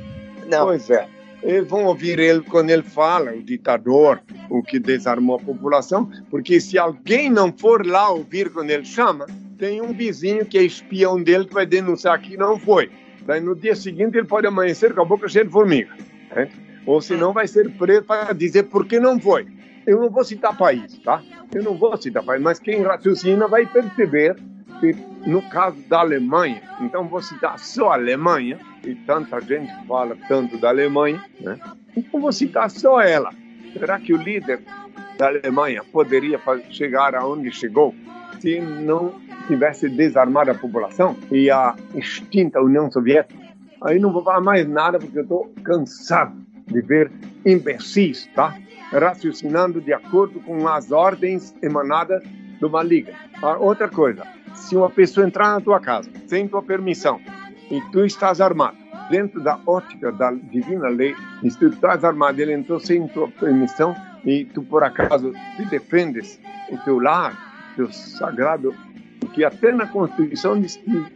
não. 0.49 0.67
Pois 0.67 0.91
é. 0.91 1.07
Eles 1.43 1.67
vão 1.69 1.85
ouvir 1.87 2.19
ele 2.19 2.43
quando 2.43 2.69
ele 2.71 2.83
fala, 2.83 3.33
o 3.33 3.43
ditador, 3.43 4.21
o 4.51 4.63
que 4.63 4.79
desarmou 4.79 5.37
a 5.37 5.39
população, 5.39 6.11
porque 6.31 6.61
se 6.61 6.79
alguém 6.79 7.31
não 7.31 7.51
for 7.51 7.87
lá 7.87 8.11
ouvir 8.11 8.51
quando 8.51 8.71
ele 8.71 8.85
chama, 8.85 9.27
tem 9.57 9.81
um 9.81 9.93
vizinho 9.93 10.45
que 10.45 10.59
é 10.59 10.63
espião 10.63 11.23
dele 11.23 11.47
que 11.47 11.55
vai 11.55 11.65
denunciar 11.65 12.21
que 12.21 12.37
não 12.37 12.59
foi. 12.59 12.91
Daí 13.25 13.41
no 13.41 13.55
dia 13.55 13.75
seguinte 13.75 14.19
ele 14.19 14.27
pode 14.27 14.47
amanhecer 14.47 14.95
com 14.95 15.01
a 15.01 15.05
boca 15.05 15.29
cheia 15.29 15.45
de 15.45 15.51
formiga. 15.51 15.91
Né? 16.35 16.51
Ou 16.87 17.01
senão 17.01 17.33
vai 17.33 17.47
ser 17.47 17.71
preso 17.73 18.05
para 18.05 18.33
dizer 18.33 18.65
por 18.65 18.87
que 18.87 18.99
não 18.99 19.19
foi 19.19 19.47
eu 19.87 20.01
não 20.01 20.11
vou 20.11 20.25
citar 20.25 20.57
país, 20.57 20.99
tá? 20.99 21.23
Eu 21.53 21.63
não 21.63 21.75
vou 21.77 21.97
citar 21.97 22.23
país, 22.23 22.41
mas 22.41 22.59
quem 22.59 22.83
raciocina 22.83 23.49
vai 23.49 23.67
perceber 23.67 24.37
que 24.79 24.95
no 25.27 25.43
caso 25.43 25.77
da 25.89 26.01
Alemanha, 26.01 26.63
então 26.81 27.09
vou 27.09 27.21
citar 27.21 27.59
só 27.59 27.91
a 27.91 27.95
Alemanha, 27.95 28.59
e 28.85 28.95
tanta 28.95 29.41
gente 29.41 29.73
fala 29.87 30.17
tanto 30.29 30.59
da 30.59 30.69
Alemanha, 30.69 31.23
né? 31.41 31.59
Então 31.97 32.21
vou 32.21 32.33
citar 32.33 32.71
só 32.71 33.01
ela. 33.01 33.31
Será 33.73 33.99
que 33.99 34.13
o 34.13 34.17
líder 34.17 34.61
da 35.19 35.27
Alemanha 35.27 35.83
poderia 35.93 36.41
chegar 36.71 37.15
aonde 37.15 37.51
chegou 37.51 37.95
se 38.41 38.61
não 38.61 39.15
tivesse 39.47 39.89
desarmado 39.89 40.51
a 40.51 40.55
população 40.55 41.17
e 41.31 41.51
a 41.51 41.75
extinta 41.95 42.61
União 42.63 42.91
Soviética? 42.91 43.39
Aí 43.83 43.99
não 43.99 44.13
vou 44.13 44.23
falar 44.23 44.41
mais 44.41 44.67
nada 44.69 44.99
porque 44.99 45.19
eu 45.19 45.23
estou 45.23 45.53
cansado 45.63 46.50
de 46.71 46.81
ver 46.81 47.11
imbecis, 47.45 48.29
tá? 48.35 48.57
raciocinando 48.93 49.81
de 49.81 49.93
acordo 49.93 50.41
com 50.41 50.67
as 50.67 50.91
ordens 50.91 51.55
emanadas 51.63 52.23
do 52.59 52.69
maligno. 52.69 53.13
Ah, 53.43 53.57
outra 53.57 53.89
coisa, 53.89 54.27
se 54.55 54.77
uma 54.77 54.91
pessoa 54.91 55.27
entrar 55.27 55.53
na 55.53 55.61
tua 55.61 55.81
casa 55.81 56.11
sem 56.27 56.49
tua 56.49 56.63
permissão 56.63 57.21
e 57.71 57.81
tu 57.93 58.05
estás 58.05 58.41
armado, 58.41 58.77
dentro 59.09 59.41
da 59.41 59.59
ótica 59.67 60.11
da 60.13 60.33
divina 60.33 60.89
lei, 60.89 61.15
se 61.43 61.57
tu 61.59 61.69
estás 61.69 62.05
armado, 62.05 62.41
ele 62.41 62.53
entrou 62.53 62.81
sem 62.81 63.07
tua 63.09 63.29
permissão 63.29 63.95
e 64.25 64.45
tu 64.45 64.63
por 64.63 64.83
acaso 64.83 65.33
te 65.57 65.65
defendes 65.67 66.41
o 66.71 66.77
teu 66.79 66.99
lar, 66.99 67.73
teu 67.77 67.91
sagrado, 67.93 68.75
que 69.33 69.45
até 69.45 69.73
na 69.73 69.87
Constituição 69.87 70.61
diz 70.61 70.77
que, 70.77 71.07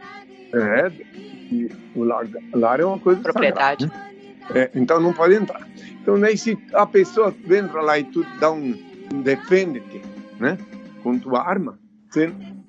é, 0.53 0.89
que 0.89 1.69
o 1.95 2.03
lar, 2.03 2.25
lar 2.53 2.79
é 2.79 2.85
uma 2.85 2.99
coisa 2.99 3.21
propriedade. 3.21 3.83
Sagrada, 3.83 4.09
né? 4.09 4.14
É, 4.53 4.69
então 4.75 4.99
não 4.99 5.13
pode 5.13 5.35
entrar. 5.35 5.67
Então, 6.01 6.19
daí 6.19 6.37
se 6.37 6.57
a 6.73 6.85
pessoa 6.85 7.33
entra 7.49 7.81
lá 7.81 7.97
e 7.97 8.03
tu 8.03 8.25
dá 8.39 8.51
um, 8.51 8.77
defende-te, 9.23 10.01
né, 10.39 10.57
com 11.01 11.17
tua 11.17 11.41
arma, 11.41 11.79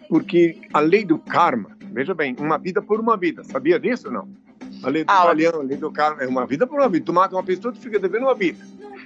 porque 0.09 0.59
a 0.73 0.81
lei 0.81 1.05
do 1.05 1.19
karma, 1.19 1.77
veja 1.93 2.15
bem, 2.15 2.35
uma 2.39 2.59
vida 2.59 2.81
por 2.81 2.99
uma 2.99 3.17
vida, 3.17 3.45
sabia 3.45 3.79
disso 3.79 4.11
não? 4.11 4.29
A 4.83 4.89
lei 4.89 5.05
do 5.05 5.11
ah, 5.11 5.31
a 5.31 5.33
lei 5.33 5.77
do 5.77 5.91
karma 5.91 6.23
é 6.23 6.27
uma 6.27 6.47
vida 6.47 6.67
por 6.67 6.79
uma 6.79 6.89
vida. 6.89 7.05
Tu 7.07 7.13
mata 7.13 7.35
uma 7.35 7.43
pessoa, 7.43 7.73
tu 7.73 7.81
fica 7.81 7.99
devendo 7.99 8.25
uma 8.25 8.35
vida. 8.35 8.59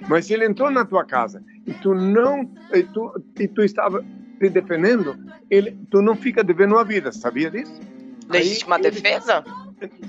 Mas 0.07 0.25
se 0.25 0.33
ele 0.33 0.45
entrou 0.45 0.69
na 0.71 0.83
tua 0.85 1.05
casa 1.05 1.43
e 1.65 1.73
tu 1.73 1.93
não, 1.93 2.49
e 2.73 2.83
tu, 2.83 3.21
e 3.39 3.47
tu 3.47 3.63
estava 3.63 4.03
te 4.39 4.49
defendendo, 4.49 5.15
ele, 5.49 5.77
tu 5.89 6.01
não 6.01 6.15
fica 6.15 6.43
devendo 6.43 6.73
uma 6.75 6.83
vida, 6.83 7.11
sabia 7.11 7.49
disso? 7.49 7.79
Legítima 8.29 8.77
Aí, 8.77 8.81
defesa? 8.83 9.43
Ele, 9.45 9.60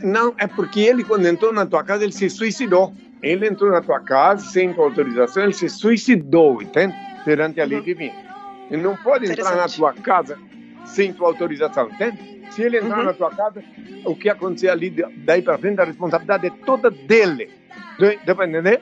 não, 0.03 0.35
é 0.39 0.47
porque 0.47 0.81
ele, 0.81 1.05
quando 1.05 1.27
entrou 1.27 1.53
na 1.53 1.67
tua 1.67 1.83
casa, 1.83 2.05
ele 2.05 2.13
se 2.13 2.29
suicidou. 2.29 2.93
Ele 3.23 3.47
entrou 3.47 3.71
na 3.71 3.81
tua 3.81 4.01
casa 4.01 4.45
sem 4.47 4.73
tua 4.75 4.85
autorização, 4.85 5.45
ele 5.45 5.53
se 5.53 5.69
suicidou, 5.69 6.61
entende? 6.61 6.95
Perante 7.25 7.61
a 7.61 7.65
lei 7.65 7.79
uhum. 7.79 7.85
divina. 7.85 8.15
Ele 8.71 8.83
não 8.83 8.97
pode 8.97 9.31
entrar 9.31 9.55
na 9.55 9.69
tua 9.69 9.93
casa 9.93 10.39
sem 10.85 11.13
tua 11.13 11.29
autorização, 11.29 11.89
entende? 11.89 12.43
Se 12.51 12.63
ele 12.63 12.79
entrar 12.79 12.99
uhum. 12.99 13.05
na 13.05 13.13
tua 13.13 13.31
casa, 13.31 13.63
o 14.05 14.17
que 14.17 14.29
acontecer 14.29 14.69
ali 14.69 14.91
daí 15.25 15.41
para 15.41 15.57
frente, 15.57 15.81
a 15.81 15.85
responsabilidade 15.85 16.49
é 16.49 16.51
toda 16.67 16.91
dele. 16.91 17.49
Deu 18.27 18.35
para 18.35 18.49
entender? 18.49 18.81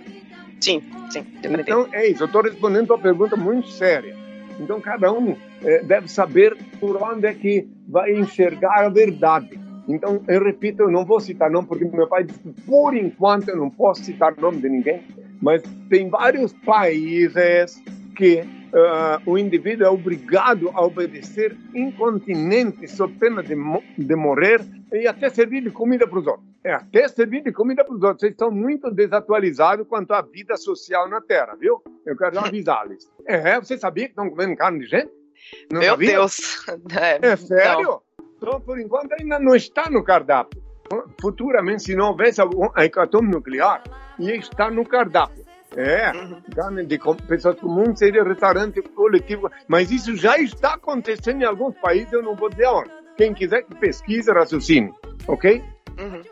Sim, 0.58 0.82
sim. 1.10 1.26
Então 1.44 1.88
é 1.92 2.06
isso. 2.06 2.22
Eu 2.22 2.26
estou 2.26 2.42
respondendo 2.42 2.92
a 2.94 2.98
pergunta 2.98 3.36
muito 3.36 3.68
séria. 3.68 4.16
Então 4.58 4.80
cada 4.80 5.12
um 5.12 5.36
é, 5.62 5.82
deve 5.82 6.08
saber 6.08 6.56
por 6.78 7.02
onde 7.02 7.26
é 7.26 7.34
que 7.34 7.68
vai 7.86 8.12
enxergar 8.12 8.86
a 8.86 8.88
verdade. 8.88 9.58
Então, 9.88 10.22
eu 10.28 10.42
repito, 10.42 10.82
eu 10.82 10.90
não 10.90 11.04
vou 11.04 11.20
citar 11.20 11.50
nome, 11.50 11.66
porque 11.66 11.84
meu 11.84 12.06
pai 12.06 12.24
disse 12.24 12.40
por 12.66 12.94
enquanto, 12.94 13.48
eu 13.48 13.56
não 13.56 13.70
posso 13.70 14.04
citar 14.04 14.36
nome 14.36 14.60
de 14.60 14.68
ninguém, 14.68 15.02
mas 15.40 15.62
tem 15.88 16.08
vários 16.08 16.52
países 16.52 17.82
que 18.16 18.40
uh, 18.40 19.30
o 19.30 19.38
indivíduo 19.38 19.86
é 19.86 19.90
obrigado 19.90 20.70
a 20.74 20.84
obedecer 20.84 21.56
incontinente, 21.74 22.86
sob 22.88 23.14
pena 23.18 23.42
de, 23.42 23.54
de 23.98 24.16
morrer 24.16 24.60
e 24.92 25.06
até 25.06 25.30
servir 25.30 25.62
de 25.62 25.70
comida 25.70 26.06
para 26.06 26.18
os 26.18 26.26
outros. 26.26 26.50
É, 26.62 26.74
até 26.74 27.08
servir 27.08 27.42
de 27.42 27.52
comida 27.52 27.82
para 27.82 27.94
os 27.94 28.02
outros. 28.02 28.20
Vocês 28.20 28.32
estão 28.32 28.50
muito 28.50 28.90
desatualizados 28.90 29.86
quanto 29.88 30.12
à 30.12 30.20
vida 30.20 30.56
social 30.56 31.08
na 31.08 31.20
Terra, 31.20 31.56
viu? 31.58 31.82
Eu 32.04 32.16
quero 32.16 32.38
avisá-los. 32.38 33.10
É, 33.26 33.58
você 33.58 33.78
sabia 33.78 34.04
que 34.04 34.12
estão 34.12 34.28
comendo 34.28 34.56
carne 34.56 34.80
de 34.80 34.86
gente? 34.86 35.10
Não 35.72 35.80
Meu 35.80 35.90
sabia? 35.92 36.10
Deus! 36.10 36.66
É, 37.00 37.26
é 37.26 37.36
sério? 37.36 37.88
Não. 37.88 38.02
Então, 38.40 38.58
por 38.58 38.80
enquanto, 38.80 39.12
ainda 39.12 39.38
não 39.38 39.54
está 39.54 39.90
no 39.90 40.02
cardápio. 40.02 40.62
Futuramente, 41.20 41.82
se 41.82 41.94
não 41.94 42.08
houvesse 42.08 42.40
a 42.40 42.84
hecatombe 42.84 43.30
nuclear, 43.30 43.82
ia 44.18 44.34
estar 44.36 44.70
no 44.70 44.84
cardápio. 44.84 45.44
É, 45.76 46.10
carne 46.52 46.84
de 46.84 46.98
pessoas 47.28 47.60
comuns 47.60 47.98
seria 47.98 48.24
restaurante 48.24 48.82
coletivo, 48.82 49.48
mas 49.68 49.92
isso 49.92 50.16
já 50.16 50.36
está 50.38 50.74
acontecendo 50.74 51.42
em 51.42 51.44
alguns 51.44 51.76
países, 51.76 52.12
eu 52.12 52.22
não 52.22 52.34
vou 52.34 52.48
dizer 52.48 52.66
onde. 52.66 52.90
Quem 53.16 53.32
quiser 53.32 53.62
que 53.62 53.76
pesquise, 53.76 54.32
raciocine, 54.32 54.92
ok? 55.28 55.62
Uhum. 55.96 56.22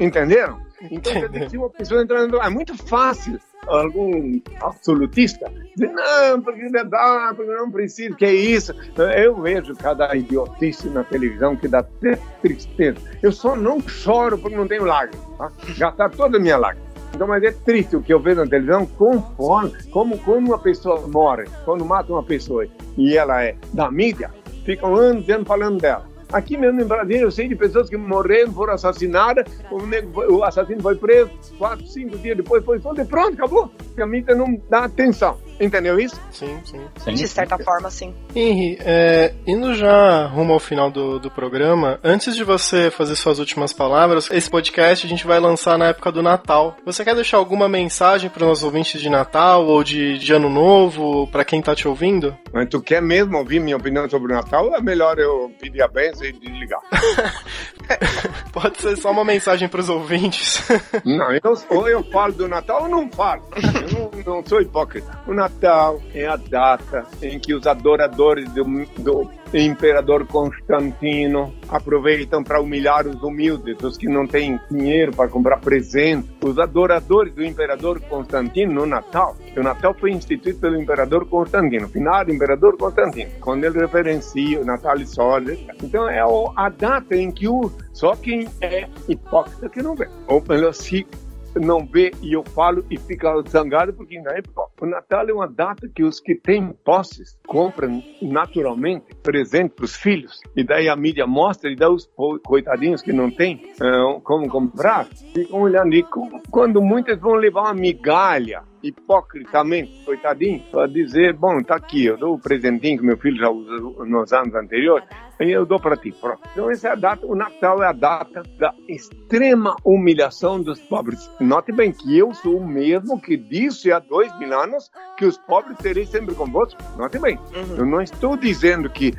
Entenderam? 0.00 0.65
Então, 0.90 1.12
se 1.48 1.56
uma 1.56 1.70
pessoa 1.70 2.02
entrando, 2.02 2.40
é 2.40 2.50
muito 2.50 2.76
fácil 2.76 3.40
algum 3.66 4.40
absolutista 4.60 5.50
dizer, 5.74 5.92
não, 5.92 6.40
porque 6.40 6.68
não 6.68 6.88
dá, 6.88 7.32
porque 7.34 7.52
não 7.52 7.70
precisa, 7.70 8.14
que 8.14 8.24
é 8.24 8.32
isso. 8.32 8.74
Eu 9.16 9.40
vejo 9.40 9.74
cada 9.74 10.14
idiotice 10.14 10.88
na 10.88 11.02
televisão 11.02 11.56
que 11.56 11.66
dá 11.66 11.78
até 11.78 12.16
tristeza. 12.42 12.98
Eu 13.22 13.32
só 13.32 13.56
não 13.56 13.80
choro 13.80 14.38
porque 14.38 14.56
não 14.56 14.68
tenho 14.68 14.84
lágrimas, 14.84 15.26
tá? 15.38 15.50
Gastar 15.76 16.10
toda 16.10 16.36
a 16.36 16.40
minha 16.40 16.56
lágrima. 16.56 16.86
Então, 17.14 17.26
mas 17.26 17.42
é 17.42 17.50
triste 17.50 17.96
o 17.96 18.02
que 18.02 18.12
eu 18.12 18.20
vejo 18.20 18.42
na 18.42 18.46
televisão, 18.46 18.84
conforme, 18.84 19.72
como 19.90 20.18
quando 20.18 20.48
uma 20.48 20.58
pessoa 20.58 21.00
morre, 21.08 21.44
quando 21.64 21.84
mata 21.84 22.12
uma 22.12 22.22
pessoa 22.22 22.66
e 22.96 23.16
ela 23.16 23.42
é 23.42 23.56
da 23.72 23.90
mídia, 23.90 24.30
ficam 24.64 24.94
anos 24.94 25.28
anos 25.30 25.48
falando 25.48 25.80
dela. 25.80 26.15
Aqui 26.32 26.56
mesmo 26.56 26.80
em 26.80 26.84
Brasília, 26.84 27.22
eu 27.22 27.30
sei 27.30 27.48
de 27.48 27.54
pessoas 27.54 27.88
que 27.88 27.96
morreram, 27.96 28.52
foram 28.52 28.74
assassinadas, 28.74 29.44
o, 29.70 30.42
assassino 30.42 30.82
foi 30.82 30.96
preso, 30.96 31.30
quatro, 31.56 31.86
cinco 31.86 32.18
dias 32.18 32.36
depois 32.36 32.64
foi 32.64 32.80
solto 32.80 33.00
e 33.00 33.04
pronto, 33.04 33.34
acabou. 33.34 33.68
Porque 33.68 34.02
a 34.02 34.06
mídia 34.06 34.34
não 34.34 34.60
dá 34.68 34.84
atenção. 34.84 35.38
Entendeu 35.60 35.98
isso? 35.98 36.20
Sim, 36.30 36.58
sim. 36.64 36.80
Sim. 36.98 37.14
De 37.14 37.28
certa 37.28 37.58
forma, 37.58 37.90
sim. 37.90 38.14
Henry, 38.34 38.78
é, 38.80 39.32
indo 39.46 39.74
já 39.74 40.26
rumo 40.26 40.52
ao 40.52 40.60
final 40.60 40.90
do, 40.90 41.18
do 41.18 41.30
programa, 41.30 41.98
antes 42.04 42.36
de 42.36 42.44
você 42.44 42.90
fazer 42.90 43.16
suas 43.16 43.38
últimas 43.38 43.72
palavras, 43.72 44.30
esse 44.30 44.50
podcast 44.50 45.06
a 45.06 45.08
gente 45.08 45.26
vai 45.26 45.40
lançar 45.40 45.78
na 45.78 45.88
época 45.88 46.12
do 46.12 46.22
Natal. 46.22 46.76
Você 46.84 47.04
quer 47.04 47.14
deixar 47.14 47.38
alguma 47.38 47.68
mensagem 47.68 48.28
para 48.28 48.42
os 48.42 48.48
nossos 48.48 48.64
ouvintes 48.64 49.00
de 49.00 49.08
Natal 49.08 49.66
ou 49.66 49.82
de, 49.82 50.18
de 50.18 50.32
Ano 50.32 50.50
Novo, 50.50 51.26
para 51.28 51.44
quem 51.44 51.62
tá 51.62 51.74
te 51.74 51.88
ouvindo? 51.88 52.36
Mas 52.52 52.68
tu 52.68 52.80
quer 52.80 53.00
mesmo 53.00 53.36
ouvir 53.38 53.60
minha 53.60 53.76
opinião 53.76 54.08
sobre 54.08 54.32
o 54.32 54.36
Natal? 54.36 54.74
É 54.74 54.80
melhor 54.80 55.18
eu 55.18 55.50
pedir 55.60 55.82
a 55.82 55.88
benção 55.88 56.26
e 56.26 56.32
desligar. 56.32 56.80
Pode 58.52 58.80
ser 58.80 58.96
só 58.96 59.10
uma 59.10 59.24
mensagem 59.24 59.68
para 59.68 59.80
os 59.80 59.88
ouvintes. 59.88 60.62
Não, 61.04 61.32
eu, 61.32 61.40
ou 61.70 61.88
eu 61.88 62.02
falo 62.04 62.32
do 62.32 62.48
Natal 62.48 62.82
ou 62.82 62.88
não 62.88 63.10
falo. 63.10 63.42
Eu 63.54 64.10
não, 64.24 64.34
não 64.38 64.46
sou 64.46 64.60
hipócrita. 64.60 65.18
O 65.26 65.34
Natal 65.34 66.00
é 66.14 66.26
a 66.26 66.36
data 66.36 67.06
em 67.22 67.38
que 67.38 67.54
os 67.54 67.66
adoradores 67.66 68.48
do, 68.52 68.64
do 68.98 69.30
imperador 69.54 70.26
Constantino 70.26 71.54
aproveitam 71.68 72.42
para 72.42 72.60
humilhar 72.60 73.06
os 73.06 73.22
humildes, 73.22 73.82
os 73.82 73.96
que 73.96 74.08
não 74.08 74.26
têm 74.26 74.58
dinheiro 74.70 75.12
para 75.12 75.28
comprar 75.28 75.58
presente. 75.58 76.28
Os 76.42 76.58
adoradores 76.58 77.34
do 77.34 77.44
imperador 77.44 78.00
Constantino 78.00 78.72
no 78.72 78.86
Natal. 78.86 79.36
O 79.56 79.62
Natal 79.62 79.94
foi 79.94 80.10
instituído 80.10 80.58
pelo 80.58 80.80
imperador 80.80 81.26
Constantino, 81.26 81.88
finado 81.88 82.32
imperador 82.32 82.76
Constantino, 82.76 83.30
quando 83.40 83.64
ele 83.64 83.78
referencia 83.78 84.60
o 84.60 85.00
e 85.00 85.06
Sol. 85.06 85.36
Então 85.82 86.08
é 86.08 86.20
a 86.20 86.68
data 86.68 87.16
em 87.16 87.30
que 87.30 87.48
o 87.48 87.70
só 87.92 88.14
quem 88.14 88.46
é 88.60 88.86
hipócrita 89.08 89.68
que 89.68 89.82
não 89.82 89.94
vê. 89.94 90.08
Ou 90.28 90.42
melhor, 90.48 90.72
se 90.72 91.06
não 91.54 91.86
vê 91.86 92.12
e 92.22 92.34
eu 92.34 92.44
falo 92.54 92.84
e 92.90 92.98
fica 92.98 93.42
zangado 93.48 93.92
porque 93.92 94.16
ainda 94.16 94.34
é 94.34 94.38
hipócrita. 94.38 94.65
O 94.78 94.84
Natal 94.84 95.26
é 95.26 95.32
uma 95.32 95.48
data 95.48 95.88
que 95.88 96.02
os 96.02 96.20
que 96.20 96.34
têm 96.34 96.70
posses 96.84 97.38
compram 97.46 98.02
naturalmente 98.20 99.14
presente 99.22 99.74
para 99.74 99.86
os 99.86 99.96
filhos. 99.96 100.38
E 100.54 100.62
daí 100.62 100.86
a 100.86 100.94
mídia 100.94 101.26
mostra 101.26 101.70
e 101.70 101.76
dá 101.76 101.88
os 101.88 102.06
coitadinhos 102.44 103.00
que 103.00 103.10
não 103.10 103.30
têm 103.30 103.72
eh, 103.80 104.20
como 104.22 104.46
comprar, 104.48 105.06
ficam 105.32 105.62
olhando. 105.62 105.94
E 105.94 106.04
quando 106.50 106.82
muitos 106.82 107.18
vão 107.18 107.36
levar 107.36 107.62
uma 107.62 107.74
migalha, 107.74 108.62
hipocritamente, 108.82 110.04
coitadinho, 110.04 110.62
para 110.70 110.86
dizer, 110.86 111.32
bom, 111.32 111.62
tá 111.62 111.76
aqui, 111.76 112.04
eu 112.04 112.18
dou 112.18 112.34
o 112.34 112.38
presentinho 112.38 112.98
que 112.98 113.04
meu 113.04 113.16
filho 113.16 113.36
já 113.36 113.48
usou 113.48 114.04
nos 114.06 114.32
anos 114.32 114.54
anteriores, 114.54 115.08
eu 115.38 115.66
dou 115.66 115.78
para 115.80 115.96
ti. 115.96 116.12
Pronto. 116.20 116.40
Então 116.52 116.70
essa 116.70 116.88
é 116.88 116.92
a 116.92 116.94
data, 116.94 117.26
o 117.26 117.34
Natal 117.34 117.82
é 117.82 117.86
a 117.86 117.92
data 117.92 118.42
da 118.58 118.72
extrema 118.88 119.76
humilhação 119.84 120.60
dos 120.60 120.80
pobres. 120.80 121.30
Note 121.40 121.72
bem 121.72 121.92
que 121.92 122.16
eu 122.16 122.32
sou 122.34 122.56
o 122.58 122.66
mesmo 122.66 123.20
que 123.20 123.36
disse 123.36 123.92
há 123.92 123.98
dois 123.98 124.36
mil 124.38 124.52
anos 124.58 124.90
que 125.18 125.24
os 125.24 125.36
pobres 125.38 125.76
serei 125.80 126.06
sempre 126.06 126.34
convosco. 126.34 126.80
Note 126.96 127.18
bem, 127.18 127.38
Uhum. 127.54 127.76
eu 127.76 127.86
não 127.86 128.00
estou 128.00 128.36
dizendo 128.36 128.88
que 128.90 129.14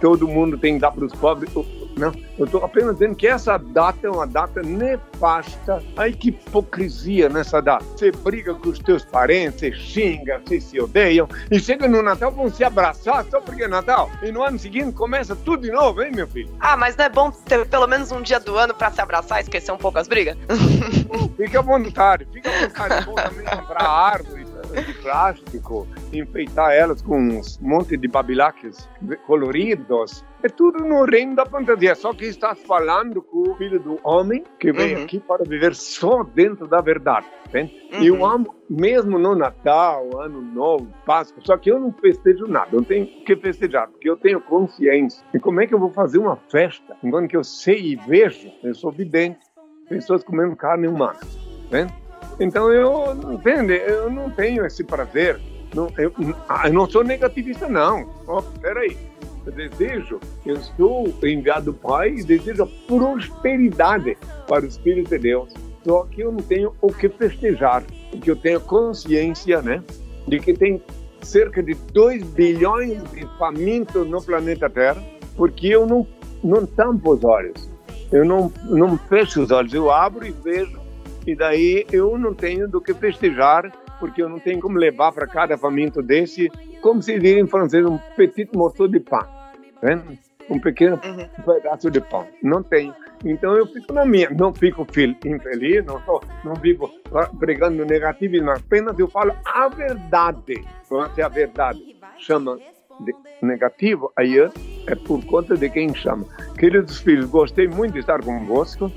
todo 0.00 0.26
mundo 0.28 0.58
tem 0.58 0.74
que 0.74 0.80
dar 0.80 0.90
para 0.92 1.04
os 1.04 1.12
pobres. 1.14 1.50
Não, 1.96 2.12
eu 2.38 2.44
estou 2.46 2.64
apenas 2.64 2.94
dizendo 2.94 3.14
que 3.16 3.26
essa 3.26 3.58
data 3.58 4.06
é 4.06 4.10
uma 4.10 4.26
data 4.26 4.62
nefasta. 4.62 5.82
Ai, 5.96 6.12
que 6.12 6.28
hipocrisia 6.28 7.28
nessa 7.28 7.60
data. 7.60 7.84
Você 7.84 8.10
briga 8.10 8.54
com 8.54 8.68
os 8.70 8.78
teus 8.78 9.04
parentes, 9.04 9.60
você 9.60 9.72
xinga, 9.72 10.40
vocês 10.44 10.64
se 10.64 10.80
odeiam. 10.80 11.28
E 11.50 11.58
chega 11.58 11.88
no 11.88 12.02
Natal, 12.02 12.30
vão 12.30 12.48
se 12.50 12.62
abraçar 12.64 13.24
só 13.24 13.40
porque 13.40 13.64
é 13.64 13.68
Natal. 13.68 14.10
E 14.22 14.30
no 14.32 14.42
ano 14.42 14.58
seguinte 14.58 14.92
começa 14.92 15.34
tudo 15.36 15.59
de 15.60 15.70
novo, 15.70 16.02
hein, 16.02 16.10
meu 16.12 16.26
filho? 16.26 16.50
Ah, 16.58 16.76
mas 16.76 16.96
não 16.96 17.04
é 17.04 17.08
bom 17.08 17.30
ter 17.30 17.66
pelo 17.66 17.86
menos 17.86 18.10
um 18.10 18.22
dia 18.22 18.40
do 18.40 18.56
ano 18.56 18.74
pra 18.74 18.90
se 18.90 19.00
abraçar 19.00 19.38
e 19.38 19.42
esquecer 19.42 19.72
um 19.72 19.78
pouco 19.78 19.98
as 19.98 20.08
brigas? 20.08 20.36
Fique 21.36 21.56
à 21.56 21.62
vontade, 21.62 22.26
fique 22.32 22.46
à 22.46 22.68
vontade. 22.68 22.94
É 22.94 23.00
bom 23.02 23.14
também 23.14 23.44
comprar 23.44 24.20
de 24.76 24.94
plástico, 24.94 25.86
enfeitar 26.12 26.72
elas 26.72 27.02
com 27.02 27.18
um 27.18 27.40
monte 27.60 27.96
de 27.96 28.08
babilaques 28.08 28.88
coloridos. 29.26 30.24
É 30.42 30.48
tudo 30.48 30.84
no 30.84 31.04
reino 31.04 31.34
da 31.34 31.44
fantasia. 31.46 31.94
Só 31.94 32.12
que 32.14 32.24
estás 32.26 32.62
falando 32.62 33.20
com 33.22 33.50
o 33.50 33.56
filho 33.56 33.78
do 33.80 33.98
homem 34.04 34.42
que 34.58 34.72
veio 34.72 34.98
Uhum. 34.98 35.04
aqui 35.04 35.20
para 35.20 35.44
viver 35.44 35.74
só 35.74 36.22
dentro 36.22 36.66
da 36.66 36.80
verdade. 36.80 37.26
Entende? 37.48 37.72
E 38.00 38.06
eu 38.06 38.14
Uhum. 38.14 38.26
amo, 38.26 38.54
mesmo 38.70 39.18
no 39.18 39.34
Natal, 39.34 40.20
Ano 40.20 40.40
Novo, 40.40 40.86
Páscoa, 41.04 41.42
só 41.44 41.56
que 41.56 41.68
eu 41.70 41.80
não 41.80 41.92
festejo 41.92 42.46
nada, 42.46 42.68
eu 42.72 42.78
não 42.78 42.84
tenho 42.84 43.06
que 43.24 43.34
festejar, 43.36 43.88
porque 43.88 44.08
eu 44.08 44.16
tenho 44.16 44.40
consciência. 44.40 45.24
E 45.34 45.40
como 45.40 45.60
é 45.60 45.66
que 45.66 45.74
eu 45.74 45.78
vou 45.78 45.90
fazer 45.90 46.18
uma 46.18 46.36
festa 46.36 46.96
enquanto 47.02 47.28
que 47.28 47.36
eu 47.36 47.42
sei 47.42 47.80
e 47.92 47.96
vejo, 47.96 48.48
eu 48.62 48.72
sou 48.74 48.92
vidente, 48.92 49.40
pessoas 49.88 50.22
comendo 50.22 50.54
carne 50.54 50.86
humana, 50.86 51.18
né? 51.72 51.88
Então 52.40 52.72
eu, 52.72 53.12
entende, 53.32 53.74
eu 53.74 54.10
não 54.10 54.30
tenho 54.30 54.64
esse 54.64 54.82
prazer, 54.82 55.38
não, 55.74 55.88
eu, 55.98 56.10
eu 56.64 56.72
não 56.72 56.88
sou 56.88 57.04
negativista 57.04 57.68
não, 57.68 58.08
oh, 58.26 58.40
peraí, 58.60 58.96
eu 59.44 59.52
desejo, 59.52 60.18
eu 60.46 60.56
estou 60.56 61.06
enviado 61.22 61.66
do 61.66 61.74
Pai 61.74 62.14
e 62.14 62.24
desejo 62.24 62.66
prosperidade 62.88 64.16
para 64.48 64.64
os 64.64 64.78
filhos 64.78 65.08
de 65.08 65.18
Deus, 65.18 65.52
só 65.84 66.04
que 66.10 66.22
eu 66.22 66.32
não 66.32 66.40
tenho 66.40 66.74
o 66.80 66.90
que 66.90 67.10
festejar, 67.10 67.84
porque 68.10 68.30
eu 68.30 68.36
tenho 68.36 68.60
consciência, 68.60 69.60
né, 69.60 69.82
de 70.26 70.40
que 70.40 70.54
tem 70.54 70.82
cerca 71.22 71.62
de 71.62 71.74
2 71.74 72.22
bilhões 72.22 73.02
de 73.10 73.26
famintos 73.38 74.08
no 74.08 74.22
planeta 74.22 74.70
Terra, 74.70 75.02
porque 75.36 75.68
eu 75.68 75.86
não, 75.86 76.06
não 76.42 76.66
tampo 76.66 77.12
os 77.12 77.24
olhos. 77.24 77.68
Eu 78.10 78.24
não, 78.24 78.52
não 78.64 78.98
fecho 78.98 79.42
os 79.42 79.50
olhos, 79.50 79.72
eu 79.72 79.90
abro 79.90 80.26
e 80.26 80.30
vejo, 80.30 80.80
e 81.26 81.34
daí 81.34 81.86
eu 81.92 82.16
não 82.18 82.34
tenho 82.34 82.68
do 82.68 82.80
que 82.80 82.94
festejar, 82.94 83.70
porque 83.98 84.22
eu 84.22 84.28
não 84.28 84.38
tenho 84.38 84.60
como 84.60 84.78
levar 84.78 85.12
para 85.12 85.26
cada 85.26 85.56
faminto 85.58 86.02
desse, 86.02 86.50
como 86.80 87.02
se 87.02 87.18
diz 87.18 87.36
em 87.36 87.46
francês, 87.46 87.84
um 87.84 87.98
petit 88.16 88.48
morceau 88.54 88.88
de 88.88 89.00
pão, 89.00 89.26
né? 89.82 90.02
um 90.48 90.58
pequeno 90.58 90.98
Uhum. 91.04 91.28
pedaço 91.44 91.90
de 91.90 92.00
pão. 92.00 92.26
Não 92.42 92.62
tenho. 92.62 92.94
Então 93.24 93.54
eu 93.56 93.66
fico 93.66 93.92
na 93.92 94.04
minha, 94.04 94.30
não 94.30 94.52
fico 94.52 94.84
fel- 94.90 95.14
infeliz, 95.24 95.84
não, 95.84 96.00
tô, 96.00 96.20
não 96.42 96.56
fico 96.56 96.90
pregando 97.38 97.84
negativismo, 97.84 98.50
apenas 98.50 98.98
eu 98.98 99.06
falo 99.08 99.32
a 99.44 99.68
verdade. 99.68 100.64
É 101.16 101.22
a 101.22 101.28
verdade 101.28 101.94
chama 102.18 102.58
de 102.98 103.14
negativo, 103.42 104.10
aí 104.16 104.38
é, 104.38 104.50
é 104.88 104.94
por 104.94 105.24
conta 105.26 105.56
de 105.56 105.68
quem 105.70 105.94
chama. 105.94 106.24
Queridos 106.58 106.98
filhos, 106.98 107.26
gostei 107.26 107.68
muito 107.68 107.92
de 107.92 108.00
estar 108.00 108.20
convosco. 108.24 108.90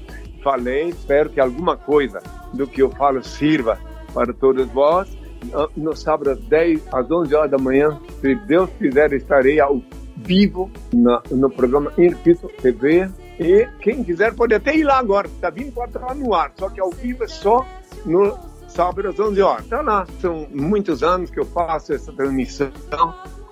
Falei, 0.43 0.89
espero 0.89 1.29
que 1.29 1.39
alguma 1.39 1.77
coisa 1.77 2.21
do 2.53 2.67
que 2.67 2.81
eu 2.81 2.89
falo 2.91 3.23
sirva 3.23 3.79
para 4.13 4.33
todos 4.33 4.67
vós. 4.67 5.09
No- 5.51 5.69
No 5.91 5.95
sábado 5.95 6.29
às 6.31 6.39
10, 6.39 6.81
às 6.93 7.09
11 7.11 7.33
horas 7.35 7.51
da 7.51 7.57
manhã, 7.57 7.99
se 8.21 8.35
Deus 8.35 8.69
quiser, 8.77 9.11
estarei 9.13 9.59
ao 9.59 9.81
vivo 10.17 10.69
na- 10.93 11.21
no 11.31 11.49
programa 11.49 11.91
Irpito 11.97 12.47
TV. 12.61 13.09
E 13.39 13.67
quem 13.81 14.03
quiser 14.03 14.33
pode 14.35 14.53
até 14.53 14.75
ir 14.75 14.83
lá 14.83 14.99
agora, 14.99 15.27
está 15.27 15.49
24 15.49 16.01
horas 16.03 16.17
no 16.17 16.33
ar, 16.33 16.51
só 16.57 16.69
que 16.69 16.79
ao 16.79 16.91
vivo 16.91 17.23
é 17.23 17.27
só 17.27 17.65
no 18.05 18.37
sábado 18.67 19.09
às 19.09 19.19
11 19.19 19.41
horas. 19.41 19.63
Está 19.65 19.81
lá, 19.81 20.05
são 20.21 20.47
muitos 20.51 21.03
anos 21.03 21.29
que 21.29 21.39
eu 21.39 21.45
faço 21.45 21.93
essa 21.93 22.13
transmissão, 22.13 22.71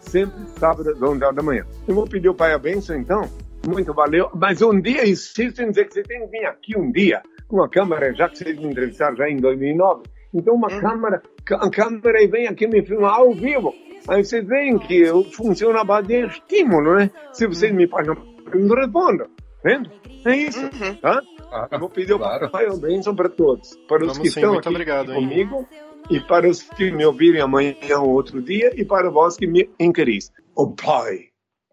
sempre 0.01 0.39
sábado 0.59 0.89
às 0.91 1.01
11 1.01 1.23
horas 1.23 1.35
da 1.35 1.43
manhã. 1.43 1.65
Eu 1.87 1.95
vou 1.95 2.05
pedir 2.07 2.29
o 2.29 2.33
Pai 2.35 2.53
a 2.53 2.57
benção 2.59 2.95
então, 2.95 3.27
muito 3.67 3.93
valeu, 3.93 4.29
mas 4.33 4.61
um 4.61 4.79
dia 4.79 5.07
insisto 5.07 5.61
em 5.61 5.69
dizer 5.69 5.85
que 5.87 5.93
você 5.93 6.03
tem 6.03 6.21
que 6.21 6.27
vir 6.27 6.45
aqui 6.45 6.77
um 6.77 6.91
dia 6.91 7.21
com 7.47 7.61
a 7.63 7.69
câmera, 7.69 8.13
já 8.13 8.29
que 8.29 8.37
vocês 8.37 8.57
me 8.57 8.67
entrevistaram 8.67 9.15
já 9.15 9.29
em 9.29 9.37
2009, 9.37 10.03
então 10.33 10.55
uma 10.55 10.69
câmera, 10.69 11.21
a 11.51 11.69
câmera 11.69 12.23
e 12.23 12.27
vem 12.27 12.47
aqui 12.47 12.67
me 12.67 12.83
filmar 12.85 13.15
ao 13.15 13.33
vivo. 13.33 13.73
Aí 14.07 14.23
vocês 14.23 14.45
veem 14.47 14.79
que 14.79 14.99
eu 15.01 15.23
funciono 15.25 15.77
à 15.77 15.83
base 15.83 16.07
de 16.07 16.25
estímulo, 16.25 16.95
né? 16.95 17.11
Se 17.33 17.45
vocês 17.45 17.71
me 17.73 17.87
fazem 17.87 18.13
uma 18.13 18.43
pergunta, 18.43 18.73
eu 18.73 18.79
respondo. 18.79 19.25
Vendo? 19.63 19.91
É 20.25 20.35
isso. 20.35 20.59
Uhum. 20.59 20.95
Tá? 20.95 21.21
Eu 21.71 21.79
vou 21.79 21.89
pedir 21.89 22.17
Claro. 22.17 22.47
o 22.47 22.49
pai 22.49 22.65
a 22.65 22.75
bênção 22.75 23.15
para 23.15 23.29
todos. 23.29 23.75
Para 23.87 24.05
os 24.05 24.13
Vamos 24.13 24.19
que 24.19 24.29
sim, 24.31 24.39
estão 24.39 24.57
aqui 24.57 24.69
obrigado, 24.69 25.11
hein? 25.11 25.15
comigo 25.21 25.67
e 26.09 26.19
para 26.21 26.49
os 26.49 26.63
que 26.63 26.89
me 26.91 27.05
ouvirem 27.05 27.41
amanhã 27.41 27.75
ou 27.99 28.09
outro 28.09 28.41
dia 28.41 28.71
e 28.75 28.83
para 28.83 29.09
vós 29.11 29.37
que 29.37 29.45
me 29.45 29.69
inquiris. 29.79 30.31
O 30.55 30.73
Pai, 30.73 31.27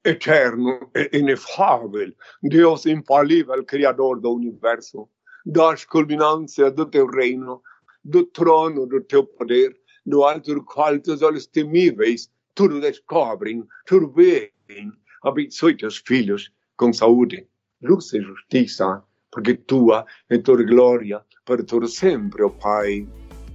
eterno 0.05 0.91
e 0.95 1.19
inefável, 1.19 2.13
Deus 2.43 2.87
infalível, 2.87 3.65
Criador 3.65 4.21
do 4.21 4.33
Universo, 4.33 5.09
das 5.45 5.85
culminâncias 5.85 6.73
do 6.73 6.87
teu 6.87 7.07
reino, 7.07 7.63
do 8.05 8.25
trono 8.25 8.87
do 8.87 9.01
teu 9.01 9.25
poder, 9.25 9.77
do 10.05 10.25
alto 10.25 10.55
do 10.55 10.65
qual 10.65 10.99
teus 10.99 11.23
olhos 11.23 11.47
temíveis 11.47 12.31
tudo 12.55 12.81
descobrem, 12.81 13.65
tudo 13.87 14.11
veem. 14.11 14.93
Abençoe 15.23 15.77
teus 15.77 15.99
filhos 15.99 16.51
com 16.77 16.93
saúde, 16.93 17.47
luz 17.81 18.13
e 18.13 18.21
justiça, 18.21 19.03
porque 19.31 19.55
tua 19.55 20.05
é 20.29 20.39
tua 20.39 20.65
glória 20.65 21.23
para 21.45 21.63
todo 21.63 21.87
sempre, 21.87 22.43
ó 22.43 22.49
Pai. 22.49 23.07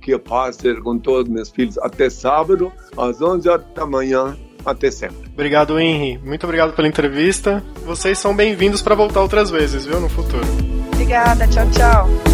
Que 0.02 0.14
a 0.14 0.20
paz 0.20 0.58
seja 0.58 0.82
com 0.82 0.98
todos 1.00 1.30
meus 1.30 1.50
filhos 1.50 1.78
até 1.80 2.10
sábado, 2.10 2.72
às 2.98 3.22
11 3.22 3.50
horas 3.50 3.66
da 3.74 3.86
manhã. 3.86 4.38
Até 4.66 4.92
sempre. 4.92 5.30
Obrigado, 5.34 5.80
Henry. 5.80 6.20
Muito 6.24 6.46
obrigado 6.46 6.74
pela 6.74 6.88
entrevista. 6.88 7.64
Vocês 7.86 8.18
são 8.18 8.36
bem-vindos 8.36 8.82
para 8.82 8.96
voltar 8.96 9.22
outras 9.22 9.50
vezes, 9.50 9.86
viu, 9.86 10.00
no 10.00 10.10
futuro. 10.10 10.46
Obrigada, 10.94 11.48
tchau, 11.48 11.70
tchau. 11.72 12.33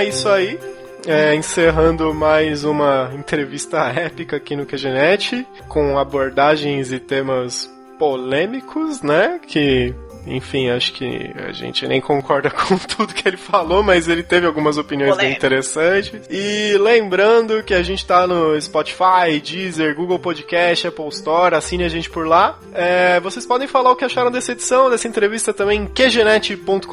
É 0.00 0.08
isso 0.08 0.28
aí. 0.28 0.58
É, 1.06 1.34
encerrando 1.34 2.12
mais 2.14 2.64
uma 2.64 3.10
entrevista 3.14 3.78
épica 3.92 4.36
aqui 4.36 4.56
no 4.56 4.66
QGNet, 4.66 5.46
com 5.68 5.98
abordagens 5.98 6.92
e 6.92 6.98
temas 6.98 7.70
polêmicos, 7.98 9.02
né? 9.02 9.38
Que 9.46 9.94
enfim, 10.26 10.70
acho 10.70 10.92
que 10.92 11.32
a 11.36 11.52
gente 11.52 11.86
nem 11.86 12.00
concorda 12.00 12.50
com 12.50 12.76
tudo 12.76 13.14
que 13.14 13.26
ele 13.26 13.36
falou, 13.36 13.82
mas 13.82 14.08
ele 14.08 14.22
teve 14.22 14.46
algumas 14.46 14.76
opiniões 14.78 15.16
bem 15.16 15.32
interessantes. 15.32 16.12
E 16.30 16.76
lembrando 16.78 17.62
que 17.62 17.74
a 17.74 17.82
gente 17.82 18.04
tá 18.04 18.26
no 18.26 18.60
Spotify, 18.60 19.40
Deezer, 19.42 19.94
Google 19.94 20.18
Podcast, 20.18 20.86
Apple 20.86 21.08
Store, 21.08 21.54
assine 21.54 21.84
a 21.84 21.88
gente 21.88 22.10
por 22.10 22.26
lá. 22.26 22.58
É, 22.72 23.20
vocês 23.20 23.46
podem 23.46 23.66
falar 23.66 23.92
o 23.92 23.96
que 23.96 24.04
acharam 24.04 24.30
dessa 24.30 24.52
edição, 24.52 24.90
dessa 24.90 25.08
entrevista 25.08 25.52
também 25.52 25.82
em 25.82 25.86
qgenet.com.br, 25.86 26.86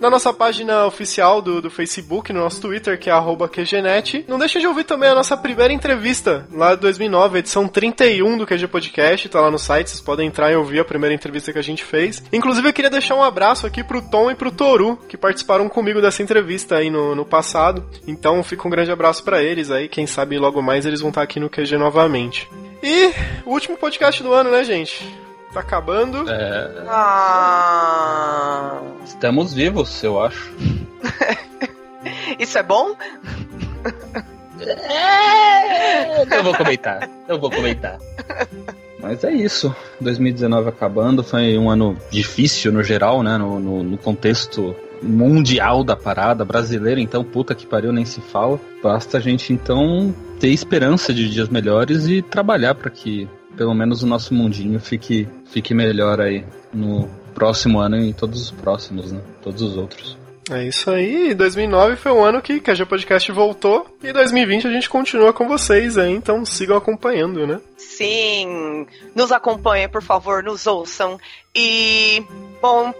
na 0.00 0.10
nossa 0.10 0.32
página 0.32 0.86
oficial 0.86 1.42
do, 1.42 1.60
do 1.60 1.70
Facebook, 1.70 2.32
no 2.32 2.40
nosso 2.40 2.60
Twitter, 2.60 2.98
que 2.98 3.10
é 3.10 3.14
QGNet. 3.50 4.24
Não 4.28 4.38
deixem 4.38 4.60
de 4.60 4.66
ouvir 4.66 4.84
também 4.84 5.08
a 5.08 5.14
nossa 5.14 5.36
primeira 5.36 5.72
entrevista, 5.72 6.46
lá 6.52 6.74
de 6.74 6.80
2009, 6.80 7.38
edição 7.38 7.68
31 7.68 8.38
do 8.38 8.46
QG 8.46 8.66
Podcast, 8.68 9.28
tá 9.28 9.40
lá 9.40 9.50
no 9.50 9.58
site, 9.58 9.90
vocês 9.90 10.00
podem 10.00 10.28
entrar 10.28 10.50
e 10.50 10.56
ouvir 10.56 10.80
a 10.80 10.84
primeira 10.84 11.14
entrevista 11.14 11.52
que 11.52 11.58
a 11.58 11.62
gente 11.62 11.84
fez. 11.84 12.09
Inclusive, 12.32 12.68
eu 12.68 12.72
queria 12.72 12.90
deixar 12.90 13.14
um 13.14 13.22
abraço 13.22 13.66
aqui 13.66 13.82
pro 13.84 14.02
Tom 14.02 14.30
e 14.30 14.34
pro 14.34 14.50
Toru, 14.50 14.96
que 15.08 15.16
participaram 15.16 15.68
comigo 15.68 16.00
dessa 16.00 16.22
entrevista 16.22 16.76
aí 16.76 16.90
no, 16.90 17.14
no 17.14 17.24
passado. 17.24 17.84
Então, 18.06 18.42
fica 18.42 18.66
um 18.66 18.70
grande 18.70 18.90
abraço 18.90 19.22
para 19.24 19.42
eles 19.42 19.70
aí. 19.70 19.88
Quem 19.88 20.06
sabe 20.06 20.38
logo 20.38 20.60
mais 20.62 20.86
eles 20.86 21.00
vão 21.00 21.10
estar 21.10 21.22
aqui 21.22 21.38
no 21.38 21.50
QG 21.50 21.76
novamente. 21.76 22.48
E 22.82 23.12
o 23.44 23.50
último 23.50 23.76
podcast 23.76 24.22
do 24.22 24.32
ano, 24.32 24.50
né, 24.50 24.64
gente? 24.64 25.04
Tá 25.52 25.60
acabando. 25.60 26.30
É, 26.30 26.84
Ah, 26.88 28.80
estamos 29.04 29.52
vivos, 29.52 30.02
eu 30.02 30.22
acho. 30.22 30.50
isso 32.38 32.56
é 32.56 32.62
bom? 32.62 32.94
Eu 36.30 36.42
vou 36.44 36.54
comentar, 36.54 37.08
eu 37.28 37.40
vou 37.40 37.50
comentar. 37.50 37.98
Mas 39.02 39.24
é 39.24 39.32
isso. 39.32 39.74
2019 40.00 40.68
acabando, 40.68 41.22
foi 41.22 41.56
um 41.56 41.70
ano 41.70 41.96
difícil 42.10 42.72
no 42.72 42.82
geral, 42.82 43.22
né? 43.22 43.36
No, 43.38 43.58
no, 43.58 43.82
no 43.82 43.98
contexto 43.98 44.74
mundial 45.02 45.82
da 45.82 45.96
parada, 45.96 46.44
brasileira, 46.44 47.00
então 47.00 47.24
puta 47.24 47.54
que 47.54 47.66
pariu, 47.66 47.92
nem 47.92 48.04
se 48.04 48.20
fala. 48.20 48.60
Basta 48.82 49.18
a 49.18 49.20
gente 49.20 49.52
então 49.52 50.14
ter 50.38 50.48
esperança 50.48 51.12
de 51.12 51.28
dias 51.28 51.48
melhores 51.48 52.06
e 52.06 52.22
trabalhar 52.22 52.74
para 52.74 52.90
que 52.90 53.28
pelo 53.56 53.74
menos 53.74 54.02
o 54.02 54.06
nosso 54.06 54.32
mundinho 54.32 54.78
fique, 54.78 55.28
fique 55.46 55.74
melhor 55.74 56.20
aí 56.20 56.44
no 56.72 57.08
próximo 57.34 57.78
ano 57.78 57.96
e 57.96 58.12
todos 58.12 58.40
os 58.42 58.50
próximos, 58.50 59.12
né? 59.12 59.20
Todos 59.42 59.62
os 59.62 59.76
outros. 59.76 60.16
É 60.50 60.64
isso 60.64 60.90
aí. 60.90 61.32
2009 61.32 61.96
foi 61.96 62.10
um 62.10 62.24
ano 62.24 62.42
que, 62.42 62.60
que 62.60 62.70
a 62.70 62.74
G 62.74 62.84
Podcast 62.84 63.30
voltou. 63.30 63.86
E 64.02 64.12
2020 64.12 64.66
a 64.66 64.70
gente 64.70 64.90
continua 64.90 65.32
com 65.32 65.46
vocês 65.46 65.96
aí, 65.96 66.12
então 66.12 66.44
sigam 66.44 66.76
acompanhando, 66.76 67.46
né? 67.46 67.60
Sim, 67.76 68.86
nos 69.14 69.30
acompanhem, 69.30 69.88
por 69.88 70.02
favor, 70.02 70.42
nos 70.42 70.66
ouçam. 70.66 71.18
E, 71.54 72.24
bom, 72.60 72.92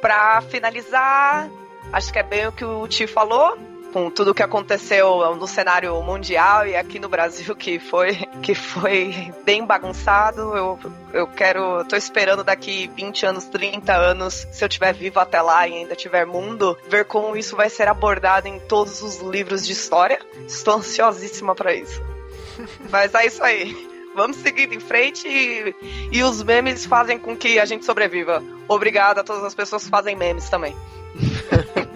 pra 0.00 0.40
finalizar, 0.42 1.48
acho 1.92 2.12
que 2.12 2.18
é 2.18 2.22
bem 2.22 2.46
o 2.46 2.52
que 2.52 2.64
o 2.64 2.88
Ti 2.88 3.06
falou. 3.06 3.56
Com 3.94 4.10
tudo 4.10 4.34
que 4.34 4.42
aconteceu 4.42 5.36
no 5.36 5.46
cenário 5.46 6.02
mundial 6.02 6.66
e 6.66 6.74
aqui 6.74 6.98
no 6.98 7.08
Brasil, 7.08 7.54
que 7.54 7.78
foi, 7.78 8.16
que 8.42 8.52
foi 8.52 9.32
bem 9.44 9.64
bagunçado. 9.64 10.40
Eu, 10.40 10.78
eu 11.12 11.28
quero. 11.28 11.84
tô 11.84 11.94
esperando 11.94 12.42
daqui 12.42 12.90
20 12.96 13.24
anos, 13.24 13.44
30 13.44 13.94
anos, 13.94 14.48
se 14.50 14.64
eu 14.64 14.66
estiver 14.66 14.92
vivo 14.92 15.20
até 15.20 15.40
lá 15.40 15.68
e 15.68 15.74
ainda 15.74 15.94
tiver 15.94 16.26
mundo, 16.26 16.76
ver 16.88 17.04
como 17.04 17.36
isso 17.36 17.54
vai 17.54 17.70
ser 17.70 17.86
abordado 17.86 18.48
em 18.48 18.58
todos 18.58 19.00
os 19.00 19.20
livros 19.20 19.64
de 19.64 19.72
história. 19.72 20.18
Estou 20.44 20.74
ansiosíssima 20.74 21.54
para 21.54 21.72
isso. 21.72 22.02
Mas 22.90 23.14
é 23.14 23.26
isso 23.26 23.44
aí. 23.44 23.94
Vamos 24.16 24.38
seguir 24.38 24.72
em 24.72 24.80
frente 24.80 25.28
e, 25.28 25.72
e 26.10 26.20
os 26.24 26.42
memes 26.42 26.84
fazem 26.84 27.16
com 27.16 27.36
que 27.36 27.60
a 27.60 27.64
gente 27.64 27.84
sobreviva. 27.84 28.42
Obrigada 28.66 29.20
a 29.20 29.24
todas 29.24 29.44
as 29.44 29.54
pessoas 29.54 29.84
que 29.84 29.90
fazem 29.90 30.16
memes 30.16 30.50
também. 30.50 30.74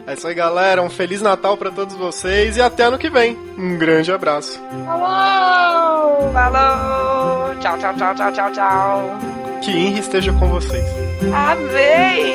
É 0.09 0.15
isso 0.15 0.27
aí, 0.27 0.35
galera. 0.35 0.83
Um 0.83 0.89
Feliz 0.89 1.21
Natal 1.21 1.55
para 1.59 1.71
todos 1.71 1.95
vocês 1.95 2.57
e 2.57 2.63
até 2.63 2.85
ano 2.85 2.97
que 2.97 3.11
vem. 3.11 3.37
Um 3.59 3.77
grande 3.77 4.11
abraço. 4.11 4.59
Falou! 4.87 6.33
Falou! 6.33 7.55
Tchau, 7.61 7.79
tchau, 7.79 7.95
tchau, 7.95 8.15
tchau, 8.15 8.33
tchau, 8.33 8.53
tchau. 8.53 9.19
Que 9.63 9.71
Henry 9.71 10.01
esteja 10.01 10.33
com 10.33 10.49
vocês. 10.49 10.83
Amei! 11.31 12.35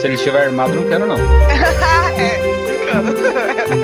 Se 0.00 0.06
ele 0.06 0.14
estiver 0.14 0.46
armado, 0.46 0.72
não 0.72 0.88
quero 0.88 1.06
não. 1.06 1.16
é, 2.16 2.38
brincando. 2.66 3.83